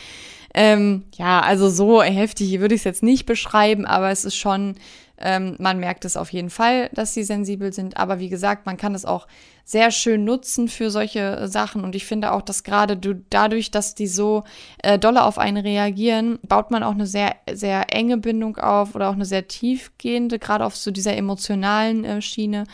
Ähm, 0.55 1.03
ja, 1.15 1.41
also 1.41 1.69
so 1.69 2.01
heftig 2.01 2.59
würde 2.59 2.75
ich 2.75 2.81
es 2.81 2.85
jetzt 2.85 3.03
nicht 3.03 3.25
beschreiben, 3.25 3.85
aber 3.85 4.09
es 4.09 4.25
ist 4.25 4.35
schon 4.35 4.75
ähm, 5.17 5.55
man 5.59 5.79
merkt 5.79 6.05
es 6.05 6.17
auf 6.17 6.33
jeden 6.33 6.49
Fall, 6.49 6.89
dass 6.93 7.13
sie 7.13 7.23
sensibel 7.23 7.71
sind. 7.71 7.97
Aber 7.97 8.19
wie 8.19 8.29
gesagt, 8.29 8.65
man 8.65 8.77
kann 8.77 8.95
es 8.95 9.05
auch 9.05 9.27
sehr 9.63 9.91
schön 9.91 10.25
nutzen 10.25 10.67
für 10.67 10.89
solche 10.89 11.47
Sachen. 11.47 11.83
Und 11.83 11.95
ich 11.95 12.05
finde 12.05 12.31
auch, 12.31 12.41
dass 12.41 12.63
gerade 12.63 12.97
du, 12.97 13.15
dadurch, 13.29 13.71
dass 13.71 13.95
die 13.95 14.07
so 14.07 14.43
äh, 14.81 14.97
dolle 14.97 15.23
auf 15.23 15.37
einen 15.37 15.63
reagieren, 15.63 16.39
baut 16.41 16.71
man 16.71 16.83
auch 16.83 16.91
eine 16.93 17.05
sehr, 17.05 17.35
sehr 17.51 17.93
enge 17.93 18.17
Bindung 18.17 18.57
auf 18.57 18.95
oder 18.95 19.09
auch 19.09 19.13
eine 19.13 19.25
sehr 19.25 19.47
tiefgehende, 19.47 20.39
gerade 20.39 20.65
auf 20.65 20.75
so 20.75 20.91
dieser 20.91 21.15
emotionalen 21.15 22.03
äh, 22.03 22.21
Schiene. 22.21 22.65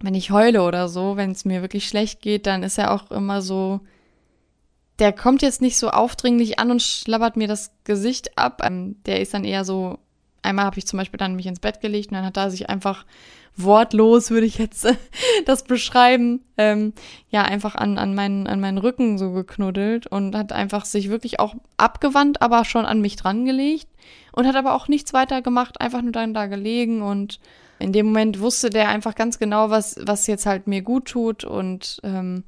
Wenn 0.00 0.14
ich 0.14 0.30
heule 0.30 0.62
oder 0.62 0.88
so, 0.88 1.16
wenn 1.16 1.32
es 1.32 1.44
mir 1.44 1.60
wirklich 1.60 1.88
schlecht 1.88 2.22
geht, 2.22 2.46
dann 2.46 2.62
ist 2.62 2.78
er 2.78 2.92
auch 2.92 3.10
immer 3.10 3.42
so, 3.42 3.80
der 4.98 5.12
kommt 5.12 5.42
jetzt 5.42 5.60
nicht 5.60 5.76
so 5.76 5.90
aufdringlich 5.90 6.58
an 6.58 6.70
und 6.70 6.82
schlabbert 6.82 7.36
mir 7.36 7.48
das 7.48 7.72
Gesicht 7.84 8.38
ab. 8.38 8.62
Ähm, 8.64 9.02
der 9.04 9.20
ist 9.20 9.34
dann 9.34 9.44
eher 9.44 9.64
so 9.64 9.98
einmal 10.46 10.64
habe 10.64 10.78
ich 10.78 10.86
zum 10.86 10.98
Beispiel 10.98 11.18
dann 11.18 11.36
mich 11.36 11.46
ins 11.46 11.60
Bett 11.60 11.80
gelegt 11.80 12.10
und 12.10 12.14
dann 12.14 12.24
hat 12.24 12.36
er 12.36 12.50
sich 12.50 12.70
einfach 12.70 13.04
wortlos, 13.56 14.30
würde 14.30 14.46
ich 14.46 14.58
jetzt 14.58 14.86
das 15.46 15.64
beschreiben, 15.64 16.40
ähm, 16.58 16.92
ja, 17.30 17.42
einfach 17.42 17.74
an, 17.74 17.98
an, 17.98 18.14
meinen, 18.14 18.46
an 18.46 18.60
meinen 18.60 18.78
Rücken 18.78 19.18
so 19.18 19.32
geknuddelt 19.32 20.06
und 20.06 20.36
hat 20.36 20.52
einfach 20.52 20.84
sich 20.84 21.08
wirklich 21.08 21.40
auch 21.40 21.54
abgewandt, 21.76 22.42
aber 22.42 22.64
schon 22.64 22.86
an 22.86 23.00
mich 23.00 23.16
dran 23.16 23.44
gelegt 23.44 23.88
und 24.32 24.46
hat 24.46 24.56
aber 24.56 24.74
auch 24.74 24.88
nichts 24.88 25.12
weiter 25.12 25.42
gemacht, 25.42 25.80
einfach 25.80 26.02
nur 26.02 26.12
dann 26.12 26.34
da 26.34 26.46
gelegen 26.46 27.02
und 27.02 27.40
in 27.78 27.92
dem 27.92 28.06
Moment 28.06 28.40
wusste 28.40 28.70
der 28.70 28.88
einfach 28.88 29.14
ganz 29.14 29.38
genau, 29.38 29.70
was, 29.70 29.96
was 30.00 30.26
jetzt 30.26 30.46
halt 30.46 30.66
mir 30.66 30.82
gut 30.82 31.06
tut 31.06 31.44
und 31.44 32.00
ähm, 32.04 32.44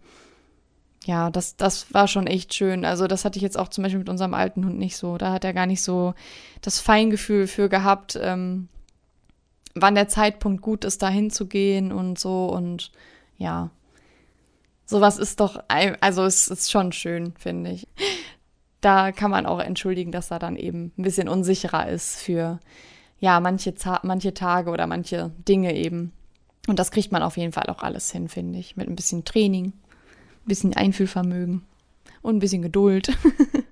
ja, 1.08 1.30
das, 1.30 1.56
das 1.56 1.94
war 1.94 2.06
schon 2.06 2.26
echt 2.26 2.52
schön. 2.52 2.84
Also 2.84 3.06
das 3.06 3.24
hatte 3.24 3.38
ich 3.38 3.42
jetzt 3.42 3.58
auch 3.58 3.68
zum 3.68 3.82
Beispiel 3.82 4.00
mit 4.00 4.10
unserem 4.10 4.34
alten 4.34 4.66
Hund 4.66 4.76
nicht 4.76 4.98
so. 4.98 5.16
Da 5.16 5.32
hat 5.32 5.42
er 5.42 5.54
gar 5.54 5.64
nicht 5.64 5.82
so 5.82 6.12
das 6.60 6.80
Feingefühl 6.80 7.46
für 7.46 7.70
gehabt, 7.70 8.18
ähm, 8.20 8.68
wann 9.74 9.94
der 9.94 10.08
Zeitpunkt 10.08 10.60
gut 10.60 10.84
ist, 10.84 11.00
da 11.00 11.08
hinzugehen 11.08 11.92
und 11.92 12.18
so. 12.18 12.48
Und 12.48 12.92
ja, 13.38 13.70
sowas 14.84 15.16
ist 15.16 15.40
doch, 15.40 15.64
also 15.68 16.26
es 16.26 16.48
ist 16.48 16.70
schon 16.70 16.92
schön, 16.92 17.32
finde 17.38 17.70
ich. 17.70 17.88
Da 18.82 19.10
kann 19.10 19.30
man 19.30 19.46
auch 19.46 19.60
entschuldigen, 19.60 20.12
dass 20.12 20.30
er 20.30 20.38
dann 20.38 20.56
eben 20.56 20.92
ein 20.98 21.02
bisschen 21.04 21.30
unsicherer 21.30 21.88
ist 21.88 22.20
für, 22.20 22.60
ja, 23.18 23.40
manche, 23.40 23.72
manche 24.02 24.34
Tage 24.34 24.70
oder 24.70 24.86
manche 24.86 25.30
Dinge 25.48 25.74
eben. 25.74 26.12
Und 26.66 26.78
das 26.78 26.90
kriegt 26.90 27.12
man 27.12 27.22
auf 27.22 27.38
jeden 27.38 27.52
Fall 27.52 27.70
auch 27.70 27.82
alles 27.82 28.12
hin, 28.12 28.28
finde 28.28 28.58
ich, 28.58 28.76
mit 28.76 28.88
ein 28.88 28.94
bisschen 28.94 29.24
Training 29.24 29.72
bisschen 30.48 30.74
Einfühlvermögen 30.74 31.62
und 32.22 32.36
ein 32.36 32.40
bisschen 32.40 32.62
Geduld. 32.62 33.16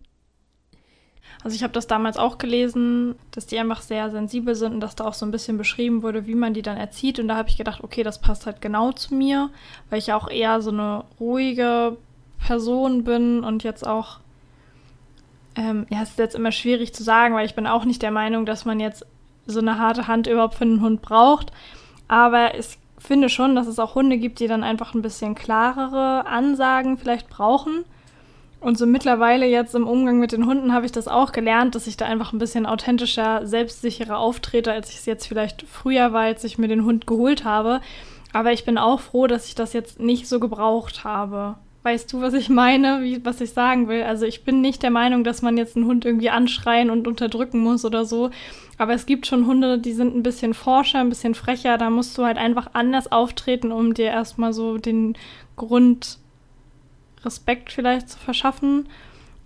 Also 1.46 1.54
ich 1.54 1.62
habe 1.62 1.72
das 1.72 1.86
damals 1.86 2.16
auch 2.16 2.38
gelesen, 2.38 3.14
dass 3.30 3.46
die 3.46 3.60
einfach 3.60 3.80
sehr 3.80 4.10
sensibel 4.10 4.56
sind 4.56 4.74
und 4.74 4.80
dass 4.80 4.96
da 4.96 5.04
auch 5.04 5.14
so 5.14 5.24
ein 5.24 5.30
bisschen 5.30 5.58
beschrieben 5.58 6.02
wurde, 6.02 6.26
wie 6.26 6.34
man 6.34 6.54
die 6.54 6.62
dann 6.62 6.76
erzieht. 6.76 7.20
Und 7.20 7.28
da 7.28 7.36
habe 7.36 7.48
ich 7.48 7.56
gedacht, 7.56 7.84
okay, 7.84 8.02
das 8.02 8.20
passt 8.20 8.46
halt 8.46 8.60
genau 8.60 8.90
zu 8.90 9.14
mir, 9.14 9.50
weil 9.88 10.00
ich 10.00 10.12
auch 10.12 10.28
eher 10.28 10.60
so 10.60 10.72
eine 10.72 11.04
ruhige 11.20 11.98
Person 12.44 13.04
bin 13.04 13.44
und 13.44 13.62
jetzt 13.62 13.86
auch, 13.86 14.18
ähm, 15.54 15.86
ja, 15.88 16.02
es 16.02 16.10
ist 16.10 16.18
jetzt 16.18 16.34
immer 16.34 16.50
schwierig 16.50 16.92
zu 16.92 17.04
sagen, 17.04 17.36
weil 17.36 17.46
ich 17.46 17.54
bin 17.54 17.68
auch 17.68 17.84
nicht 17.84 18.02
der 18.02 18.10
Meinung, 18.10 18.44
dass 18.44 18.64
man 18.64 18.80
jetzt 18.80 19.06
so 19.46 19.60
eine 19.60 19.78
harte 19.78 20.08
Hand 20.08 20.26
überhaupt 20.26 20.56
für 20.56 20.64
einen 20.64 20.80
Hund 20.80 21.00
braucht. 21.00 21.52
Aber 22.08 22.56
es 22.56 22.76
finde 23.06 23.28
schon, 23.28 23.54
dass 23.54 23.66
es 23.66 23.78
auch 23.78 23.94
Hunde 23.94 24.18
gibt, 24.18 24.40
die 24.40 24.48
dann 24.48 24.62
einfach 24.62 24.94
ein 24.94 25.02
bisschen 25.02 25.34
klarere 25.34 26.26
Ansagen 26.26 26.98
vielleicht 26.98 27.28
brauchen. 27.28 27.84
Und 28.60 28.78
so 28.78 28.86
mittlerweile 28.86 29.46
jetzt 29.46 29.74
im 29.74 29.86
Umgang 29.86 30.18
mit 30.18 30.32
den 30.32 30.46
Hunden 30.46 30.72
habe 30.72 30.86
ich 30.86 30.92
das 30.92 31.08
auch 31.08 31.32
gelernt, 31.32 31.74
dass 31.74 31.86
ich 31.86 31.96
da 31.96 32.06
einfach 32.06 32.32
ein 32.32 32.38
bisschen 32.38 32.66
authentischer, 32.66 33.46
selbstsicherer 33.46 34.18
auftrete, 34.18 34.72
als 34.72 34.90
ich 34.90 34.96
es 34.96 35.06
jetzt 35.06 35.26
vielleicht 35.26 35.62
früher 35.62 36.12
war, 36.12 36.22
als 36.22 36.42
ich 36.42 36.58
mir 36.58 36.68
den 36.68 36.84
Hund 36.84 37.06
geholt 37.06 37.44
habe. 37.44 37.80
Aber 38.32 38.52
ich 38.52 38.64
bin 38.64 38.76
auch 38.76 39.00
froh, 39.00 39.26
dass 39.26 39.46
ich 39.46 39.54
das 39.54 39.72
jetzt 39.72 40.00
nicht 40.00 40.26
so 40.26 40.40
gebraucht 40.40 41.04
habe. 41.04 41.56
Weißt 41.86 42.12
du, 42.12 42.20
was 42.20 42.34
ich 42.34 42.48
meine, 42.48 43.04
wie, 43.04 43.24
was 43.24 43.40
ich 43.40 43.52
sagen 43.52 43.86
will? 43.86 44.02
Also 44.02 44.26
ich 44.26 44.42
bin 44.42 44.60
nicht 44.60 44.82
der 44.82 44.90
Meinung, 44.90 45.22
dass 45.22 45.40
man 45.40 45.56
jetzt 45.56 45.76
einen 45.76 45.86
Hund 45.86 46.04
irgendwie 46.04 46.30
anschreien 46.30 46.90
und 46.90 47.06
unterdrücken 47.06 47.60
muss 47.60 47.84
oder 47.84 48.04
so. 48.04 48.30
Aber 48.76 48.92
es 48.92 49.06
gibt 49.06 49.24
schon 49.24 49.46
Hunde, 49.46 49.78
die 49.78 49.92
sind 49.92 50.16
ein 50.16 50.24
bisschen 50.24 50.52
forscher, 50.52 50.98
ein 50.98 51.10
bisschen 51.10 51.36
frecher. 51.36 51.78
Da 51.78 51.88
musst 51.88 52.18
du 52.18 52.24
halt 52.24 52.38
einfach 52.38 52.70
anders 52.72 53.12
auftreten, 53.12 53.70
um 53.70 53.94
dir 53.94 54.06
erstmal 54.06 54.52
so 54.52 54.78
den 54.78 55.16
Grundrespekt 55.54 56.18
vielleicht 57.68 58.08
zu 58.08 58.18
verschaffen. 58.18 58.88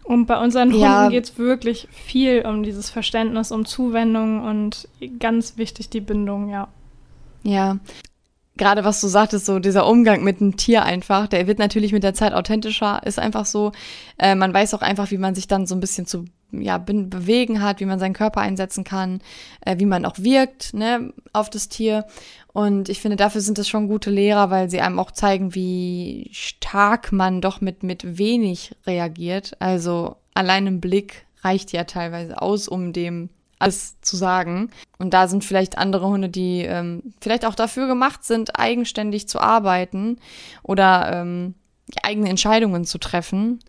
Und 0.02 0.24
bei 0.24 0.42
unseren 0.42 0.72
ja. 0.72 1.00
Hunden 1.00 1.10
geht 1.10 1.24
es 1.24 1.36
wirklich 1.36 1.88
viel 1.90 2.46
um 2.46 2.62
dieses 2.62 2.88
Verständnis, 2.88 3.52
um 3.52 3.66
Zuwendung 3.66 4.42
und 4.42 4.88
ganz 5.18 5.58
wichtig 5.58 5.90
die 5.90 6.00
Bindung, 6.00 6.48
ja. 6.48 6.68
Ja, 7.42 7.76
gerade 8.60 8.84
was 8.84 9.00
du 9.00 9.08
sagtest, 9.08 9.46
so 9.46 9.58
dieser 9.58 9.86
Umgang 9.86 10.22
mit 10.22 10.40
einem 10.40 10.56
Tier 10.56 10.84
einfach, 10.84 11.26
der 11.26 11.46
wird 11.46 11.58
natürlich 11.58 11.92
mit 11.92 12.04
der 12.04 12.14
Zeit 12.14 12.34
authentischer, 12.34 13.00
ist 13.04 13.18
einfach 13.18 13.46
so. 13.46 13.72
Äh, 14.18 14.34
man 14.34 14.52
weiß 14.52 14.74
auch 14.74 14.82
einfach, 14.82 15.10
wie 15.10 15.18
man 15.18 15.34
sich 15.34 15.48
dann 15.48 15.66
so 15.66 15.74
ein 15.74 15.80
bisschen 15.80 16.06
zu 16.06 16.26
ja, 16.52 16.76
bewegen 16.78 17.62
hat, 17.62 17.80
wie 17.80 17.86
man 17.86 17.98
seinen 17.98 18.12
Körper 18.12 18.42
einsetzen 18.42 18.84
kann, 18.84 19.20
äh, 19.62 19.78
wie 19.78 19.86
man 19.86 20.04
auch 20.04 20.18
wirkt 20.18 20.74
ne, 20.74 21.12
auf 21.32 21.48
das 21.48 21.70
Tier. 21.70 22.04
Und 22.52 22.90
ich 22.90 23.00
finde, 23.00 23.16
dafür 23.16 23.40
sind 23.40 23.56
das 23.56 23.68
schon 23.68 23.88
gute 23.88 24.10
Lehrer, 24.10 24.50
weil 24.50 24.68
sie 24.68 24.80
einem 24.80 24.98
auch 24.98 25.12
zeigen, 25.12 25.54
wie 25.54 26.28
stark 26.32 27.12
man 27.12 27.40
doch 27.40 27.62
mit, 27.62 27.82
mit 27.82 28.18
wenig 28.18 28.74
reagiert. 28.86 29.56
Also 29.58 30.16
allein 30.34 30.66
ein 30.66 30.80
Blick 30.80 31.24
reicht 31.42 31.72
ja 31.72 31.84
teilweise 31.84 32.42
aus, 32.42 32.68
um 32.68 32.92
dem 32.92 33.30
alles 33.60 34.00
zu 34.00 34.16
sagen. 34.16 34.70
Und 34.98 35.14
da 35.14 35.28
sind 35.28 35.44
vielleicht 35.44 35.78
andere 35.78 36.08
Hunde, 36.08 36.28
die 36.28 36.62
ähm, 36.62 37.14
vielleicht 37.20 37.44
auch 37.44 37.54
dafür 37.54 37.86
gemacht 37.86 38.24
sind, 38.24 38.58
eigenständig 38.58 39.28
zu 39.28 39.38
arbeiten 39.38 40.18
oder 40.62 41.10
ähm, 41.12 41.54
eigene 42.02 42.28
Entscheidungen 42.28 42.84
zu 42.84 42.98
treffen. 42.98 43.60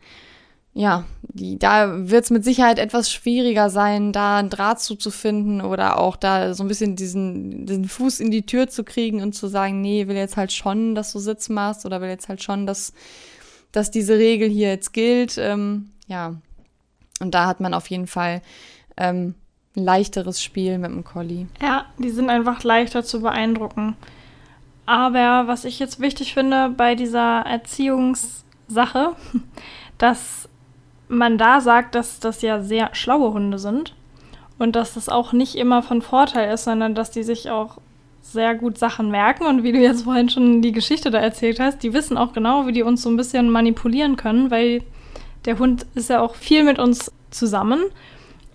Ja, 0.74 1.04
die, 1.24 1.60
da 1.60 2.10
wird 2.10 2.24
es 2.24 2.30
mit 2.30 2.46
Sicherheit 2.46 2.80
etwas 2.80 3.12
schwieriger 3.12 3.70
sein, 3.70 4.14
da 4.14 4.38
einen 4.38 4.50
Draht 4.50 4.80
zuzufinden 4.80 5.60
oder 5.60 6.00
auch 6.00 6.16
da 6.16 6.54
so 6.54 6.64
ein 6.64 6.70
bisschen 6.70 6.96
diesen, 6.96 7.66
diesen 7.66 7.90
Fuß 7.90 8.22
in 8.22 8.32
die 8.32 8.46
Tür 8.46 8.70
zu 8.70 8.86
kriegen 8.86 9.22
und 9.22 9.34
zu 9.34 9.48
sagen, 9.48 9.82
nee, 9.82 10.08
will 10.08 10.16
jetzt 10.16 10.38
halt 10.38 10.54
schon, 10.54 10.96
dass 10.96 11.12
du 11.12 11.20
Sitz 11.20 11.50
machst 11.50 11.86
oder 11.86 12.00
will 12.00 12.08
jetzt 12.08 12.30
halt 12.30 12.42
schon, 12.42 12.66
dass, 12.66 12.94
dass 13.74 13.92
diese 13.92 14.18
Regel 14.18 14.48
hier 14.48 14.70
jetzt 14.70 14.94
gilt. 14.94 15.38
Ähm, 15.38 15.90
ja, 16.08 16.36
und 17.20 17.36
da 17.36 17.48
hat 17.48 17.60
man 17.60 17.74
auf 17.74 17.90
jeden 17.90 18.08
Fall 18.08 18.42
ähm, 18.96 19.36
ein 19.76 19.84
leichteres 19.84 20.42
Spiel 20.42 20.78
mit 20.78 20.92
dem 20.92 21.04
Collie. 21.04 21.48
Ja, 21.62 21.86
die 21.98 22.10
sind 22.10 22.30
einfach 22.30 22.64
leichter 22.64 23.04
zu 23.04 23.22
beeindrucken. 23.22 23.96
Aber 24.86 25.48
was 25.48 25.64
ich 25.66 25.80
jetzt 25.80 26.00
wichtig 26.00 26.34
finde 26.34 26.70
bei 26.70 26.96
dieser 26.96 27.42
Erziehungssache, 27.42 29.16
dass 29.98 30.50
man 31.08 31.38
da 31.38 31.62
sagt, 31.62 31.96
dass 31.96 32.20
das 32.20 32.42
ja 32.42 32.62
sehr 32.62 32.90
schlaue 32.94 33.34
Hunde 33.34 33.60
sind 33.60 33.96
und 34.58 34.76
dass 34.76 34.94
das 34.94 35.10
auch 35.10 35.34
nicht 35.34 35.56
immer 35.56 35.84
von 35.84 36.02
Vorteil 36.02 36.54
ist, 36.54 36.64
sondern 36.64 36.96
dass 36.96 37.12
die 37.12 37.24
sich 37.24 37.50
auch 37.50 37.78
sehr 38.22 38.56
gut 38.56 38.78
Sachen 38.78 39.10
merken 39.10 39.46
und 39.46 39.64
wie 39.64 39.72
du 39.72 39.80
jetzt 39.80 40.04
vorhin 40.04 40.30
schon 40.30 40.62
die 40.62 40.72
Geschichte 40.72 41.12
da 41.12 41.20
erzählt 41.20 41.60
hast, 41.60 41.84
die 41.84 41.94
wissen 41.94 42.18
auch 42.18 42.34
genau, 42.34 42.68
wie 42.68 42.72
die 42.72 42.84
uns 42.84 43.02
so 43.02 43.10
ein 43.10 43.18
bisschen 43.18 43.50
manipulieren 43.50 44.16
können, 44.16 44.52
weil 44.52 44.84
der 45.46 45.58
Hund 45.58 45.86
ist 45.96 46.10
ja 46.10 46.22
auch 46.22 46.36
viel 46.36 46.64
mit 46.64 46.80
uns 46.80 47.12
zusammen 47.32 47.82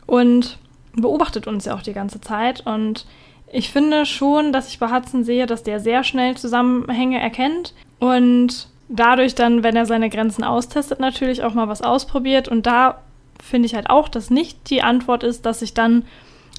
und 0.06 0.58
beobachtet 0.96 1.46
uns 1.46 1.66
ja 1.66 1.74
auch 1.74 1.82
die 1.82 1.92
ganze 1.92 2.20
Zeit. 2.20 2.66
Und 2.66 3.06
ich 3.52 3.70
finde 3.70 4.06
schon, 4.06 4.52
dass 4.52 4.68
ich 4.68 4.78
bei 4.78 4.90
Hudson 4.90 5.24
sehe, 5.24 5.46
dass 5.46 5.62
der 5.62 5.80
sehr 5.80 6.02
schnell 6.02 6.36
Zusammenhänge 6.36 7.20
erkennt 7.20 7.74
und 7.98 8.68
dadurch 8.88 9.34
dann, 9.34 9.62
wenn 9.62 9.76
er 9.76 9.86
seine 9.86 10.10
Grenzen 10.10 10.44
austestet, 10.44 11.00
natürlich 11.00 11.42
auch 11.42 11.54
mal 11.54 11.68
was 11.68 11.82
ausprobiert. 11.82 12.48
Und 12.48 12.66
da 12.66 12.98
finde 13.42 13.66
ich 13.66 13.74
halt 13.74 13.90
auch, 13.90 14.08
dass 14.08 14.30
nicht 14.30 14.70
die 14.70 14.82
Antwort 14.82 15.22
ist, 15.22 15.46
dass 15.46 15.62
ich 15.62 15.74
dann 15.74 16.04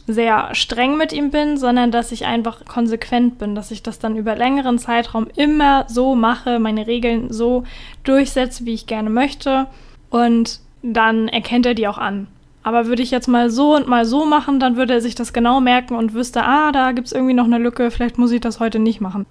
sehr 0.07 0.55
streng 0.55 0.97
mit 0.97 1.11
ihm 1.11 1.31
bin, 1.31 1.57
sondern 1.57 1.91
dass 1.91 2.13
ich 2.13 2.25
einfach 2.25 2.63
konsequent 2.63 3.39
bin, 3.39 3.55
dass 3.55 3.71
ich 3.71 3.83
das 3.83 3.99
dann 3.99 4.15
über 4.15 4.35
längeren 4.35 4.79
Zeitraum 4.79 5.27
immer 5.35 5.85
so 5.89 6.15
mache, 6.15 6.59
meine 6.59 6.87
Regeln 6.87 7.31
so 7.33 7.65
durchsetze, 8.03 8.65
wie 8.65 8.73
ich 8.73 8.87
gerne 8.87 9.09
möchte. 9.09 9.67
Und 10.09 10.61
dann 10.81 11.27
erkennt 11.27 11.65
er 11.65 11.73
die 11.73 11.89
auch 11.89 11.97
an. 11.97 12.27
Aber 12.67 12.87
würde 12.87 13.01
ich 13.01 13.11
jetzt 13.11 13.29
mal 13.29 13.49
so 13.49 13.77
und 13.77 13.87
mal 13.87 14.03
so 14.03 14.25
machen, 14.25 14.59
dann 14.59 14.75
würde 14.75 14.95
er 14.95 14.99
sich 14.99 15.15
das 15.15 15.31
genau 15.31 15.61
merken 15.61 15.95
und 15.95 16.13
wüsste, 16.13 16.43
ah, 16.43 16.73
da 16.73 16.91
gibt 16.91 17.07
es 17.07 17.13
irgendwie 17.13 17.33
noch 17.33 17.45
eine 17.45 17.59
Lücke, 17.59 17.91
vielleicht 17.91 18.17
muss 18.17 18.33
ich 18.33 18.41
das 18.41 18.59
heute 18.59 18.77
nicht 18.77 18.99
machen. 18.99 19.25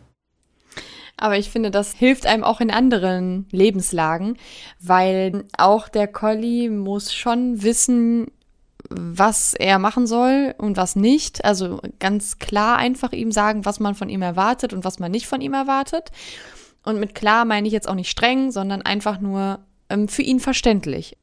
Aber 1.18 1.36
ich 1.36 1.50
finde, 1.50 1.70
das 1.70 1.92
hilft 1.92 2.24
einem 2.24 2.44
auch 2.44 2.62
in 2.62 2.70
anderen 2.70 3.46
Lebenslagen, 3.50 4.38
weil 4.80 5.44
auch 5.58 5.90
der 5.90 6.08
Collie 6.08 6.70
muss 6.70 7.12
schon 7.12 7.62
wissen, 7.62 8.28
was 8.88 9.52
er 9.52 9.78
machen 9.78 10.06
soll 10.06 10.54
und 10.56 10.78
was 10.78 10.96
nicht. 10.96 11.44
Also 11.44 11.82
ganz 11.98 12.38
klar 12.38 12.78
einfach 12.78 13.12
ihm 13.12 13.32
sagen, 13.32 13.66
was 13.66 13.80
man 13.80 13.94
von 13.94 14.08
ihm 14.08 14.22
erwartet 14.22 14.72
und 14.72 14.82
was 14.82 14.98
man 14.98 15.10
nicht 15.10 15.26
von 15.26 15.42
ihm 15.42 15.52
erwartet. 15.52 16.10
Und 16.86 16.98
mit 16.98 17.14
klar 17.14 17.44
meine 17.44 17.66
ich 17.66 17.74
jetzt 17.74 17.86
auch 17.86 17.96
nicht 17.96 18.10
streng, 18.10 18.50
sondern 18.50 18.80
einfach 18.80 19.20
nur 19.20 19.58
ähm, 19.90 20.08
für 20.08 20.22
ihn 20.22 20.40
verständlich. 20.40 21.18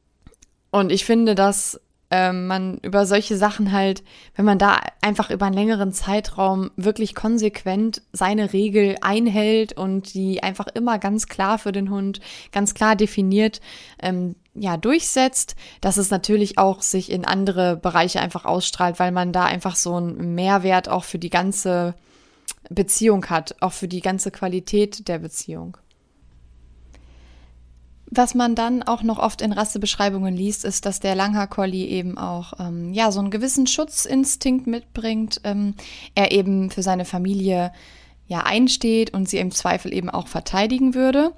Und 0.70 0.92
ich 0.92 1.04
finde, 1.04 1.34
dass 1.34 1.80
ähm, 2.10 2.46
man 2.46 2.78
über 2.78 3.06
solche 3.06 3.36
Sachen 3.36 3.72
halt, 3.72 4.02
wenn 4.36 4.44
man 4.44 4.58
da 4.58 4.80
einfach 5.00 5.30
über 5.30 5.46
einen 5.46 5.54
längeren 5.54 5.92
Zeitraum 5.92 6.70
wirklich 6.76 7.14
konsequent 7.14 8.02
seine 8.12 8.52
Regel 8.52 8.96
einhält 9.00 9.72
und 9.72 10.14
die 10.14 10.42
einfach 10.42 10.66
immer 10.68 10.98
ganz 10.98 11.26
klar 11.26 11.58
für 11.58 11.72
den 11.72 11.90
Hund, 11.90 12.20
ganz 12.52 12.74
klar 12.74 12.96
definiert, 12.96 13.60
ähm, 14.00 14.36
ja, 14.54 14.76
durchsetzt, 14.76 15.56
dass 15.80 15.96
es 15.96 16.10
natürlich 16.10 16.58
auch 16.58 16.82
sich 16.82 17.10
in 17.10 17.24
andere 17.24 17.76
Bereiche 17.76 18.20
einfach 18.20 18.44
ausstrahlt, 18.44 18.98
weil 19.00 19.10
man 19.10 19.32
da 19.32 19.44
einfach 19.44 19.74
so 19.74 19.96
einen 19.96 20.34
Mehrwert 20.34 20.88
auch 20.88 21.04
für 21.04 21.18
die 21.18 21.30
ganze 21.30 21.94
Beziehung 22.70 23.26
hat, 23.26 23.56
auch 23.60 23.72
für 23.72 23.88
die 23.88 24.00
ganze 24.00 24.30
Qualität 24.30 25.08
der 25.08 25.18
Beziehung. 25.18 25.76
Was 28.16 28.34
man 28.34 28.54
dann 28.54 28.82
auch 28.84 29.02
noch 29.02 29.18
oft 29.18 29.42
in 29.42 29.52
Rassebeschreibungen 29.52 30.36
liest, 30.36 30.64
ist, 30.64 30.86
dass 30.86 31.00
der 31.00 31.16
Langhaar-Collie 31.16 31.86
eben 31.86 32.16
auch 32.16 32.52
ähm, 32.60 32.92
ja, 32.92 33.10
so 33.10 33.18
einen 33.18 33.30
gewissen 33.30 33.66
Schutzinstinkt 33.66 34.68
mitbringt. 34.68 35.40
Ähm, 35.42 35.74
er 36.14 36.30
eben 36.30 36.70
für 36.70 36.82
seine 36.82 37.04
Familie 37.04 37.72
ja 38.28 38.40
einsteht 38.40 39.12
und 39.12 39.28
sie 39.28 39.38
im 39.38 39.50
Zweifel 39.50 39.92
eben 39.92 40.10
auch 40.10 40.28
verteidigen 40.28 40.94
würde. 40.94 41.32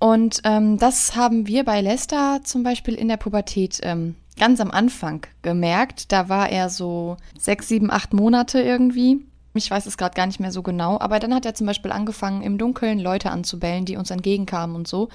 Und 0.00 0.40
ähm, 0.44 0.78
das 0.78 1.14
haben 1.14 1.46
wir 1.46 1.64
bei 1.64 1.80
Lester 1.80 2.40
zum 2.42 2.64
Beispiel 2.64 2.94
in 2.94 3.08
der 3.08 3.16
Pubertät 3.16 3.78
ähm, 3.82 4.16
ganz 4.38 4.60
am 4.60 4.72
Anfang 4.72 5.26
gemerkt. 5.42 6.10
Da 6.10 6.28
war 6.28 6.50
er 6.50 6.68
so 6.68 7.16
sechs, 7.38 7.68
sieben, 7.68 7.90
acht 7.90 8.12
Monate 8.12 8.60
irgendwie. 8.60 9.24
Ich 9.54 9.70
weiß 9.70 9.86
es 9.86 9.96
gerade 9.96 10.14
gar 10.14 10.26
nicht 10.26 10.40
mehr 10.40 10.52
so 10.52 10.62
genau, 10.62 11.00
aber 11.00 11.18
dann 11.18 11.34
hat 11.34 11.46
er 11.46 11.54
zum 11.54 11.66
Beispiel 11.66 11.90
angefangen, 11.90 12.42
im 12.42 12.58
Dunkeln 12.58 12.98
Leute 12.98 13.30
anzubellen, 13.30 13.84
die 13.84 13.96
uns 13.96 14.10
entgegenkamen 14.10 14.76
und 14.76 14.86
so. 14.86 15.08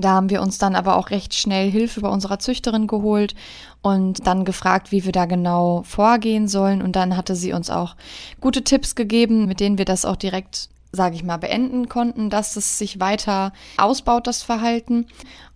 Da 0.00 0.10
haben 0.10 0.30
wir 0.30 0.42
uns 0.42 0.58
dann 0.58 0.74
aber 0.74 0.96
auch 0.96 1.10
recht 1.10 1.34
schnell 1.34 1.70
Hilfe 1.70 2.00
bei 2.00 2.08
unserer 2.08 2.38
Züchterin 2.38 2.86
geholt 2.86 3.34
und 3.82 4.26
dann 4.26 4.44
gefragt, 4.44 4.92
wie 4.92 5.04
wir 5.04 5.12
da 5.12 5.26
genau 5.26 5.82
vorgehen 5.84 6.48
sollen. 6.48 6.82
Und 6.82 6.96
dann 6.96 7.16
hatte 7.16 7.36
sie 7.36 7.52
uns 7.52 7.70
auch 7.70 7.96
gute 8.40 8.62
Tipps 8.62 8.94
gegeben, 8.94 9.46
mit 9.46 9.60
denen 9.60 9.78
wir 9.78 9.84
das 9.84 10.04
auch 10.04 10.16
direkt 10.16 10.68
sage 10.92 11.14
ich 11.14 11.22
mal, 11.22 11.36
beenden 11.36 11.88
konnten, 11.88 12.30
dass 12.30 12.56
es 12.56 12.76
sich 12.76 12.98
weiter 12.98 13.52
ausbaut, 13.76 14.26
das 14.26 14.42
Verhalten. 14.42 15.06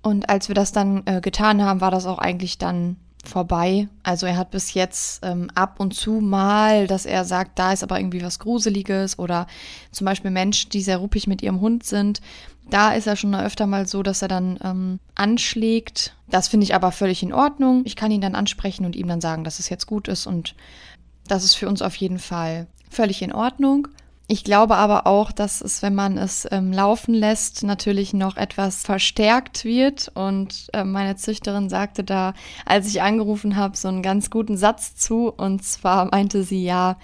Und 0.01 0.29
als 0.29 0.47
wir 0.47 0.55
das 0.55 0.71
dann 0.71 1.03
äh, 1.07 1.21
getan 1.21 1.61
haben, 1.63 1.81
war 1.81 1.91
das 1.91 2.07
auch 2.07 2.19
eigentlich 2.19 2.57
dann 2.57 2.97
vorbei. 3.27 3.89
Also 4.03 4.27
er 4.27 4.37
hat 4.37 4.51
bis 4.51 4.75
jetzt 4.75 5.25
ähm, 5.25 5.51
ab 5.55 5.81
und 5.81 5.95
zu 5.95 6.21
mal, 6.21 6.87
dass 6.87 7.07
er 7.07 7.25
sagt, 7.25 7.59
da 7.59 7.73
ist 7.73 7.83
aber 7.83 7.99
irgendwie 7.99 8.23
was 8.23 8.39
Gruseliges 8.39 9.19
oder 9.19 9.47
zum 9.91 10.05
Beispiel 10.05 10.31
Menschen, 10.31 10.71
die 10.71 10.83
sehr 10.83 10.99
ruppig 10.99 11.27
mit 11.27 11.43
ihrem 11.43 11.61
Hund 11.61 11.85
sind. 11.85 12.21
Da 12.75 12.93
ist 12.93 13.07
er 13.07 13.15
schon 13.15 13.37
öfter 13.37 13.69
mal 13.69 13.87
so, 13.87 14.03
dass 14.03 14.21
er 14.21 14.27
dann 14.27 14.59
ähm, 14.65 14.99
anschlägt. 15.15 16.17
Das 16.27 16.49
finde 16.49 16.65
ich 16.65 16.75
aber 16.75 16.91
völlig 16.91 17.23
in 17.23 17.33
Ordnung. 17.33 17.83
Ich 17.85 17.95
kann 17.95 18.11
ihn 18.11 18.21
dann 18.21 18.35
ansprechen 18.35 18.85
und 18.85 18.97
ihm 18.97 19.07
dann 19.07 19.21
sagen, 19.21 19.45
dass 19.45 19.61
es 19.61 19.69
jetzt 19.69 19.87
gut 19.87 20.09
ist 20.09 20.27
und 20.27 20.57
das 21.29 21.45
ist 21.45 21.55
für 21.55 21.69
uns 21.69 21.83
auf 21.83 21.95
jeden 21.95 22.19
Fall 22.19 22.67
völlig 22.91 23.23
in 23.23 23.33
Ordnung. 23.33 23.87
Ich 24.27 24.43
glaube 24.43 24.75
aber 24.75 25.07
auch, 25.07 25.31
dass 25.31 25.61
es, 25.61 25.83
wenn 25.83 25.95
man 25.95 26.19
es 26.19 26.49
ähm, 26.51 26.73
laufen 26.73 27.15
lässt, 27.15 27.63
natürlich 27.63 28.13
noch 28.13 28.37
etwas 28.37 28.83
verstärkt 28.83 29.65
wird. 29.65 30.11
Und 30.13 30.67
äh, 30.73 30.83
meine 30.83 31.15
Züchterin 31.15 31.69
sagte 31.69 32.03
da, 32.03 32.35
als 32.67 32.89
ich 32.89 33.01
angerufen 33.01 33.55
habe, 33.55 33.77
so 33.77 33.87
einen 33.87 34.03
ganz 34.03 34.31
guten 34.31 34.57
Satz 34.57 34.97
zu. 34.97 35.29
Und 35.29 35.63
zwar 35.63 36.07
meinte 36.07 36.43
sie 36.43 36.65
ja, 36.65 36.99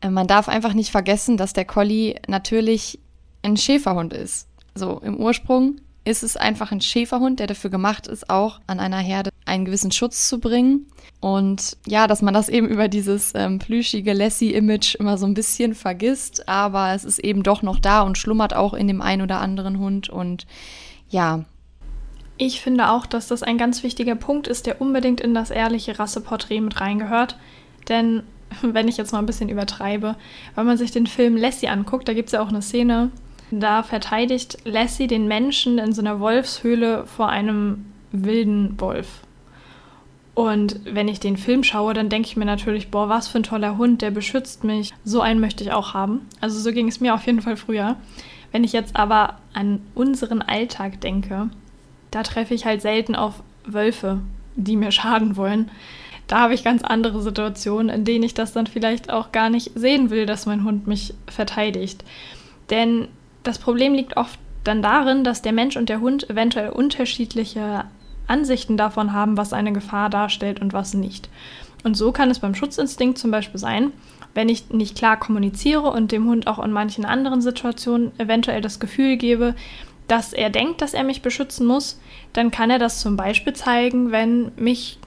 äh, 0.00 0.10
man 0.10 0.26
darf 0.26 0.48
einfach 0.48 0.74
nicht 0.74 0.90
vergessen, 0.90 1.36
dass 1.36 1.52
der 1.52 1.64
Collie 1.64 2.16
natürlich 2.26 2.98
ein 3.44 3.56
Schäferhund 3.56 4.12
ist. 4.12 4.48
So 4.74 4.98
im 4.98 5.16
Ursprung 5.16 5.76
ist 6.04 6.22
es 6.22 6.36
einfach 6.36 6.72
ein 6.72 6.80
Schäferhund, 6.80 7.38
der 7.38 7.46
dafür 7.46 7.70
gemacht 7.70 8.06
ist, 8.06 8.28
auch 8.28 8.60
an 8.66 8.80
einer 8.80 8.98
Herde 8.98 9.30
einen 9.44 9.64
gewissen 9.64 9.92
Schutz 9.92 10.28
zu 10.28 10.40
bringen. 10.40 10.86
Und 11.20 11.76
ja, 11.86 12.06
dass 12.06 12.22
man 12.22 12.34
das 12.34 12.48
eben 12.48 12.68
über 12.68 12.88
dieses 12.88 13.32
ähm, 13.34 13.58
plüschige 13.60 14.12
Lassie-Image 14.12 14.96
immer 14.96 15.16
so 15.16 15.26
ein 15.26 15.34
bisschen 15.34 15.74
vergisst, 15.74 16.48
aber 16.48 16.92
es 16.92 17.04
ist 17.04 17.20
eben 17.20 17.44
doch 17.44 17.62
noch 17.62 17.78
da 17.78 18.02
und 18.02 18.18
schlummert 18.18 18.54
auch 18.54 18.74
in 18.74 18.88
dem 18.88 19.00
einen 19.00 19.22
oder 19.22 19.40
anderen 19.40 19.78
Hund. 19.78 20.08
Und 20.08 20.46
ja. 21.08 21.44
Ich 22.36 22.60
finde 22.60 22.90
auch, 22.90 23.06
dass 23.06 23.28
das 23.28 23.44
ein 23.44 23.58
ganz 23.58 23.84
wichtiger 23.84 24.16
Punkt 24.16 24.48
ist, 24.48 24.66
der 24.66 24.80
unbedingt 24.80 25.20
in 25.20 25.34
das 25.34 25.50
ehrliche 25.50 25.98
Rasseporträt 26.00 26.60
mit 26.60 26.80
reingehört. 26.80 27.36
Denn 27.88 28.24
wenn 28.62 28.88
ich 28.88 28.96
jetzt 28.96 29.12
mal 29.12 29.20
ein 29.20 29.26
bisschen 29.26 29.48
übertreibe, 29.48 30.16
wenn 30.56 30.66
man 30.66 30.78
sich 30.78 30.90
den 30.90 31.06
Film 31.06 31.36
Lassie 31.36 31.68
anguckt, 31.68 32.08
da 32.08 32.14
gibt 32.14 32.30
es 32.30 32.32
ja 32.32 32.42
auch 32.42 32.48
eine 32.48 32.62
Szene, 32.62 33.12
da 33.60 33.82
verteidigt 33.82 34.58
Lassie 34.64 35.06
den 35.06 35.28
Menschen 35.28 35.78
in 35.78 35.92
so 35.92 36.00
einer 36.00 36.20
Wolfshöhle 36.20 37.06
vor 37.06 37.28
einem 37.28 37.86
wilden 38.12 38.80
Wolf. 38.80 39.20
Und 40.34 40.80
wenn 40.84 41.08
ich 41.08 41.20
den 41.20 41.36
Film 41.36 41.62
schaue, 41.62 41.92
dann 41.92 42.08
denke 42.08 42.28
ich 42.28 42.36
mir 42.36 42.46
natürlich, 42.46 42.90
boah, 42.90 43.08
was 43.08 43.28
für 43.28 43.38
ein 43.38 43.42
toller 43.42 43.76
Hund, 43.76 44.00
der 44.00 44.10
beschützt 44.10 44.64
mich. 44.64 44.90
So 45.04 45.20
einen 45.20 45.40
möchte 45.40 45.62
ich 45.62 45.72
auch 45.72 45.92
haben. 45.92 46.26
Also 46.40 46.58
so 46.58 46.72
ging 46.72 46.88
es 46.88 47.00
mir 47.00 47.14
auf 47.14 47.26
jeden 47.26 47.42
Fall 47.42 47.56
früher. 47.56 47.96
Wenn 48.50 48.64
ich 48.64 48.72
jetzt 48.72 48.96
aber 48.96 49.38
an 49.52 49.80
unseren 49.94 50.40
Alltag 50.40 51.00
denke, 51.00 51.50
da 52.10 52.22
treffe 52.22 52.54
ich 52.54 52.64
halt 52.64 52.80
selten 52.80 53.14
auf 53.14 53.42
Wölfe, 53.66 54.20
die 54.56 54.76
mir 54.76 54.92
schaden 54.92 55.36
wollen. 55.36 55.70
Da 56.26 56.40
habe 56.40 56.54
ich 56.54 56.64
ganz 56.64 56.82
andere 56.82 57.20
Situationen, 57.20 57.90
in 57.90 58.04
denen 58.04 58.24
ich 58.24 58.32
das 58.32 58.52
dann 58.52 58.66
vielleicht 58.66 59.10
auch 59.10 59.32
gar 59.32 59.50
nicht 59.50 59.72
sehen 59.74 60.08
will, 60.08 60.24
dass 60.24 60.46
mein 60.46 60.64
Hund 60.64 60.86
mich 60.86 61.12
verteidigt. 61.26 62.04
Denn 62.70 63.08
das 63.42 63.58
Problem 63.58 63.94
liegt 63.94 64.16
oft 64.16 64.38
dann 64.64 64.82
darin, 64.82 65.24
dass 65.24 65.42
der 65.42 65.52
Mensch 65.52 65.76
und 65.76 65.88
der 65.88 66.00
Hund 66.00 66.28
eventuell 66.30 66.70
unterschiedliche 66.70 67.84
Ansichten 68.26 68.76
davon 68.76 69.12
haben, 69.12 69.36
was 69.36 69.52
eine 69.52 69.72
Gefahr 69.72 70.08
darstellt 70.08 70.60
und 70.60 70.72
was 70.72 70.94
nicht. 70.94 71.28
Und 71.84 71.96
so 71.96 72.12
kann 72.12 72.30
es 72.30 72.38
beim 72.38 72.54
Schutzinstinkt 72.54 73.18
zum 73.18 73.30
Beispiel 73.30 73.58
sein, 73.58 73.92
wenn 74.34 74.48
ich 74.48 74.70
nicht 74.70 74.96
klar 74.96 75.18
kommuniziere 75.18 75.90
und 75.90 76.12
dem 76.12 76.26
Hund 76.26 76.46
auch 76.46 76.58
in 76.58 76.72
manchen 76.72 77.04
anderen 77.04 77.42
Situationen 77.42 78.12
eventuell 78.18 78.60
das 78.60 78.80
Gefühl 78.80 79.16
gebe, 79.16 79.54
dass 80.08 80.32
er 80.32 80.50
denkt, 80.50 80.80
dass 80.80 80.94
er 80.94 81.04
mich 81.04 81.22
beschützen 81.22 81.66
muss, 81.66 82.00
dann 82.32 82.50
kann 82.50 82.70
er 82.70 82.78
das 82.78 83.00
zum 83.00 83.16
Beispiel 83.16 83.52
zeigen, 83.52 84.10
wenn 84.12 84.52
mich 84.56 84.98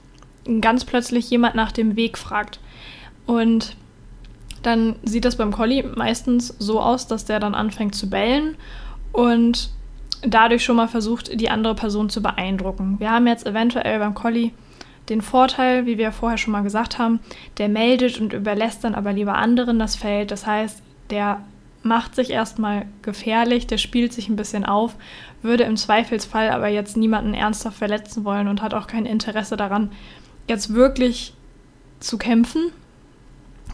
ganz 0.60 0.84
plötzlich 0.84 1.28
jemand 1.30 1.54
nach 1.54 1.72
dem 1.72 1.96
Weg 1.96 2.18
fragt. 2.18 2.60
Und 3.26 3.76
dann 4.66 4.96
sieht 5.04 5.24
das 5.24 5.36
beim 5.36 5.52
Collie 5.52 5.84
meistens 5.84 6.48
so 6.58 6.80
aus, 6.80 7.06
dass 7.06 7.24
der 7.24 7.38
dann 7.38 7.54
anfängt 7.54 7.94
zu 7.94 8.10
bellen 8.10 8.56
und 9.12 9.70
dadurch 10.22 10.64
schon 10.64 10.76
mal 10.76 10.88
versucht, 10.88 11.40
die 11.40 11.50
andere 11.50 11.76
Person 11.76 12.10
zu 12.10 12.20
beeindrucken. 12.20 12.96
Wir 12.98 13.12
haben 13.12 13.28
jetzt 13.28 13.46
eventuell 13.46 14.00
beim 14.00 14.14
Collie 14.14 14.50
den 15.08 15.22
Vorteil, 15.22 15.86
wie 15.86 15.98
wir 15.98 16.10
vorher 16.10 16.36
schon 16.36 16.50
mal 16.50 16.64
gesagt 16.64 16.98
haben, 16.98 17.20
der 17.58 17.68
meldet 17.68 18.20
und 18.20 18.32
überlässt 18.32 18.82
dann 18.82 18.96
aber 18.96 19.12
lieber 19.12 19.36
anderen 19.36 19.78
das 19.78 19.94
Feld. 19.94 20.32
Das 20.32 20.46
heißt, 20.46 20.82
der 21.10 21.42
macht 21.84 22.16
sich 22.16 22.30
erstmal 22.30 22.86
gefährlich, 23.02 23.68
der 23.68 23.78
spielt 23.78 24.12
sich 24.12 24.28
ein 24.28 24.34
bisschen 24.34 24.64
auf, 24.64 24.96
würde 25.42 25.62
im 25.62 25.76
Zweifelsfall 25.76 26.50
aber 26.50 26.66
jetzt 26.66 26.96
niemanden 26.96 27.34
ernsthaft 27.34 27.78
verletzen 27.78 28.24
wollen 28.24 28.48
und 28.48 28.62
hat 28.62 28.74
auch 28.74 28.88
kein 28.88 29.06
Interesse 29.06 29.56
daran, 29.56 29.92
jetzt 30.48 30.74
wirklich 30.74 31.34
zu 32.00 32.18
kämpfen, 32.18 32.72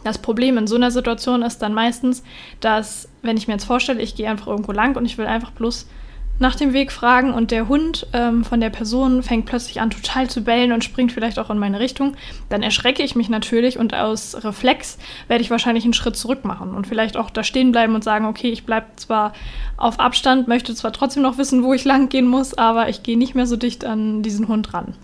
das 0.03 0.17
Problem 0.17 0.57
in 0.57 0.67
so 0.67 0.75
einer 0.75 0.91
Situation 0.91 1.41
ist 1.41 1.59
dann 1.59 1.73
meistens, 1.73 2.23
dass, 2.59 3.07
wenn 3.21 3.37
ich 3.37 3.47
mir 3.47 3.53
jetzt 3.53 3.65
vorstelle, 3.65 4.01
ich 4.01 4.15
gehe 4.15 4.29
einfach 4.29 4.47
irgendwo 4.47 4.71
lang 4.71 4.95
und 4.95 5.05
ich 5.05 5.17
will 5.17 5.25
einfach 5.25 5.51
bloß 5.51 5.87
nach 6.39 6.55
dem 6.55 6.73
Weg 6.73 6.91
fragen 6.91 7.33
und 7.33 7.51
der 7.51 7.67
Hund 7.67 8.07
ähm, 8.11 8.43
von 8.43 8.59
der 8.59 8.71
Person 8.71 9.21
fängt 9.21 9.45
plötzlich 9.45 9.79
an 9.81 9.91
total 9.91 10.29
zu 10.29 10.43
bellen 10.43 10.71
und 10.71 10.83
springt 10.83 11.11
vielleicht 11.11 11.37
auch 11.37 11.49
in 11.49 11.59
meine 11.59 11.79
Richtung, 11.79 12.15
dann 12.49 12.63
erschrecke 12.63 13.03
ich 13.03 13.15
mich 13.15 13.29
natürlich 13.29 13.77
und 13.77 13.93
aus 13.93 14.43
Reflex 14.43 14.97
werde 15.27 15.43
ich 15.43 15.51
wahrscheinlich 15.51 15.83
einen 15.83 15.93
Schritt 15.93 16.15
zurück 16.15 16.43
machen 16.43 16.73
und 16.73 16.87
vielleicht 16.87 17.17
auch 17.17 17.29
da 17.29 17.43
stehen 17.43 17.71
bleiben 17.71 17.93
und 17.93 18.03
sagen, 18.03 18.25
okay, 18.25 18.49
ich 18.49 18.65
bleibe 18.65 18.87
zwar 18.95 19.33
auf 19.77 19.99
Abstand, 19.99 20.47
möchte 20.47 20.73
zwar 20.73 20.91
trotzdem 20.91 21.23
noch 21.23 21.37
wissen, 21.37 21.63
wo 21.63 21.73
ich 21.73 21.85
lang 21.85 22.09
gehen 22.09 22.27
muss, 22.27 22.55
aber 22.55 22.89
ich 22.89 23.03
gehe 23.03 23.17
nicht 23.17 23.35
mehr 23.35 23.47
so 23.47 23.55
dicht 23.55 23.85
an 23.85 24.23
diesen 24.23 24.47
Hund 24.47 24.73
ran. 24.73 24.95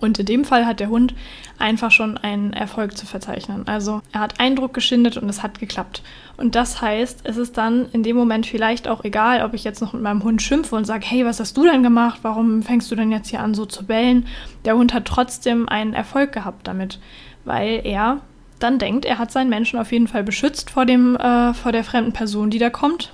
Und 0.00 0.18
in 0.18 0.26
dem 0.26 0.44
Fall 0.44 0.66
hat 0.66 0.80
der 0.80 0.88
Hund 0.88 1.14
einfach 1.58 1.90
schon 1.90 2.18
einen 2.18 2.52
Erfolg 2.52 2.96
zu 2.96 3.06
verzeichnen. 3.06 3.66
Also 3.66 4.02
er 4.12 4.20
hat 4.20 4.40
Eindruck 4.40 4.74
geschindet 4.74 5.16
und 5.16 5.28
es 5.28 5.42
hat 5.42 5.58
geklappt. 5.58 6.02
Und 6.36 6.54
das 6.54 6.82
heißt, 6.82 7.20
es 7.24 7.36
ist 7.36 7.56
dann 7.56 7.88
in 7.92 8.02
dem 8.02 8.16
Moment 8.16 8.46
vielleicht 8.46 8.88
auch 8.88 9.04
egal, 9.04 9.42
ob 9.42 9.54
ich 9.54 9.64
jetzt 9.64 9.80
noch 9.80 9.92
mit 9.92 10.02
meinem 10.02 10.22
Hund 10.22 10.42
schimpfe 10.42 10.76
und 10.76 10.84
sage, 10.84 11.06
hey, 11.06 11.24
was 11.24 11.40
hast 11.40 11.56
du 11.56 11.64
denn 11.64 11.82
gemacht? 11.82 12.20
Warum 12.22 12.62
fängst 12.62 12.90
du 12.90 12.96
denn 12.96 13.10
jetzt 13.10 13.28
hier 13.28 13.40
an, 13.40 13.54
so 13.54 13.64
zu 13.64 13.86
bellen? 13.86 14.26
Der 14.64 14.76
Hund 14.76 14.92
hat 14.92 15.06
trotzdem 15.06 15.68
einen 15.68 15.94
Erfolg 15.94 16.32
gehabt 16.32 16.66
damit, 16.66 16.98
weil 17.44 17.80
er 17.84 18.20
dann 18.58 18.78
denkt, 18.78 19.04
er 19.04 19.18
hat 19.18 19.32
seinen 19.32 19.50
Menschen 19.50 19.78
auf 19.78 19.92
jeden 19.92 20.08
Fall 20.08 20.24
beschützt 20.24 20.70
vor, 20.70 20.86
dem, 20.86 21.16
äh, 21.16 21.54
vor 21.54 21.72
der 21.72 21.84
fremden 21.84 22.12
Person, 22.12 22.50
die 22.50 22.58
da 22.58 22.70
kommt. 22.70 23.12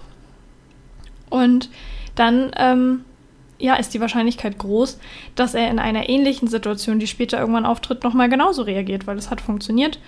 Und 1.30 1.70
dann 2.14 2.52
ähm, 2.56 3.04
ja, 3.62 3.74
ist 3.74 3.94
die 3.94 4.00
Wahrscheinlichkeit 4.00 4.58
groß, 4.58 4.98
dass 5.36 5.54
er 5.54 5.70
in 5.70 5.78
einer 5.78 6.08
ähnlichen 6.08 6.48
Situation, 6.48 6.98
die 6.98 7.06
später 7.06 7.38
irgendwann 7.38 7.64
auftritt, 7.64 8.02
nochmal 8.02 8.28
genauso 8.28 8.62
reagiert, 8.62 9.06
weil 9.06 9.16
es 9.16 9.30
hat 9.30 9.40
funktioniert. 9.40 10.00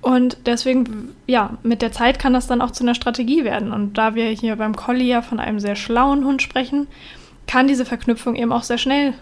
Und 0.00 0.38
deswegen, 0.46 1.16
ja, 1.26 1.58
mit 1.64 1.82
der 1.82 1.90
Zeit 1.90 2.20
kann 2.20 2.32
das 2.32 2.46
dann 2.46 2.62
auch 2.62 2.70
zu 2.70 2.84
einer 2.84 2.94
Strategie 2.94 3.42
werden. 3.42 3.72
Und 3.72 3.94
da 3.98 4.14
wir 4.14 4.26
hier 4.26 4.54
beim 4.54 4.76
Collie 4.76 5.08
ja 5.08 5.20
von 5.20 5.40
einem 5.40 5.58
sehr 5.58 5.74
schlauen 5.74 6.24
Hund 6.24 6.42
sprechen, 6.42 6.86
kann 7.48 7.66
diese 7.66 7.84
Verknüpfung 7.84 8.36
eben 8.36 8.52
auch 8.52 8.62
sehr 8.62 8.78
schnell 8.78 9.14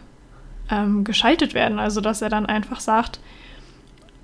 ähm, 0.71 1.05
geschaltet 1.05 1.55
werden. 1.55 1.79
Also, 1.79 2.03
dass 2.03 2.21
er 2.21 2.29
dann 2.29 2.45
einfach 2.45 2.81
sagt, 2.81 3.19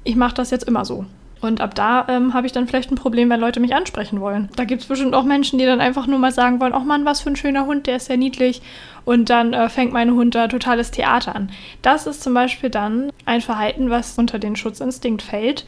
ich 0.05 0.17
mache 0.17 0.35
das 0.35 0.51
jetzt 0.51 0.69
immer 0.69 0.85
so. 0.85 1.07
Und 1.41 1.61
ab 1.61 1.75
da 1.75 2.07
ähm, 2.09 2.35
habe 2.35 2.47
ich 2.47 2.53
dann 2.53 2.67
vielleicht 2.67 2.91
ein 2.91 2.97
Problem, 2.97 3.31
wenn 3.31 3.41
Leute 3.41 3.61
mich 3.61 3.75
ansprechen 3.75 4.21
wollen. 4.21 4.51
Da 4.57 4.65
gibt 4.65 4.83
es 4.83 4.89
bestimmt 4.89 5.15
auch 5.15 5.25
Menschen, 5.25 5.59
die 5.59 5.65
dann 5.65 5.81
einfach 5.81 6.07
nur 6.07 6.19
mal 6.19 6.33
sagen 6.33 6.61
wollen, 6.61 6.75
ach 6.75 6.85
Mann, 6.85 7.07
was 7.07 7.23
für 7.23 7.31
ein 7.31 7.37
schöner 7.37 7.65
Hund, 7.65 7.87
der 7.87 7.97
ist 7.97 8.07
sehr 8.07 8.19
niedlich. 8.19 8.61
Und 9.07 9.31
dann 9.31 9.55
äh, 9.55 9.69
fängt 9.71 9.93
mein 9.93 10.13
Hund 10.13 10.35
da 10.35 10.49
totales 10.49 10.91
Theater 10.91 11.35
an. 11.35 11.51
Das 11.81 12.07
ist 12.07 12.23
zum 12.23 12.35
Beispiel 12.35 12.69
dann 12.69 13.11
ein 13.25 13.41
Verhalten, 13.41 13.89
was 13.89 14.19
unter 14.19 14.39
den 14.39 14.55
Schutzinstinkt 14.55 15.23
fällt. 15.23 15.65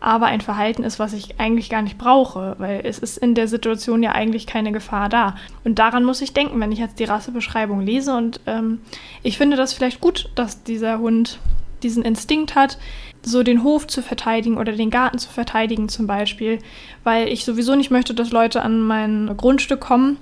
aber 0.00 0.26
ein 0.26 0.40
Verhalten 0.40 0.82
ist, 0.82 0.98
was 0.98 1.12
ich 1.12 1.38
eigentlich 1.38 1.68
gar 1.68 1.82
nicht 1.82 1.98
brauche, 1.98 2.56
weil 2.58 2.80
es 2.84 2.98
ist 2.98 3.18
in 3.18 3.34
der 3.34 3.48
Situation 3.48 4.02
ja 4.02 4.12
eigentlich 4.12 4.46
keine 4.46 4.72
Gefahr 4.72 5.08
da. 5.10 5.36
Und 5.62 5.78
daran 5.78 6.04
muss 6.04 6.22
ich 6.22 6.32
denken, 6.32 6.58
wenn 6.58 6.72
ich 6.72 6.78
jetzt 6.78 6.98
die 6.98 7.04
Rassebeschreibung 7.04 7.82
lese. 7.82 8.16
Und 8.16 8.40
ähm, 8.46 8.80
ich 9.22 9.36
finde 9.36 9.56
das 9.56 9.74
vielleicht 9.74 10.00
gut, 10.00 10.30
dass 10.34 10.62
dieser 10.62 10.98
Hund 10.98 11.38
diesen 11.82 12.02
Instinkt 12.02 12.54
hat, 12.54 12.78
so 13.22 13.42
den 13.42 13.62
Hof 13.62 13.86
zu 13.86 14.02
verteidigen 14.02 14.56
oder 14.56 14.72
den 14.72 14.90
Garten 14.90 15.18
zu 15.18 15.28
verteidigen 15.28 15.88
zum 15.88 16.06
Beispiel, 16.06 16.58
weil 17.04 17.28
ich 17.28 17.44
sowieso 17.44 17.74
nicht 17.74 17.90
möchte, 17.90 18.14
dass 18.14 18.30
Leute 18.30 18.62
an 18.62 18.80
mein 18.80 19.36
Grundstück 19.36 19.80
kommen. 19.80 20.16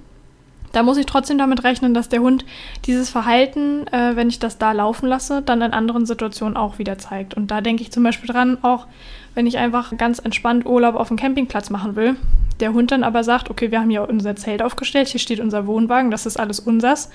Da 0.73 0.83
muss 0.83 0.99
ich 0.99 1.07
trotzdem 1.07 1.39
damit 1.39 1.65
rechnen, 1.65 1.95
dass 1.95 2.11
der 2.11 2.21
Hund 2.21 2.45
dieses 2.85 3.09
Verhalten, 3.09 3.87
äh, 3.87 4.17
wenn 4.17 4.29
ich 4.29 4.39
das 4.39 4.59
da 4.59 4.73
laufen 4.73 5.07
lasse, 5.07 5.41
dann 5.41 5.63
in 5.63 5.73
anderen 5.73 6.05
Situationen 6.05 6.57
auch 6.57 6.79
wieder 6.79 6.99
zeigt. 6.99 7.35
Und 7.35 7.51
da 7.51 7.63
denke 7.63 7.83
ich 7.83 7.91
zum 7.91 8.03
Beispiel 8.03 8.29
dran, 8.29 8.59
auch 8.63 8.87
wenn 9.35 9.47
ich 9.47 9.57
einfach 9.57 9.97
ganz 9.97 10.19
entspannt 10.19 10.67
Urlaub 10.67 10.95
auf 10.95 11.09
dem 11.09 11.17
Campingplatz 11.17 11.71
machen 11.71 11.97
will, 11.97 12.17
der 12.61 12.75
Hund 12.75 12.91
dann 12.91 13.05
aber 13.05 13.25
sagt, 13.25 13.51
okay, 13.51 13.71
wir 13.71 13.81
haben 13.81 13.89
hier 13.89 14.09
unser 14.09 14.37
Zelt 14.37 14.63
aufgestellt, 14.63 15.09
hier 15.09 15.21
steht 15.21 15.41
unser 15.41 15.67
Wohnwagen, 15.67 16.11
das 16.11 16.27
ist 16.27 16.39
alles 16.39 16.61
unsers 16.61 17.09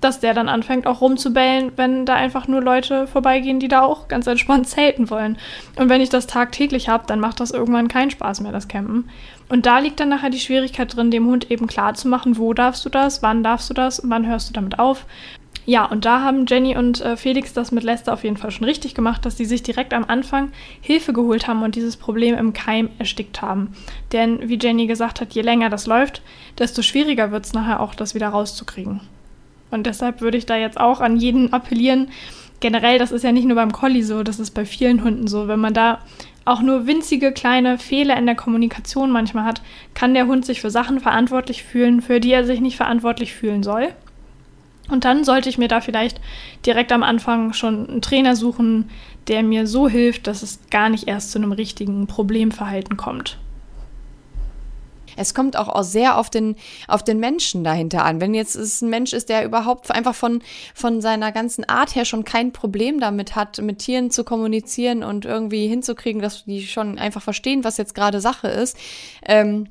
dass 0.00 0.20
der 0.20 0.34
dann 0.34 0.48
anfängt 0.48 0.86
auch 0.86 1.00
rumzubellen, 1.00 1.72
wenn 1.76 2.04
da 2.04 2.14
einfach 2.14 2.46
nur 2.46 2.60
Leute 2.60 3.06
vorbeigehen, 3.06 3.58
die 3.58 3.68
da 3.68 3.82
auch 3.82 4.08
ganz 4.08 4.26
entspannt 4.26 4.68
zelten 4.68 5.08
wollen. 5.08 5.38
Und 5.76 5.88
wenn 5.88 6.00
ich 6.00 6.10
das 6.10 6.26
tagtäglich 6.26 6.88
habe, 6.88 7.04
dann 7.06 7.20
macht 7.20 7.40
das 7.40 7.52
irgendwann 7.52 7.88
keinen 7.88 8.10
Spaß 8.10 8.40
mehr, 8.40 8.52
das 8.52 8.68
Campen. 8.68 9.08
Und 9.48 9.66
da 9.66 9.78
liegt 9.78 10.00
dann 10.00 10.08
nachher 10.08 10.30
die 10.30 10.40
Schwierigkeit 10.40 10.94
drin, 10.94 11.10
dem 11.10 11.26
Hund 11.26 11.50
eben 11.50 11.66
klar 11.66 11.94
zu 11.94 12.08
machen, 12.08 12.38
wo 12.38 12.52
darfst 12.54 12.84
du 12.84 12.88
das, 12.88 13.22
wann 13.22 13.42
darfst 13.42 13.70
du 13.70 13.74
das, 13.74 14.02
wann 14.04 14.26
hörst 14.26 14.50
du 14.50 14.52
damit 14.52 14.78
auf. 14.78 15.06
Ja, 15.66 15.86
und 15.86 16.04
da 16.04 16.20
haben 16.20 16.44
Jenny 16.46 16.76
und 16.76 17.00
äh, 17.00 17.16
Felix 17.16 17.54
das 17.54 17.72
mit 17.72 17.84
Lester 17.84 18.12
auf 18.12 18.24
jeden 18.24 18.36
Fall 18.36 18.50
schon 18.50 18.66
richtig 18.66 18.94
gemacht, 18.94 19.24
dass 19.24 19.38
sie 19.38 19.46
sich 19.46 19.62
direkt 19.62 19.94
am 19.94 20.04
Anfang 20.04 20.52
Hilfe 20.82 21.14
geholt 21.14 21.48
haben 21.48 21.62
und 21.62 21.74
dieses 21.74 21.96
Problem 21.96 22.34
im 22.36 22.52
Keim 22.52 22.90
erstickt 22.98 23.40
haben. 23.40 23.74
Denn 24.12 24.46
wie 24.48 24.58
Jenny 24.58 24.86
gesagt 24.86 25.22
hat, 25.22 25.32
je 25.32 25.40
länger 25.40 25.70
das 25.70 25.86
läuft, 25.86 26.20
desto 26.58 26.82
schwieriger 26.82 27.30
wird 27.32 27.46
es 27.46 27.54
nachher 27.54 27.80
auch, 27.80 27.94
das 27.94 28.14
wieder 28.14 28.28
rauszukriegen. 28.28 29.00
Und 29.70 29.86
deshalb 29.86 30.20
würde 30.20 30.38
ich 30.38 30.46
da 30.46 30.56
jetzt 30.56 30.78
auch 30.78 31.00
an 31.00 31.16
jeden 31.16 31.52
appellieren. 31.52 32.08
Generell, 32.60 32.98
das 32.98 33.12
ist 33.12 33.24
ja 33.24 33.32
nicht 33.32 33.46
nur 33.46 33.56
beim 33.56 33.72
Collie 33.72 34.02
so, 34.02 34.22
das 34.22 34.38
ist 34.38 34.52
bei 34.52 34.64
vielen 34.64 35.02
Hunden 35.02 35.26
so. 35.26 35.48
Wenn 35.48 35.60
man 35.60 35.74
da 35.74 35.98
auch 36.44 36.60
nur 36.60 36.86
winzige 36.86 37.32
kleine 37.32 37.78
Fehler 37.78 38.16
in 38.16 38.26
der 38.26 38.34
Kommunikation 38.34 39.10
manchmal 39.10 39.44
hat, 39.44 39.62
kann 39.94 40.14
der 40.14 40.26
Hund 40.26 40.44
sich 40.44 40.60
für 40.60 40.70
Sachen 40.70 41.00
verantwortlich 41.00 41.62
fühlen, 41.62 42.02
für 42.02 42.20
die 42.20 42.32
er 42.32 42.44
sich 42.44 42.60
nicht 42.60 42.76
verantwortlich 42.76 43.32
fühlen 43.32 43.62
soll. 43.62 43.88
Und 44.90 45.06
dann 45.06 45.24
sollte 45.24 45.48
ich 45.48 45.56
mir 45.56 45.68
da 45.68 45.80
vielleicht 45.80 46.20
direkt 46.66 46.92
am 46.92 47.02
Anfang 47.02 47.54
schon 47.54 47.88
einen 47.88 48.02
Trainer 48.02 48.36
suchen, 48.36 48.90
der 49.28 49.42
mir 49.42 49.66
so 49.66 49.88
hilft, 49.88 50.26
dass 50.26 50.42
es 50.42 50.60
gar 50.70 50.90
nicht 50.90 51.08
erst 51.08 51.32
zu 51.32 51.38
einem 51.38 51.52
richtigen 51.52 52.06
Problemverhalten 52.06 52.98
kommt 52.98 53.38
es 55.16 55.34
kommt 55.34 55.56
auch, 55.56 55.82
sehr 55.82 56.18
auf 56.18 56.30
den, 56.30 56.56
auf 56.88 57.02
den 57.02 57.18
Menschen 57.18 57.64
dahinter 57.64 58.04
an. 58.04 58.20
Wenn 58.20 58.34
jetzt 58.34 58.54
es 58.54 58.82
ein 58.82 58.90
Mensch 58.90 59.12
ist, 59.12 59.28
der 59.28 59.44
überhaupt 59.44 59.90
einfach 59.90 60.14
von, 60.14 60.42
von 60.74 61.00
seiner 61.00 61.32
ganzen 61.32 61.64
Art 61.64 61.94
her 61.94 62.04
schon 62.04 62.24
kein 62.24 62.52
Problem 62.52 63.00
damit 63.00 63.36
hat, 63.36 63.60
mit 63.60 63.78
Tieren 63.78 64.10
zu 64.10 64.24
kommunizieren 64.24 65.02
und 65.02 65.24
irgendwie 65.24 65.68
hinzukriegen, 65.68 66.22
dass 66.22 66.44
die 66.44 66.66
schon 66.66 66.98
einfach 66.98 67.22
verstehen, 67.22 67.64
was 67.64 67.76
jetzt 67.76 67.94
gerade 67.94 68.20
Sache 68.20 68.48
ist, 68.48 68.76
ähm, 69.26 69.68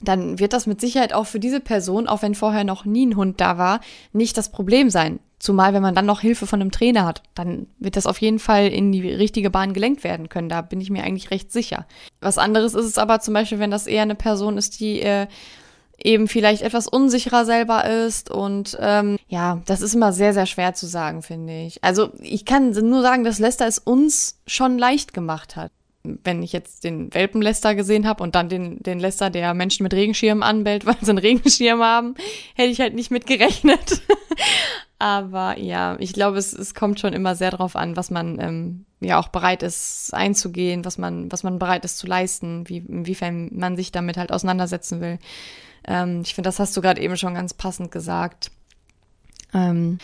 dann 0.00 0.38
wird 0.38 0.52
das 0.52 0.66
mit 0.66 0.80
Sicherheit 0.80 1.12
auch 1.12 1.26
für 1.26 1.40
diese 1.40 1.60
Person, 1.60 2.06
auch 2.06 2.22
wenn 2.22 2.34
vorher 2.34 2.64
noch 2.64 2.84
nie 2.84 3.06
ein 3.06 3.16
Hund 3.16 3.40
da 3.40 3.58
war, 3.58 3.80
nicht 4.12 4.36
das 4.36 4.50
Problem 4.50 4.90
sein. 4.90 5.20
Zumal, 5.46 5.72
wenn 5.74 5.82
man 5.82 5.94
dann 5.94 6.06
noch 6.06 6.22
Hilfe 6.22 6.44
von 6.44 6.60
einem 6.60 6.72
Trainer 6.72 7.04
hat, 7.04 7.22
dann 7.36 7.68
wird 7.78 7.94
das 7.96 8.08
auf 8.08 8.20
jeden 8.20 8.40
Fall 8.40 8.66
in 8.66 8.90
die 8.90 9.08
richtige 9.08 9.48
Bahn 9.48 9.74
gelenkt 9.74 10.02
werden 10.02 10.28
können. 10.28 10.48
Da 10.48 10.60
bin 10.60 10.80
ich 10.80 10.90
mir 10.90 11.04
eigentlich 11.04 11.30
recht 11.30 11.52
sicher. 11.52 11.86
Was 12.20 12.36
anderes 12.36 12.74
ist 12.74 12.84
es 12.84 12.98
aber 12.98 13.20
zum 13.20 13.32
Beispiel, 13.32 13.60
wenn 13.60 13.70
das 13.70 13.86
eher 13.86 14.02
eine 14.02 14.16
Person 14.16 14.58
ist, 14.58 14.80
die 14.80 15.00
äh, 15.02 15.28
eben 16.02 16.26
vielleicht 16.26 16.62
etwas 16.62 16.88
unsicherer 16.88 17.44
selber 17.44 17.84
ist. 17.84 18.28
Und 18.28 18.76
ähm, 18.80 19.18
ja, 19.28 19.62
das 19.66 19.82
ist 19.82 19.94
immer 19.94 20.12
sehr, 20.12 20.34
sehr 20.34 20.46
schwer 20.46 20.74
zu 20.74 20.86
sagen, 20.86 21.22
finde 21.22 21.56
ich. 21.60 21.84
Also 21.84 22.10
ich 22.20 22.44
kann 22.44 22.70
nur 22.70 23.02
sagen, 23.02 23.22
dass 23.22 23.38
Lester 23.38 23.68
es 23.68 23.78
uns 23.78 24.40
schon 24.48 24.78
leicht 24.78 25.14
gemacht 25.14 25.54
hat 25.54 25.70
wenn 26.22 26.42
ich 26.42 26.52
jetzt 26.52 26.84
den 26.84 27.12
Welpen-Lester 27.12 27.74
gesehen 27.74 28.06
habe 28.06 28.22
und 28.22 28.34
dann 28.34 28.48
den, 28.48 28.80
den 28.80 29.00
Lester, 29.00 29.28
der 29.28 29.54
Menschen 29.54 29.82
mit 29.82 29.92
Regenschirm 29.92 30.42
anbellt, 30.42 30.86
weil 30.86 30.96
sie 31.00 31.10
einen 31.10 31.18
Regenschirm 31.18 31.82
haben, 31.82 32.14
hätte 32.54 32.70
ich 32.70 32.80
halt 32.80 32.94
nicht 32.94 33.10
mit 33.10 33.26
gerechnet. 33.26 34.02
Aber 34.98 35.58
ja, 35.58 35.96
ich 35.98 36.14
glaube, 36.14 36.38
es, 36.38 36.52
es 36.52 36.74
kommt 36.74 37.00
schon 37.00 37.12
immer 37.12 37.34
sehr 37.34 37.50
darauf 37.50 37.76
an, 37.76 37.96
was 37.96 38.10
man 38.10 38.40
ähm, 38.40 38.86
ja 39.00 39.18
auch 39.18 39.28
bereit 39.28 39.62
ist 39.62 40.14
einzugehen, 40.14 40.84
was 40.84 40.96
man, 40.96 41.30
was 41.30 41.42
man 41.42 41.58
bereit 41.58 41.84
ist 41.84 41.98
zu 41.98 42.06
leisten, 42.06 42.66
wie, 42.68 42.78
inwiefern 42.78 43.50
man 43.52 43.76
sich 43.76 43.92
damit 43.92 44.16
halt 44.16 44.32
auseinandersetzen 44.32 45.00
will. 45.02 45.18
Ähm, 45.86 46.22
ich 46.24 46.34
finde, 46.34 46.48
das 46.48 46.58
hast 46.58 46.74
du 46.76 46.80
gerade 46.80 47.02
eben 47.02 47.16
schon 47.16 47.34
ganz 47.34 47.52
passend 47.52 47.90
gesagt. 47.90 48.50
Ähm, 49.52 49.98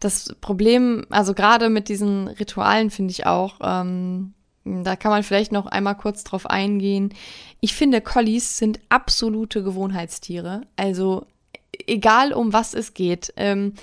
das 0.00 0.34
Problem, 0.42 1.06
also 1.08 1.32
gerade 1.32 1.70
mit 1.70 1.88
diesen 1.88 2.28
Ritualen 2.28 2.90
finde 2.90 3.12
ich 3.12 3.26
auch, 3.26 3.60
ähm, 3.62 4.34
da 4.64 4.96
kann 4.96 5.10
man 5.10 5.22
vielleicht 5.22 5.52
noch 5.52 5.66
einmal 5.66 5.96
kurz 5.96 6.24
drauf 6.24 6.46
eingehen. 6.46 7.12
Ich 7.60 7.74
finde, 7.74 8.00
Collies 8.00 8.56
sind 8.58 8.80
absolute 8.88 9.62
Gewohnheitstiere. 9.62 10.62
Also 10.76 11.26
egal 11.86 12.32
um 12.32 12.52
was 12.52 12.74
es 12.74 12.94
geht. 12.94 13.32
Ähm, 13.36 13.74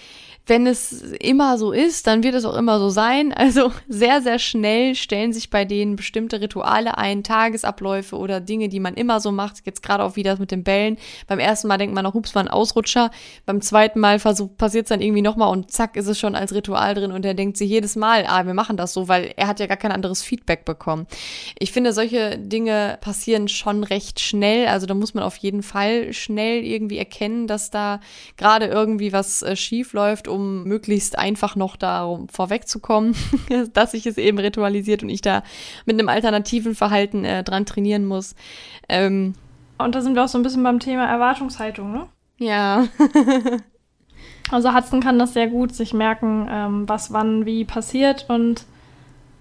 wenn 0.47 0.65
es 0.65 0.91
immer 1.19 1.57
so 1.57 1.71
ist, 1.71 2.07
dann 2.07 2.23
wird 2.23 2.35
es 2.35 2.45
auch 2.45 2.55
immer 2.55 2.79
so 2.79 2.89
sein. 2.89 3.33
Also 3.41 3.71
sehr, 3.89 4.21
sehr 4.21 4.37
schnell 4.37 4.93
stellen 4.93 5.33
sich 5.33 5.49
bei 5.49 5.65
denen 5.65 5.95
bestimmte 5.95 6.41
Rituale 6.41 6.97
ein, 6.97 7.23
Tagesabläufe 7.23 8.15
oder 8.15 8.39
Dinge, 8.39 8.69
die 8.69 8.79
man 8.79 8.93
immer 8.93 9.19
so 9.19 9.31
macht. 9.31 9.65
Jetzt 9.65 9.81
gerade 9.81 10.03
auch 10.03 10.15
wieder 10.15 10.37
mit 10.37 10.51
den 10.51 10.63
Bällen. 10.63 10.97
Beim 11.27 11.39
ersten 11.39 11.67
Mal 11.67 11.77
denkt 11.77 11.95
man 11.95 12.03
noch, 12.03 12.13
hups, 12.13 12.35
war 12.35 12.43
ein 12.43 12.47
Ausrutscher. 12.47 13.09
Beim 13.47 13.61
zweiten 13.61 13.99
Mal 13.99 14.19
passiert 14.19 14.85
es 14.85 14.89
dann 14.89 15.01
irgendwie 15.01 15.23
nochmal 15.23 15.49
und 15.49 15.71
zack, 15.71 15.97
ist 15.97 16.07
es 16.07 16.19
schon 16.19 16.35
als 16.35 16.53
Ritual 16.53 16.93
drin 16.93 17.11
und 17.11 17.25
er 17.25 17.33
denkt 17.33 17.57
sich 17.57 17.69
jedes 17.69 17.95
Mal, 17.95 18.25
ah, 18.27 18.45
wir 18.45 18.53
machen 18.53 18.77
das 18.77 18.93
so, 18.93 19.07
weil 19.07 19.33
er 19.35 19.47
hat 19.47 19.59
ja 19.59 19.67
gar 19.67 19.77
kein 19.77 19.91
anderes 19.91 20.21
Feedback 20.21 20.63
bekommen. 20.63 21.07
Ich 21.57 21.71
finde, 21.71 21.93
solche 21.93 22.37
Dinge 22.37 22.99
passieren 23.01 23.47
schon 23.47 23.83
recht 23.83 24.19
schnell. 24.19 24.67
Also 24.67 24.85
da 24.85 24.93
muss 24.93 25.13
man 25.13 25.23
auf 25.23 25.37
jeden 25.37 25.63
Fall 25.63 26.13
schnell 26.13 26.63
irgendwie 26.63 26.99
erkennen, 26.99 27.47
dass 27.47 27.71
da 27.71 27.90
gerade 28.37 28.65
irgendwie 28.67 29.11
was 29.13 29.41
äh, 29.41 29.55
schief 29.55 29.93
läuft 29.93 30.27
um 30.27 30.63
möglichst 30.63 31.17
einfach 31.17 31.55
noch 31.55 31.75
da 31.75 32.19
vorwegzukommen, 32.31 33.15
dass 33.73 33.91
sich 33.91 34.05
es 34.05 34.17
eben 34.17 34.39
ritualisiert 34.39 35.03
und 35.03 35.09
ich 35.09 35.21
da 35.21 35.43
mit 35.85 35.99
einem 35.99 36.09
alternativen 36.09 36.75
Verhalten 36.75 37.25
äh, 37.25 37.43
dran 37.43 37.65
trainieren 37.65 38.05
muss. 38.05 38.35
Ähm, 38.87 39.33
und 39.77 39.95
da 39.95 40.01
sind 40.01 40.15
wir 40.15 40.23
auch 40.23 40.27
so 40.27 40.37
ein 40.37 40.43
bisschen 40.43 40.63
beim 40.63 40.79
Thema 40.79 41.05
Erwartungshaltung, 41.05 41.91
ne? 41.91 42.07
Ja. 42.37 42.87
also 44.51 44.73
Hudson 44.73 45.01
kann 45.01 45.19
das 45.19 45.33
sehr 45.33 45.47
gut 45.47 45.73
sich 45.75 45.93
merken, 45.93 46.47
ähm, 46.49 46.89
was 46.89 47.11
wann 47.13 47.45
wie 47.45 47.65
passiert 47.65 48.25
und 48.29 48.65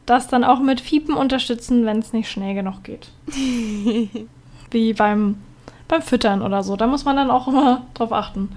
das 0.06 0.28
dann 0.28 0.44
auch 0.44 0.60
mit 0.60 0.80
Fiepen 0.80 1.14
unterstützen, 1.14 1.86
wenn 1.86 1.98
es 1.98 2.12
nicht 2.12 2.30
schnell 2.30 2.54
genug 2.54 2.82
geht. 2.82 3.10
wie 4.70 4.92
beim, 4.92 5.36
beim 5.90 6.02
Füttern 6.02 6.42
oder 6.42 6.62
so. 6.62 6.76
Da 6.76 6.86
muss 6.86 7.04
man 7.04 7.16
dann 7.16 7.30
auch 7.30 7.48
immer 7.48 7.86
drauf 7.94 8.12
achten 8.12 8.56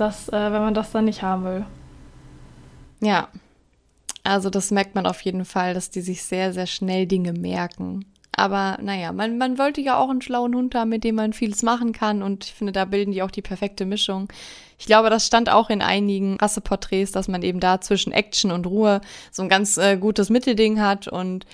dass, 0.00 0.28
äh, 0.28 0.52
wenn 0.52 0.62
man 0.62 0.74
das 0.74 0.92
dann 0.92 1.04
nicht 1.04 1.22
haben 1.22 1.44
will. 1.44 1.64
Ja. 3.00 3.28
Also 4.24 4.50
das 4.50 4.70
merkt 4.70 4.94
man 4.94 5.06
auf 5.06 5.20
jeden 5.22 5.44
Fall, 5.44 5.74
dass 5.74 5.90
die 5.90 6.00
sich 6.00 6.22
sehr, 6.22 6.52
sehr 6.52 6.66
schnell 6.66 7.06
Dinge 7.06 7.32
merken. 7.32 8.04
Aber 8.32 8.78
naja, 8.80 9.12
man, 9.12 9.38
man 9.38 9.58
wollte 9.58 9.80
ja 9.80 9.98
auch 9.98 10.10
einen 10.10 10.22
schlauen 10.22 10.54
Hund 10.54 10.74
haben, 10.74 10.90
mit 10.90 11.02
dem 11.02 11.14
man 11.14 11.32
vieles 11.32 11.62
machen 11.62 11.92
kann. 11.92 12.22
Und 12.22 12.44
ich 12.44 12.54
finde, 12.54 12.72
da 12.72 12.84
bilden 12.84 13.12
die 13.12 13.22
auch 13.22 13.30
die 13.30 13.42
perfekte 13.42 13.86
Mischung. 13.86 14.28
Ich 14.78 14.86
glaube, 14.86 15.10
das 15.10 15.26
stand 15.26 15.50
auch 15.50 15.70
in 15.70 15.82
einigen 15.82 16.36
Rasseporträts, 16.36 17.10
dass 17.10 17.26
man 17.26 17.42
eben 17.42 17.58
da 17.58 17.80
zwischen 17.80 18.12
Action 18.12 18.50
und 18.50 18.66
Ruhe 18.66 19.00
so 19.32 19.42
ein 19.42 19.48
ganz 19.48 19.76
äh, 19.76 19.96
gutes 19.96 20.30
Mittelding 20.30 20.80
hat. 20.80 21.08
Und 21.08 21.46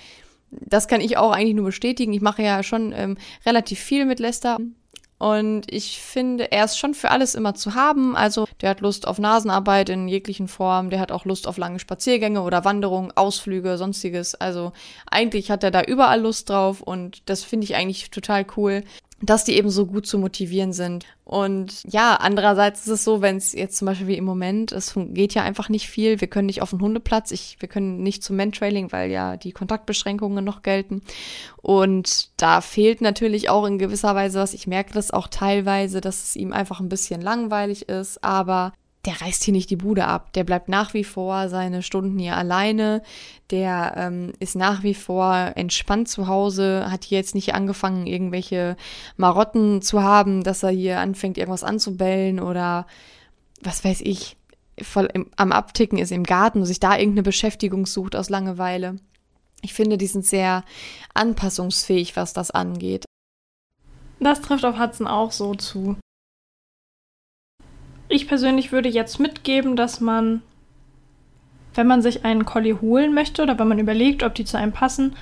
das 0.51 0.87
kann 0.87 1.01
ich 1.01 1.17
auch 1.17 1.31
eigentlich 1.31 1.55
nur 1.55 1.65
bestätigen. 1.65 2.13
Ich 2.13 2.21
mache 2.21 2.43
ja 2.43 2.61
schon 2.61 2.93
ähm, 2.93 3.17
relativ 3.45 3.79
viel 3.79 4.05
mit 4.05 4.19
Lester. 4.19 4.57
Und 5.17 5.71
ich 5.71 6.01
finde, 6.01 6.51
er 6.51 6.65
ist 6.65 6.77
schon 6.77 6.93
für 6.93 7.09
alles 7.09 7.35
immer 7.35 7.55
zu 7.55 7.73
haben. 7.73 8.17
Also 8.17 8.47
der 8.61 8.71
hat 8.71 8.81
Lust 8.81 9.07
auf 9.07 9.17
Nasenarbeit 9.17 9.89
in 9.89 10.09
jeglichen 10.09 10.49
Formen, 10.49 10.89
der 10.89 10.99
hat 10.99 11.11
auch 11.11 11.23
Lust 11.23 11.47
auf 11.47 11.57
lange 11.57 11.79
Spaziergänge 11.79 12.41
oder 12.41 12.65
Wanderungen, 12.65 13.13
Ausflüge, 13.15 13.77
sonstiges. 13.77 14.35
Also 14.35 14.73
eigentlich 15.09 15.51
hat 15.51 15.63
er 15.63 15.71
da 15.71 15.83
überall 15.83 16.21
Lust 16.21 16.49
drauf 16.49 16.81
und 16.81 17.29
das 17.29 17.43
finde 17.43 17.63
ich 17.63 17.75
eigentlich 17.75 18.11
total 18.11 18.45
cool 18.57 18.83
dass 19.21 19.45
die 19.45 19.53
eben 19.53 19.69
so 19.69 19.85
gut 19.85 20.05
zu 20.05 20.17
motivieren 20.19 20.73
sind. 20.73 21.05
Und 21.23 21.83
ja, 21.85 22.15
andererseits 22.15 22.81
ist 22.81 22.91
es 22.91 23.03
so, 23.03 23.21
wenn 23.21 23.37
es 23.37 23.53
jetzt 23.53 23.77
zum 23.77 23.85
Beispiel 23.87 24.07
wie 24.07 24.17
im 24.17 24.25
Moment, 24.25 24.71
es 24.71 24.93
geht 24.95 25.33
ja 25.33 25.43
einfach 25.43 25.69
nicht 25.69 25.87
viel. 25.89 26.19
Wir 26.19 26.27
können 26.27 26.47
nicht 26.47 26.61
auf 26.61 26.71
den 26.71 26.81
Hundeplatz, 26.81 27.31
ich, 27.31 27.57
wir 27.59 27.69
können 27.69 28.03
nicht 28.03 28.23
zum 28.23 28.35
Mentrailing, 28.35 28.91
weil 28.91 29.09
ja 29.09 29.37
die 29.37 29.53
Kontaktbeschränkungen 29.53 30.43
noch 30.43 30.63
gelten. 30.63 31.01
Und 31.61 32.29
da 32.37 32.61
fehlt 32.61 33.01
natürlich 33.01 33.49
auch 33.49 33.65
in 33.65 33.79
gewisser 33.79 34.13
Weise 34.15 34.39
was. 34.39 34.53
Ich 34.53 34.67
merke 34.67 34.93
das 34.93 35.11
auch 35.11 35.27
teilweise, 35.27 36.01
dass 36.01 36.23
es 36.23 36.35
ihm 36.35 36.51
einfach 36.51 36.79
ein 36.79 36.89
bisschen 36.89 37.21
langweilig 37.21 37.87
ist, 37.87 38.23
aber 38.23 38.73
der 39.05 39.21
reißt 39.21 39.43
hier 39.43 39.51
nicht 39.51 39.69
die 39.69 39.75
Bude 39.75 40.05
ab. 40.05 40.33
Der 40.33 40.43
bleibt 40.43 40.67
nach 40.67 40.93
wie 40.93 41.03
vor 41.03 41.49
seine 41.49 41.83
Stunden 41.83 42.17
hier 42.17 42.35
alleine. 42.35 43.03
Der 43.51 43.93
ähm, 43.97 44.33
ist 44.39 44.55
nach 44.55 44.83
wie 44.83 44.95
vor 44.95 45.51
entspannt 45.55 46.09
zu 46.09 46.27
Hause, 46.27 46.87
hat 46.89 47.03
hier 47.03 47.19
jetzt 47.19 47.35
nicht 47.35 47.53
angefangen, 47.53 48.07
irgendwelche 48.07 48.75
Marotten 49.17 49.81
zu 49.81 50.01
haben, 50.01 50.43
dass 50.43 50.63
er 50.63 50.71
hier 50.71 50.99
anfängt, 50.99 51.37
irgendwas 51.37 51.63
anzubellen 51.63 52.39
oder 52.39 52.87
was 53.61 53.83
weiß 53.83 54.01
ich, 54.01 54.37
voll 54.81 55.07
im, 55.13 55.27
am 55.35 55.51
Abticken 55.51 55.99
ist 55.99 56.11
im 56.11 56.23
Garten 56.23 56.59
und 56.59 56.65
sich 56.65 56.79
da 56.79 56.97
irgendeine 56.97 57.23
Beschäftigung 57.23 57.85
sucht 57.85 58.15
aus 58.15 58.29
Langeweile. 58.29 58.95
Ich 59.61 59.73
finde, 59.73 59.97
die 59.97 60.07
sind 60.07 60.25
sehr 60.25 60.63
anpassungsfähig, 61.13 62.15
was 62.15 62.33
das 62.33 62.51
angeht. 62.51 63.05
Das 64.19 64.41
trifft 64.41 64.65
auf 64.65 64.79
Hudson 64.79 65.07
auch 65.07 65.31
so 65.31 65.55
zu. 65.55 65.97
Ich 68.07 68.27
persönlich 68.27 68.71
würde 68.71 68.89
jetzt 68.89 69.19
mitgeben, 69.19 69.75
dass 69.75 69.99
man, 69.99 70.41
wenn 71.73 71.87
man 71.87 72.01
sich 72.01 72.23
einen 72.23 72.45
Collie 72.45 72.79
holen 72.79 73.13
möchte 73.13 73.41
oder 73.43 73.57
wenn 73.57 73.67
man 73.67 73.79
überlegt, 73.79 74.23
ob 74.23 74.35
die 74.35 74.45
zu 74.45 74.57
einem 74.57 74.71
passen, 74.71 75.15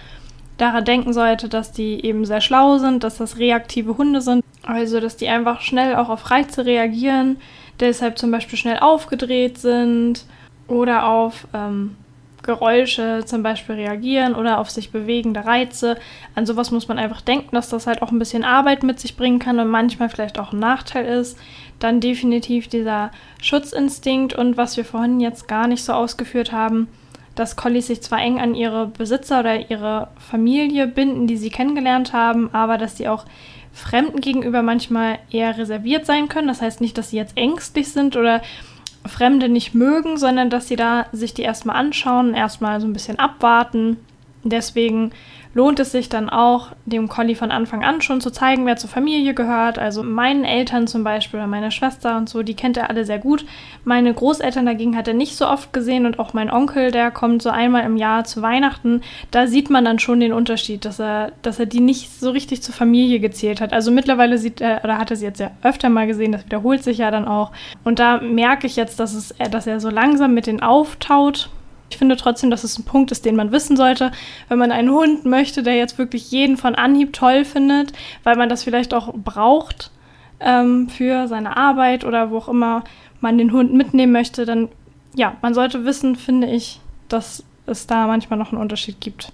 daran 0.58 0.86
denken 0.86 1.14
sollte, 1.14 1.50
dass 1.50 1.72
die 1.72 2.06
eben 2.06 2.26
sehr 2.26 2.42
schlau 2.42 2.78
sind, 2.78 3.04
dass 3.04 3.18
das 3.18 3.38
reaktive 3.38 3.98
Hunde 3.98 4.22
sind. 4.22 4.44
Also, 4.62 5.00
dass 5.00 5.18
die 5.18 5.28
einfach 5.28 5.62
schnell 5.62 5.96
auch 5.96 6.10
auf 6.10 6.30
Reize 6.32 6.66
reagieren, 6.66 7.38
deshalb 7.80 8.18
zum 8.18 8.32
Beispiel 8.32 8.58
schnell 8.58 8.80
aufgedreht 8.80 9.58
sind 9.58 10.26
oder 10.68 11.06
auf 11.08 11.48
ähm, 11.54 11.96
Geräusche 12.44 13.24
zum 13.26 13.42
Beispiel 13.42 13.76
reagieren 13.76 14.36
oder 14.36 14.60
auf 14.60 14.70
sich 14.70 14.92
bewegende 14.92 15.46
Reize. 15.46 15.98
An 16.36 16.46
sowas 16.46 16.72
muss 16.72 16.88
man 16.88 17.00
einfach 17.00 17.22
denken, 17.22 17.56
dass 17.56 17.70
das 17.70 17.88
halt 17.88 18.02
auch 18.02 18.12
ein 18.12 18.20
bisschen 18.20 18.44
Arbeit 18.44 18.84
mit 18.84 19.00
sich 19.00 19.16
bringen 19.16 19.40
kann 19.40 19.60
und 19.60 19.70
manchmal 19.70 20.10
vielleicht 20.10 20.38
auch 20.40 20.54
ein 20.54 20.60
Nachteil 20.60 21.06
ist. 21.06 21.40
Dann 21.80 22.00
definitiv 22.00 22.68
dieser 22.68 23.12
Schutzinstinkt 23.42 24.34
und 24.34 24.58
was 24.58 24.78
wir 24.78 24.86
vorhin 24.86 25.20
jetzt 25.20 25.48
gar 25.48 25.68
nicht 25.68 25.84
so 25.84 25.94
ausgeführt 25.94 26.52
haben, 26.52 26.88
dass 27.36 27.56
Collies 27.56 27.88
sich 27.88 28.02
zwar 28.02 28.20
eng 28.20 28.40
an 28.40 28.54
ihre 28.54 28.88
Besitzer 28.88 29.40
oder 29.40 29.70
ihre 29.72 30.10
Familie 30.20 30.86
binden, 30.88 31.26
die 31.28 31.38
sie 31.38 31.50
kennengelernt 31.50 32.14
haben, 32.14 32.54
aber 32.54 32.78
dass 32.78 32.98
sie 32.98 33.08
auch 33.08 33.26
Fremden 33.74 34.22
gegenüber 34.22 34.62
manchmal 34.62 35.18
eher 35.32 35.58
reserviert 35.58 36.06
sein 36.06 36.30
können. 36.30 36.48
Das 36.48 36.62
heißt 36.62 36.80
nicht, 36.80 36.96
dass 36.98 37.10
sie 37.10 37.18
jetzt 37.18 37.36
ängstlich 37.36 37.92
sind 37.92 38.16
oder 38.16 38.42
Fremde 39.06 39.50
nicht 39.50 39.74
mögen, 39.74 40.18
sondern 40.18 40.50
dass 40.50 40.68
sie 40.68 40.76
da 40.76 41.08
sich 41.12 41.34
die 41.34 41.42
erstmal 41.42 41.76
anschauen, 41.76 42.34
erstmal 42.34 42.80
so 42.80 42.88
ein 42.88 42.94
bisschen 42.94 43.20
abwarten. 43.20 43.98
Deswegen 44.44 45.12
lohnt 45.54 45.80
es 45.80 45.92
sich 45.92 46.10
dann 46.10 46.30
auch, 46.30 46.70
dem 46.86 47.08
Collie 47.08 47.36
von 47.36 47.52
Anfang 47.52 47.84
an 47.84 48.02
schon 48.02 48.22
zu 48.22 48.32
zeigen, 48.32 48.66
wer 48.66 48.76
zur 48.76 48.90
Familie 48.90 49.34
gehört. 49.34 49.78
Also 49.78 50.04
meinen 50.04 50.46
Eltern 50.46 50.88
zum 50.88 51.04
Beispiel 51.04 51.40
oder 51.40 51.48
meine 51.48 51.72
Schwester 51.72 52.18
und 52.18 52.28
so, 52.28 52.44
die 52.44 52.56
kennt 52.56 52.78
er 52.78 52.90
alle 52.90 53.06
sehr 53.06 53.20
gut. 53.20 53.46
Meine 53.84 54.14
Großeltern 54.14 54.66
dagegen 54.66 54.98
hat 54.98 55.08
er 55.08 55.14
nicht 55.14 55.36
so 55.36 55.48
oft 55.48 55.72
gesehen 55.72 56.06
und 56.06 56.20
auch 56.20 56.34
mein 56.34 56.52
Onkel, 56.52 56.92
der 56.92 57.12
kommt 57.12 57.42
so 57.42 57.50
einmal 57.50 57.84
im 57.86 57.98
Jahr 57.98 58.24
zu 58.24 58.42
Weihnachten. 58.42 59.02
Da 59.32 59.48
sieht 59.48 59.70
man 59.70 59.86
dann 59.86 60.00
schon 60.00 60.20
den 60.20 60.34
Unterschied, 60.34 60.86
dass 60.86 61.00
er, 61.00 61.32
dass 61.44 61.60
er 61.60 61.68
die 61.68 61.82
nicht 61.82 62.20
so 62.20 62.32
richtig 62.32 62.64
zur 62.64 62.74
Familie 62.74 63.20
gezählt 63.20 63.62
hat. 63.62 63.74
Also 63.74 63.92
mittlerweile 63.92 64.38
sieht 64.38 64.60
er, 64.60 64.84
oder 64.84 64.98
hat 64.98 65.12
er 65.12 65.18
sie 65.18 65.26
jetzt 65.26 65.40
ja 65.40 65.52
öfter 65.62 65.90
mal 65.90 66.08
gesehen, 66.08 66.32
das 66.32 66.46
wiederholt 66.46 66.84
sich 66.84 66.98
ja 66.98 67.12
dann 67.12 67.28
auch. 67.28 67.52
Und 67.84 68.00
da 68.00 68.20
merke 68.20 68.66
ich 68.66 68.76
jetzt, 68.76 69.00
dass, 69.00 69.14
es, 69.14 69.34
dass 69.52 69.68
er 69.68 69.80
so 69.80 69.90
langsam 69.90 70.34
mit 70.34 70.48
denen 70.48 70.62
auftaut 70.62 71.50
ich 71.90 71.98
finde 71.98 72.18
trotzdem, 72.18 72.50
dass 72.50 72.64
es 72.64 72.78
ein 72.78 72.86
Punkt 72.86 73.12
ist, 73.12 73.26
den 73.26 73.36
man 73.36 73.52
wissen 73.52 73.78
sollte, 73.78 74.12
wenn 74.50 74.58
man 74.58 74.72
einen 74.72 74.92
Hund 74.92 75.26
möchte, 75.26 75.64
der 75.64 75.76
jetzt 75.76 75.98
wirklich 75.98 76.32
jeden 76.32 76.58
von 76.58 76.76
Anhieb 76.76 77.14
toll 77.14 77.46
findet, 77.46 77.94
weil 78.24 78.36
man 78.36 78.50
das 78.50 78.64
vielleicht 78.64 78.94
auch 78.94 79.14
braucht 79.14 79.92
ähm, 80.40 80.90
für 80.90 81.28
seine 81.28 81.56
Arbeit 81.56 82.04
oder 82.04 82.32
wo 82.32 82.38
auch 82.38 82.50
immer 82.50 82.84
man 83.22 83.38
den 83.38 83.52
Hund 83.52 83.74
mitnehmen 83.74 84.12
möchte, 84.12 84.46
dann 84.46 84.70
ja, 85.16 85.38
man 85.42 85.54
sollte 85.54 85.86
wissen, 85.86 86.16
finde 86.16 86.48
ich, 86.50 86.80
dass 87.08 87.44
es 87.66 87.88
da 87.88 88.08
manchmal 88.08 88.40
noch 88.40 88.52
einen 88.52 88.62
Unterschied 88.62 89.00
gibt. 89.00 89.32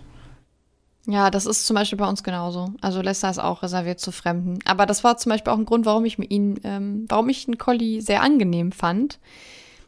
Ja, 1.07 1.31
das 1.31 1.45
ist 1.45 1.65
zum 1.65 1.75
Beispiel 1.75 1.97
bei 1.97 2.07
uns 2.07 2.23
genauso. 2.23 2.73
Also 2.81 3.01
Lester 3.01 3.29
ist 3.29 3.39
auch 3.39 3.63
reserviert 3.63 3.99
zu 3.99 4.11
Fremden. 4.11 4.59
Aber 4.65 4.85
das 4.85 5.03
war 5.03 5.17
zum 5.17 5.31
Beispiel 5.31 5.51
auch 5.51 5.57
ein 5.57 5.65
Grund, 5.65 5.85
warum 5.85 6.05
ich 6.05 6.19
ihn, 6.19 6.59
ähm, 6.63 7.05
warum 7.07 7.29
ich 7.29 7.47
einen 7.47 7.57
Collie 7.57 8.01
sehr 8.01 8.21
angenehm 8.21 8.71
fand. 8.71 9.17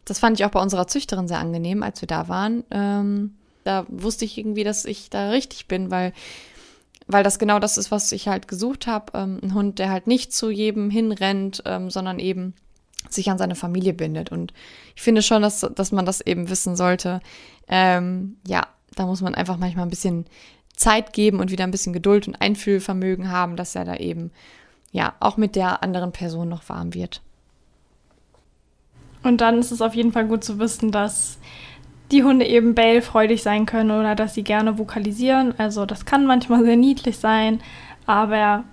Das 0.06 0.20
fand 0.20 0.39
ich 0.39 0.45
auch 0.45 0.52
bei 0.52 0.62
unserer 0.62 0.88
Züchterin 0.88 1.28
sehr 1.28 1.39
angenehm, 1.39 1.84
als 1.84 2.02
wir 2.02 2.08
da 2.08 2.28
waren. 2.28 2.64
Ähm, 2.72 3.36
da 3.64 3.86
wusste 3.89 4.26
ich 4.26 4.38
irgendwie, 4.38 4.64
dass 4.64 4.86
ich 4.86 5.10
da 5.10 5.30
richtig 5.30 5.68
bin, 5.68 5.91
weil, 5.91 6.14
weil 7.08 7.24
das 7.24 7.39
genau 7.39 7.60
das 7.60 7.78
ist, 7.78 7.91
was 7.91 8.12
ich 8.12 8.28
halt 8.28 8.47
gesucht 8.47 8.88
habe. 8.88 9.18
Ähm, 9.18 9.39
ein 9.43 9.54
Hund, 9.54 9.80
der 9.80 9.89
halt 9.89 10.08
nicht 10.08 10.34
zu 10.34 10.49
jedem 10.49 10.89
hinrennt, 10.89 11.64
ähm, 11.66 11.89
sondern 11.89 12.20
eben 12.20 12.54
sich 13.10 13.30
an 13.30 13.38
seine 13.38 13.56
Familie 13.56 13.93
bindet. 13.93 14.32
Und 14.32 14.54
ich 14.95 15.02
finde 15.02 15.22
schon, 15.22 15.41
dass, 15.41 15.62
dass 15.76 15.91
man 15.91 16.06
das 16.06 16.22
eben 16.22 16.49
wissen 16.49 16.76
sollte. 16.76 17.20
Ähm, 17.68 18.38
ja, 18.47 18.68
da 18.95 19.06
muss 19.06 19.22
man 19.22 19.36
einfach 19.36 19.58
manchmal 19.58 19.86
ein 19.86 19.89
bisschen 19.91 20.26
Zeit 20.76 21.14
geben 21.14 21.39
und 21.39 21.52
wieder 21.52 21.64
ein 21.64 21.72
bisschen 21.72 21.93
Geduld 21.93 22.28
und 22.28 22.41
Einfühlvermögen 22.41 23.32
haben, 23.32 23.56
dass 23.56 23.76
er 23.76 23.86
da 23.86 23.95
eben 23.95 24.32
ja 24.91 25.14
auch 25.20 25.38
mit 25.38 25.56
der 25.56 25.84
anderen 25.84 26.12
Person 26.12 26.49
noch 26.49 26.68
warm 26.70 26.93
wird. 26.93 27.22
Und 29.24 29.41
dann 29.41 29.59
ist 29.59 29.72
es 29.72 29.82
auf 29.82 29.95
jeden 29.95 30.11
Fall 30.11 30.26
gut 30.26 30.43
zu 30.43 30.59
wissen, 30.59 30.91
dass 30.91 31.38
die 32.11 32.24
Hunde 32.24 32.45
eben 32.45 32.76
bellfreudig 32.76 33.41
sein 33.41 33.65
können 33.65 33.91
oder 33.91 34.15
dass 34.15 34.34
sie 34.34 34.43
gerne 34.43 34.78
vokalisieren. 34.78 35.53
Also 35.57 35.86
das 35.86 36.05
kann 36.05 36.26
manchmal 36.26 36.63
sehr 36.63 36.76
niedlich 36.76 37.17
sein, 37.17 37.61
aber 38.05 38.63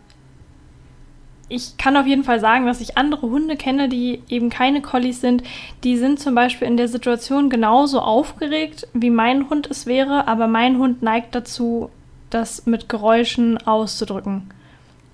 ich 1.49 1.79
kann 1.79 1.97
auf 1.97 2.07
jeden 2.07 2.25
Fall 2.25 2.41
sagen, 2.41 2.67
dass 2.67 2.81
ich 2.81 2.99
andere 2.99 3.23
Hunde 3.23 3.57
kenne, 3.57 3.89
die 3.89 4.23
eben 4.29 4.51
keine 4.51 4.83
Collies 4.83 5.21
sind. 5.21 5.43
Die 5.83 5.97
sind 5.97 6.21
zum 6.21 6.35
Beispiel 6.35 6.69
in 6.69 6.77
der 6.77 6.89
Situation 6.89 7.49
genauso 7.49 8.01
aufgeregt, 8.01 8.87
wie 8.93 9.11
mein 9.11 9.49
Hund 9.49 9.67
es 9.71 9.87
wäre, 9.87 10.29
aber 10.29 10.47
mein 10.47 10.79
Hund 10.79 11.03
neigt 11.03 11.35
dazu, 11.35 11.91
das 12.29 12.67
mit 12.67 12.89
Geräuschen 12.91 13.57
auszudrücken. 13.67 14.51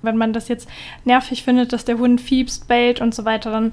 Wenn 0.03 0.17
man 0.17 0.33
das 0.33 0.49
jetzt 0.49 0.69
nervig 1.05 1.45
findet, 1.45 1.73
dass 1.73 1.85
der 1.85 1.99
Hund 1.99 2.21
fiebst, 2.21 2.67
bellt 2.67 3.01
und 3.01 3.15
so 3.15 3.25
weiter, 3.25 3.53
dann 3.53 3.73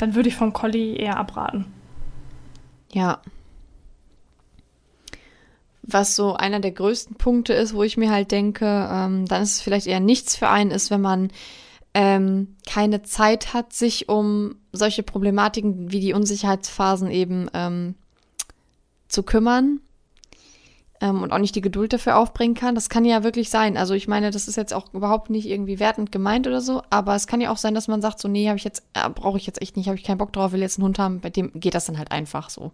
dann 0.00 0.14
würde 0.14 0.28
ich 0.28 0.36
vom 0.36 0.52
Collie 0.52 0.96
eher 0.96 1.18
abraten. 1.18 1.66
Ja. 2.92 3.20
Was 5.82 6.16
so 6.16 6.34
einer 6.34 6.60
der 6.60 6.72
größten 6.72 7.16
Punkte 7.16 7.52
ist, 7.52 7.74
wo 7.74 7.82
ich 7.82 7.96
mir 7.96 8.10
halt 8.10 8.30
denke, 8.30 8.88
ähm, 8.90 9.26
dann 9.26 9.42
ist 9.42 9.56
es 9.56 9.60
vielleicht 9.60 9.86
eher 9.86 10.00
nichts 10.00 10.36
für 10.36 10.48
einen, 10.48 10.70
ist, 10.70 10.90
wenn 10.90 11.00
man 11.00 11.30
ähm, 11.92 12.56
keine 12.66 13.02
Zeit 13.02 13.52
hat, 13.52 13.72
sich 13.72 14.08
um 14.08 14.56
solche 14.72 15.02
Problematiken 15.02 15.92
wie 15.92 16.00
die 16.00 16.14
Unsicherheitsphasen 16.14 17.10
eben 17.10 17.50
ähm, 17.52 17.94
zu 19.08 19.22
kümmern 19.22 19.80
ähm, 21.00 21.22
und 21.22 21.32
auch 21.32 21.38
nicht 21.38 21.54
die 21.54 21.60
Geduld 21.60 21.92
dafür 21.92 22.16
aufbringen 22.16 22.54
kann. 22.54 22.74
Das 22.74 22.88
kann 22.88 23.04
ja 23.04 23.22
wirklich 23.22 23.50
sein. 23.50 23.76
Also 23.76 23.94
ich 23.94 24.08
meine, 24.08 24.30
das 24.30 24.48
ist 24.48 24.56
jetzt 24.56 24.74
auch 24.74 24.92
überhaupt 24.92 25.30
nicht 25.30 25.46
irgendwie 25.46 25.80
wertend 25.80 26.12
gemeint 26.12 26.46
oder 26.46 26.60
so, 26.60 26.82
aber 26.90 27.14
es 27.14 27.26
kann 27.26 27.40
ja 27.40 27.50
auch 27.50 27.56
sein, 27.56 27.74
dass 27.74 27.88
man 27.88 28.02
sagt, 28.02 28.20
so, 28.20 28.28
nee, 28.28 28.48
habe 28.48 28.58
ich 28.58 28.64
jetzt, 28.64 28.82
äh, 28.94 29.08
brauche 29.08 29.38
ich 29.38 29.46
jetzt 29.46 29.62
echt 29.62 29.76
nicht, 29.76 29.86
habe 29.86 29.96
ich 29.96 30.04
keinen 30.04 30.18
Bock 30.18 30.32
drauf, 30.32 30.52
will 30.52 30.60
jetzt 30.60 30.78
einen 30.78 30.84
Hund 30.84 30.98
haben, 30.98 31.20
bei 31.20 31.30
dem 31.30 31.52
geht 31.54 31.74
das 31.74 31.86
dann 31.86 31.98
halt 31.98 32.12
einfach 32.12 32.50
so. 32.50 32.72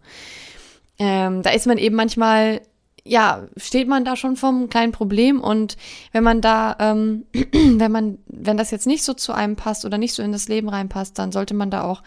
Ähm, 0.98 1.42
da 1.42 1.50
ist 1.50 1.66
man 1.66 1.78
eben 1.78 1.94
manchmal, 1.94 2.62
ja, 3.04 3.46
steht 3.56 3.86
man 3.86 4.04
da 4.04 4.16
schon 4.16 4.36
vom 4.36 4.68
kleinen 4.68 4.92
Problem 4.92 5.40
und 5.40 5.76
wenn 6.12 6.24
man 6.24 6.40
da, 6.40 6.76
ähm, 6.80 7.26
wenn 7.52 7.92
man, 7.92 8.18
wenn 8.26 8.56
das 8.56 8.72
jetzt 8.72 8.86
nicht 8.86 9.04
so 9.04 9.14
zu 9.14 9.32
einem 9.32 9.54
passt 9.54 9.84
oder 9.84 9.98
nicht 9.98 10.14
so 10.14 10.22
in 10.22 10.32
das 10.32 10.48
Leben 10.48 10.68
reinpasst, 10.68 11.18
dann 11.18 11.30
sollte 11.30 11.54
man 11.54 11.70
da 11.70 11.84
auch, 11.84 12.02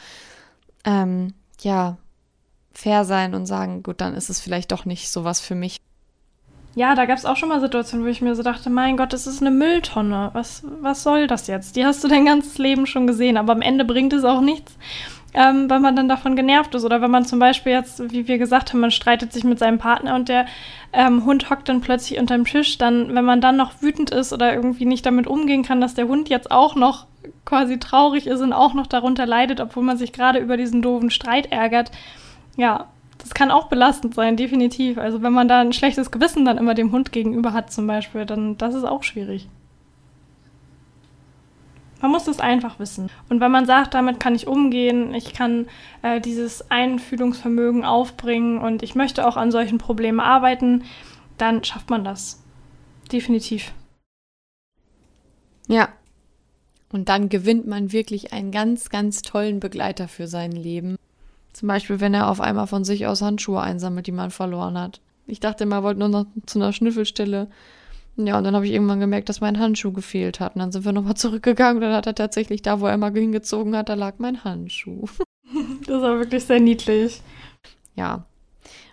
ähm, 0.84 1.34
ja, 1.62 1.98
fair 2.74 3.04
sein 3.06 3.36
und 3.36 3.46
sagen, 3.46 3.84
gut, 3.84 4.00
dann 4.02 4.16
ist 4.16 4.30
es 4.30 4.40
vielleicht 4.40 4.72
doch 4.72 4.86
nicht 4.86 5.10
sowas 5.10 5.42
für 5.42 5.56
mich 5.56 5.82
ja, 6.80 6.96
da 6.96 7.06
gab 7.06 7.18
es 7.18 7.26
auch 7.26 7.36
schon 7.36 7.50
mal 7.50 7.60
Situationen, 7.60 8.06
wo 8.06 8.10
ich 8.10 8.22
mir 8.22 8.36
so 8.36 8.42
dachte, 8.42 8.70
mein 8.70 8.96
Gott, 8.96 9.12
das 9.12 9.28
ist 9.28 9.42
eine 9.42 9.52
Mülltonne. 9.52 10.30
Was, 10.32 10.64
was 10.80 11.04
soll 11.04 11.28
das 11.28 11.48
jetzt? 11.48 11.76
Die 11.76 11.86
hast 11.86 12.02
du 12.06 12.08
dein 12.08 12.24
ganzes 12.24 12.58
Leben 12.58 12.86
schon 12.86 13.06
gesehen, 13.06 13.36
aber 13.36 13.52
am 13.52 13.62
Ende 13.62 13.84
bringt 13.84 14.14
es 14.14 14.24
auch 14.24 14.40
nichts, 14.40 14.78
ähm, 15.34 15.70
weil 15.70 15.82
man 15.82 15.98
dann 15.98 16.08
davon 16.08 16.38
genervt 16.38 16.74
ist. 16.74 16.86
Oder 16.86 17.02
wenn 17.02 17.12
man 17.12 17.26
zum 17.26 17.38
Beispiel 17.38 17.74
jetzt, 17.74 18.14
wie 18.14 18.30
wir 18.30 18.38
gesagt 18.38 18.72
haben, 18.72 18.80
man 18.80 18.92
streitet 18.92 19.34
sich 19.34 19.44
mit 19.44 19.60
seinem 19.60 19.78
Partner 19.78 20.16
und 20.16 20.30
der 20.30 20.46
ähm, 20.94 21.26
Hund 21.26 21.50
hockt 21.50 21.68
dann 21.68 21.82
plötzlich 21.82 22.18
unterm 22.18 22.46
Tisch, 22.46 22.78
dann, 22.78 23.14
wenn 23.14 23.26
man 23.26 23.42
dann 23.42 23.58
noch 23.58 23.82
wütend 23.82 24.12
ist 24.12 24.32
oder 24.32 24.54
irgendwie 24.54 24.86
nicht 24.86 25.06
damit 25.06 25.28
umgehen 25.28 25.64
kann, 25.64 25.82
dass 25.82 25.96
der 25.96 26.08
Hund 26.08 26.30
jetzt 26.30 26.50
auch 26.50 26.76
noch 26.76 27.08
quasi 27.44 27.78
traurig 27.78 28.26
ist 28.26 28.40
und 28.40 28.54
auch 28.54 28.74
noch 28.74 28.88
darunter 28.88 29.26
leidet, 29.26 29.60
obwohl 29.60 29.84
man 29.84 29.98
sich 29.98 30.14
gerade 30.14 30.40
über 30.40 30.56
diesen 30.56 30.82
doofen 30.82 31.10
Streit 31.10 31.52
ärgert, 31.52 31.92
ja, 32.56 32.88
das 33.30 33.36
kann 33.36 33.52
auch 33.52 33.68
belastend 33.68 34.16
sein, 34.16 34.38
definitiv. 34.38 34.98
Also 34.98 35.22
wenn 35.22 35.34
man 35.34 35.48
da 35.48 35.62
ein 35.62 35.72
schlechtes 35.72 36.10
Gewissen 36.10 36.46
dann 36.46 36.58
immer 36.58 36.74
dem 36.74 36.92
Hund 36.92 37.12
gegenüber 37.12 37.54
hat 37.54 37.72
zum 37.72 37.86
Beispiel, 37.86 38.26
dann 38.26 38.58
das 38.58 38.74
ist 38.74 38.86
auch 38.86 39.04
schwierig. 39.04 39.48
Man 42.02 42.10
muss 42.10 42.24
das 42.24 42.40
einfach 42.40 42.80
wissen. 42.80 43.12
Und 43.30 43.40
wenn 43.40 43.52
man 43.52 43.68
sagt, 43.68 43.94
damit 43.94 44.20
kann 44.20 44.34
ich 44.34 44.48
umgehen, 44.48 45.14
ich 45.14 45.34
kann 45.34 45.68
äh, 46.02 46.20
dieses 46.20 46.72
Einfühlungsvermögen 46.72 47.86
aufbringen 47.86 48.58
und 48.58 48.82
ich 48.82 48.96
möchte 48.96 49.28
auch 49.28 49.38
an 49.38 49.52
solchen 49.52 49.78
Problemen 49.78 50.20
arbeiten, 50.20 50.86
dann 51.38 51.64
schafft 51.64 51.92
man 51.92 52.04
das. 52.04 52.42
Definitiv. 53.12 53.74
Ja. 55.68 55.90
Und 56.92 57.10
dann 57.10 57.30
gewinnt 57.30 57.68
man 57.68 57.92
wirklich 57.92 58.34
einen 58.34 58.52
ganz, 58.52 58.90
ganz 58.90 59.22
tollen 59.22 59.60
Begleiter 59.60 60.08
für 60.08 60.26
sein 60.26 60.52
Leben. 60.52 60.96
Zum 61.54 61.68
Beispiel, 61.68 62.00
wenn 62.00 62.14
er 62.14 62.30
auf 62.30 62.42
einmal 62.42 62.68
von 62.68 62.84
sich 62.84 63.08
aus 63.08 63.22
Handschuhe 63.22 63.62
einsammelt, 63.62 64.08
die 64.08 64.12
man 64.12 64.32
verloren 64.32 64.78
hat. 64.78 65.02
Ich 65.28 65.40
dachte 65.40 65.64
immer, 65.64 65.78
er 65.78 65.84
wollte 65.84 66.00
nur 66.00 66.10
noch 66.10 66.26
zu 66.46 66.60
einer 66.60 66.74
Schnüffelstelle. 66.74 67.48
Ja, 68.18 68.38
und 68.38 68.44
dann 68.44 68.56
habe 68.56 68.66
ich 68.66 68.74
irgendwann 68.74 69.00
gemerkt, 69.00 69.30
dass 69.30 69.42
mein 69.42 69.60
Handschuh 69.60 69.92
gefehlt 69.92 70.40
hat. 70.40 70.56
Und 70.56 70.60
dann 70.60 70.72
sind 70.72 70.86
wir 70.86 70.92
nochmal 70.92 71.16
zurückgegangen 71.16 71.78
und 71.78 71.82
dann 71.82 71.94
hat 71.94 72.08
er 72.08 72.16
tatsächlich 72.16 72.62
da, 72.62 72.80
wo 72.80 72.88
er 72.88 72.94
immer 72.94 73.12
hingezogen 73.12 73.76
hat, 73.76 73.90
da 73.90 73.94
lag 73.94 74.16
mein 74.18 74.44
Handschuh. 74.44 75.06
Das 75.88 76.04
war 76.04 76.20
wirklich 76.20 76.46
sehr 76.46 76.60
niedlich. 76.60 77.24
Ja. 77.96 78.24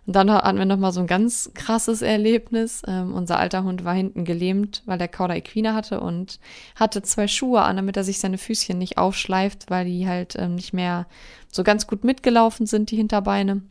Und 0.07 0.14
dann 0.14 0.30
hatten 0.30 0.59
wir 0.59 0.66
nochmal 0.66 0.92
so 0.92 1.00
ein 1.00 1.09
ganz 1.09 1.50
krasses 1.54 2.00
Erlebnis. 2.00 2.82
Ähm, 2.86 3.12
unser 3.12 3.38
alter 3.38 3.64
Hund 3.64 3.84
war 3.84 3.94
hinten 3.94 4.24
gelähmt, 4.24 4.82
weil 4.86 4.98
der 4.98 5.09
Cauda 5.09 5.34
Equina 5.34 5.74
hatte 5.74 6.00
und 6.00 6.38
hatte 6.76 7.02
zwei 7.02 7.26
Schuhe 7.26 7.62
an, 7.62 7.76
damit 7.76 7.96
er 7.96 8.04
sich 8.04 8.20
seine 8.20 8.38
Füßchen 8.38 8.78
nicht 8.78 8.98
aufschleift, 8.98 9.68
weil 9.68 9.84
die 9.84 10.07
halt 10.07 10.36
ähm, 10.36 10.54
nicht 10.54 10.72
mehr 10.72 11.07
so 11.50 11.64
ganz 11.64 11.88
gut 11.88 12.04
mitgelaufen 12.04 12.66
sind, 12.66 12.92
die 12.92 12.96
Hinterbeine. 12.96 13.62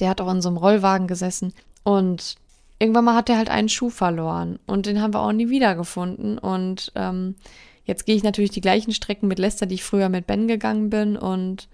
Der 0.00 0.08
hat 0.08 0.20
auch 0.20 0.30
in 0.32 0.42
so 0.42 0.48
einem 0.48 0.58
Rollwagen 0.58 1.06
gesessen. 1.06 1.52
Und 1.84 2.34
irgendwann 2.80 3.04
mal 3.04 3.14
hat 3.14 3.28
er 3.28 3.36
halt 3.36 3.50
einen 3.50 3.68
Schuh 3.68 3.90
verloren 3.90 4.58
und 4.66 4.86
den 4.86 5.00
haben 5.00 5.14
wir 5.14 5.20
auch 5.20 5.32
nie 5.32 5.50
wiedergefunden. 5.50 6.38
Und 6.38 6.90
ähm, 6.96 7.36
jetzt 7.84 8.06
gehe 8.06 8.16
ich 8.16 8.24
natürlich 8.24 8.50
die 8.50 8.60
gleichen 8.60 8.92
Strecken 8.92 9.28
mit 9.28 9.38
Lester, 9.38 9.66
die 9.66 9.76
ich 9.76 9.84
früher 9.84 10.08
mit 10.08 10.26
Ben 10.26 10.48
gegangen 10.48 10.90
bin. 10.90 11.16
Und 11.16 11.68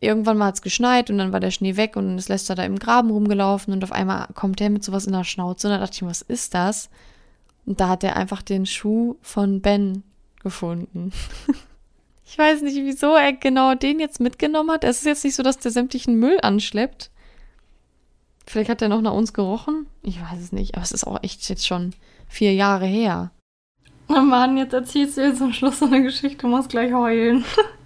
irgendwann 0.00 0.38
mal 0.38 0.46
hat 0.46 0.54
es 0.56 0.62
geschneit 0.62 1.10
und 1.10 1.18
dann 1.18 1.32
war 1.32 1.40
der 1.40 1.50
Schnee 1.50 1.76
weg 1.76 1.96
und 1.96 2.06
dann 2.06 2.18
ist 2.18 2.28
Lester 2.28 2.54
da 2.54 2.64
im 2.64 2.78
Graben 2.78 3.10
rumgelaufen 3.10 3.72
und 3.72 3.84
auf 3.84 3.92
einmal 3.92 4.26
kommt 4.34 4.60
der 4.60 4.70
mit 4.70 4.82
sowas 4.82 5.06
in 5.06 5.12
der 5.12 5.24
Schnauze 5.24 5.68
und 5.68 5.72
dann 5.72 5.80
dachte 5.80 5.96
ich 5.96 6.02
was 6.02 6.22
ist 6.22 6.54
das? 6.54 6.90
Und 7.66 7.80
da 7.80 7.90
hat 7.90 8.02
er 8.02 8.16
einfach 8.16 8.42
den 8.42 8.66
Schuh 8.66 9.16
von 9.20 9.60
Ben 9.60 10.02
gefunden. 10.42 11.12
ich 12.26 12.38
weiß 12.38 12.62
nicht, 12.62 12.76
wieso 12.76 13.14
er 13.14 13.32
genau 13.32 13.74
den 13.74 14.00
jetzt 14.00 14.20
mitgenommen 14.20 14.70
hat. 14.70 14.84
Es 14.84 14.98
ist 14.98 15.06
jetzt 15.06 15.24
nicht 15.24 15.36
so, 15.36 15.42
dass 15.42 15.58
der 15.58 15.70
sämtlichen 15.70 16.18
Müll 16.18 16.38
anschleppt. 16.42 17.10
Vielleicht 18.46 18.70
hat 18.70 18.82
er 18.82 18.88
noch 18.88 19.02
nach 19.02 19.12
uns 19.12 19.32
gerochen. 19.32 19.86
Ich 20.02 20.20
weiß 20.20 20.40
es 20.40 20.50
nicht. 20.50 20.74
Aber 20.74 20.82
es 20.82 20.92
ist 20.92 21.06
auch 21.06 21.22
echt 21.22 21.48
jetzt 21.48 21.66
schon 21.66 21.92
vier 22.26 22.54
Jahre 22.54 22.86
her. 22.86 23.30
Oh 24.08 24.22
Mann, 24.22 24.56
jetzt 24.56 24.72
erzählst 24.72 25.18
du 25.18 25.20
jetzt 25.20 25.38
zum 25.38 25.52
Schluss 25.52 25.78
so 25.78 25.86
eine 25.86 26.02
Geschichte. 26.02 26.38
Du 26.38 26.48
musst 26.48 26.70
gleich 26.70 26.92
heulen. 26.92 27.44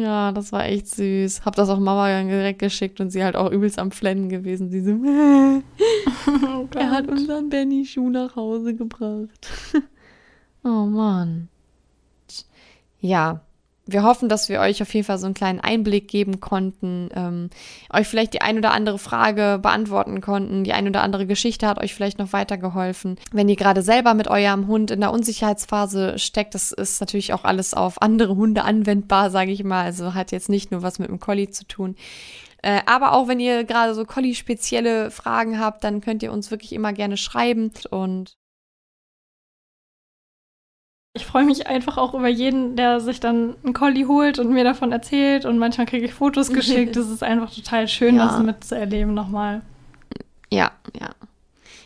Ja, 0.00 0.32
das 0.32 0.50
war 0.52 0.64
echt 0.64 0.88
süß. 0.88 1.44
Hab 1.44 1.56
das 1.56 1.68
auch 1.68 1.78
Mama 1.78 2.08
dann 2.08 2.28
direkt 2.28 2.58
geschickt 2.58 3.00
und 3.00 3.10
sie 3.10 3.22
halt 3.22 3.36
auch 3.36 3.50
übelst 3.50 3.78
am 3.78 3.90
Flennen 3.90 4.30
gewesen. 4.30 4.70
Sie 4.70 4.80
so, 4.80 4.92
oh 6.46 6.68
er 6.74 6.90
hat 6.90 7.08
unseren 7.08 7.50
Benny-Schuh 7.50 8.08
nach 8.08 8.34
Hause 8.34 8.74
gebracht. 8.74 9.48
oh 10.64 10.86
Mann. 10.86 11.48
Ja, 13.00 13.42
wir 13.92 14.02
hoffen, 14.02 14.28
dass 14.28 14.48
wir 14.48 14.60
euch 14.60 14.82
auf 14.82 14.92
jeden 14.94 15.06
Fall 15.06 15.18
so 15.18 15.26
einen 15.26 15.34
kleinen 15.34 15.60
Einblick 15.60 16.08
geben 16.08 16.40
konnten, 16.40 17.08
ähm, 17.14 17.50
euch 17.92 18.06
vielleicht 18.06 18.34
die 18.34 18.40
ein 18.40 18.58
oder 18.58 18.72
andere 18.72 18.98
Frage 18.98 19.58
beantworten 19.60 20.20
konnten, 20.20 20.64
die 20.64 20.72
ein 20.72 20.88
oder 20.88 21.02
andere 21.02 21.26
Geschichte 21.26 21.66
hat 21.66 21.82
euch 21.82 21.94
vielleicht 21.94 22.18
noch 22.18 22.32
weitergeholfen. 22.32 23.16
Wenn 23.32 23.48
ihr 23.48 23.56
gerade 23.56 23.82
selber 23.82 24.14
mit 24.14 24.28
eurem 24.28 24.66
Hund 24.66 24.90
in 24.90 25.00
der 25.00 25.12
Unsicherheitsphase 25.12 26.18
steckt, 26.18 26.54
das 26.54 26.72
ist 26.72 27.00
natürlich 27.00 27.32
auch 27.32 27.44
alles 27.44 27.74
auf 27.74 28.02
andere 28.02 28.36
Hunde 28.36 28.64
anwendbar, 28.64 29.30
sage 29.30 29.52
ich 29.52 29.64
mal. 29.64 29.84
Also 29.84 30.14
hat 30.14 30.32
jetzt 30.32 30.48
nicht 30.48 30.70
nur 30.70 30.82
was 30.82 30.98
mit 30.98 31.08
dem 31.08 31.20
Collie 31.20 31.50
zu 31.50 31.64
tun. 31.66 31.96
Äh, 32.62 32.80
aber 32.86 33.12
auch 33.12 33.28
wenn 33.28 33.40
ihr 33.40 33.64
gerade 33.64 33.94
so 33.94 34.04
Collie-spezielle 34.04 35.10
Fragen 35.10 35.58
habt, 35.58 35.84
dann 35.84 36.00
könnt 36.00 36.22
ihr 36.22 36.32
uns 36.32 36.50
wirklich 36.50 36.72
immer 36.72 36.92
gerne 36.92 37.16
schreiben 37.16 37.72
und 37.90 38.36
ich 41.12 41.26
freue 41.26 41.44
mich 41.44 41.66
einfach 41.66 41.98
auch 41.98 42.14
über 42.14 42.28
jeden, 42.28 42.76
der 42.76 43.00
sich 43.00 43.18
dann 43.18 43.56
einen 43.64 43.74
Collie 43.74 44.06
holt 44.06 44.38
und 44.38 44.50
mir 44.50 44.62
davon 44.62 44.92
erzählt. 44.92 45.44
Und 45.44 45.58
manchmal 45.58 45.86
kriege 45.86 46.06
ich 46.06 46.14
Fotos 46.14 46.48
geschickt. 46.52 46.96
Das 46.96 47.08
ist 47.08 47.22
einfach 47.22 47.52
total 47.52 47.88
schön, 47.88 48.16
ja. 48.16 48.26
das 48.26 48.42
mitzuerleben 48.42 49.12
nochmal. 49.14 49.62
Ja, 50.50 50.72
ja. 50.98 51.10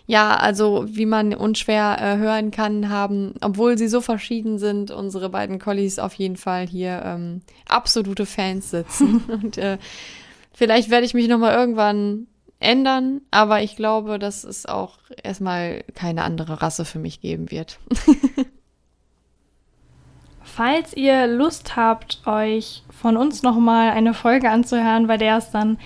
Ja, 0.07 0.37
also 0.37 0.85
wie 0.87 1.07
man 1.07 1.33
unschwer 1.33 1.97
äh, 1.99 2.19
hören 2.19 2.51
kann, 2.51 2.91
haben, 2.91 3.35
obwohl 3.41 3.79
sie 3.79 3.89
so 3.89 4.03
verschieden 4.03 4.59
sind, 4.59 4.91
unsere 4.91 5.31
beiden 5.31 5.59
Collies 5.59 5.99
auf 5.99 6.13
jeden 6.13 6.37
Fall 6.37 6.67
hier 6.67 7.01
ähm, 7.03 7.41
absolute 7.67 8.27
Fans 8.27 8.71
sitzen. 8.71 9.25
und 9.29 9.57
äh, 9.57 9.79
vielleicht 10.53 10.91
werde 10.91 11.07
ich 11.07 11.15
mich 11.15 11.27
nochmal 11.27 11.55
irgendwann 11.55 12.27
ändern, 12.61 13.23
aber 13.31 13.63
ich 13.63 13.77
glaube, 13.77 14.19
dass 14.19 14.45
es 14.45 14.67
auch 14.67 14.99
erstmal 15.23 15.85
keine 15.95 16.23
andere 16.23 16.61
Rasse 16.61 16.85
für 16.85 16.99
mich 16.99 17.23
geben 17.23 17.51
wird. 17.51 17.79
Falls 20.57 20.95
ihr 20.95 21.27
Lust 21.27 21.75
habt, 21.75 22.25
euch 22.27 22.85
von 22.89 23.17
uns 23.17 23.43
nochmal 23.43 23.91
eine 23.91 24.15
Folge 24.15 24.51
anzuhören, 24.51 25.09
bei 25.09 25.17
der 25.17 25.39
es 25.39 25.51
dann 25.51 25.79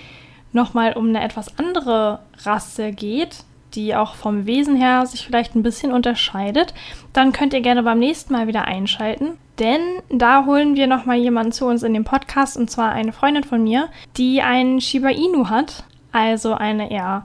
nochmal 0.52 0.92
um 0.92 1.08
eine 1.08 1.24
etwas 1.24 1.58
andere 1.58 2.18
Rasse 2.42 2.92
geht, 2.92 3.44
die 3.72 3.94
auch 3.94 4.14
vom 4.14 4.44
Wesen 4.44 4.76
her 4.76 5.06
sich 5.06 5.24
vielleicht 5.24 5.54
ein 5.54 5.62
bisschen 5.62 5.90
unterscheidet, 5.90 6.74
dann 7.14 7.32
könnt 7.32 7.54
ihr 7.54 7.62
gerne 7.62 7.82
beim 7.82 7.98
nächsten 7.98 8.34
Mal 8.34 8.46
wieder 8.46 8.66
einschalten. 8.66 9.38
Denn 9.58 9.80
da 10.10 10.44
holen 10.44 10.76
wir 10.76 10.86
nochmal 10.86 11.16
jemanden 11.16 11.52
zu 11.52 11.64
uns 11.64 11.82
in 11.82 11.94
den 11.94 12.04
Podcast, 12.04 12.58
und 12.58 12.70
zwar 12.70 12.92
eine 12.92 13.14
Freundin 13.14 13.44
von 13.44 13.64
mir, 13.64 13.88
die 14.18 14.42
einen 14.42 14.82
Shiba 14.82 15.08
Inu 15.08 15.48
hat, 15.48 15.84
also 16.12 16.52
eine 16.52 16.90
eher 16.90 17.24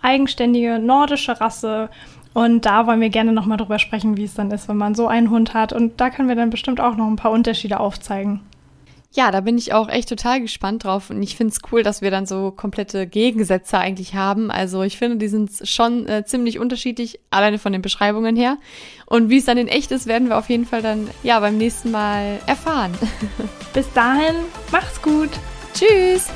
eigenständige 0.00 0.78
nordische 0.78 1.40
Rasse, 1.40 1.90
und 2.34 2.66
da 2.66 2.86
wollen 2.86 3.00
wir 3.00 3.08
gerne 3.08 3.32
nochmal 3.32 3.58
drüber 3.58 3.78
sprechen, 3.78 4.16
wie 4.16 4.24
es 4.24 4.34
dann 4.34 4.50
ist, 4.50 4.68
wenn 4.68 4.76
man 4.76 4.94
so 4.94 5.08
einen 5.08 5.30
Hund 5.30 5.54
hat. 5.54 5.72
Und 5.72 6.00
da 6.00 6.10
können 6.10 6.28
wir 6.28 6.36
dann 6.36 6.50
bestimmt 6.50 6.80
auch 6.80 6.96
noch 6.96 7.06
ein 7.06 7.16
paar 7.16 7.32
Unterschiede 7.32 7.80
aufzeigen. 7.80 8.40
Ja, 9.14 9.30
da 9.30 9.40
bin 9.40 9.56
ich 9.56 9.72
auch 9.72 9.88
echt 9.88 10.10
total 10.10 10.40
gespannt 10.40 10.84
drauf. 10.84 11.10
Und 11.10 11.22
ich 11.22 11.34
finde 11.34 11.52
es 11.52 11.72
cool, 11.72 11.82
dass 11.82 12.02
wir 12.02 12.10
dann 12.10 12.26
so 12.26 12.50
komplette 12.50 13.06
Gegensätze 13.06 13.78
eigentlich 13.78 14.14
haben. 14.14 14.50
Also 14.50 14.82
ich 14.82 14.98
finde, 14.98 15.16
die 15.16 15.28
sind 15.28 15.50
schon 15.64 16.06
äh, 16.06 16.24
ziemlich 16.24 16.58
unterschiedlich, 16.58 17.18
alleine 17.30 17.58
von 17.58 17.72
den 17.72 17.82
Beschreibungen 17.82 18.36
her. 18.36 18.58
Und 19.06 19.30
wie 19.30 19.38
es 19.38 19.46
dann 19.46 19.56
in 19.56 19.68
echt 19.68 19.90
ist, 19.92 20.06
werden 20.06 20.28
wir 20.28 20.36
auf 20.36 20.50
jeden 20.50 20.66
Fall 20.66 20.82
dann 20.82 21.08
ja 21.22 21.40
beim 21.40 21.56
nächsten 21.56 21.90
Mal 21.90 22.38
erfahren. 22.46 22.92
Bis 23.72 23.90
dahin, 23.94 24.36
macht's 24.70 25.00
gut. 25.00 25.30
Tschüss. 25.72 26.30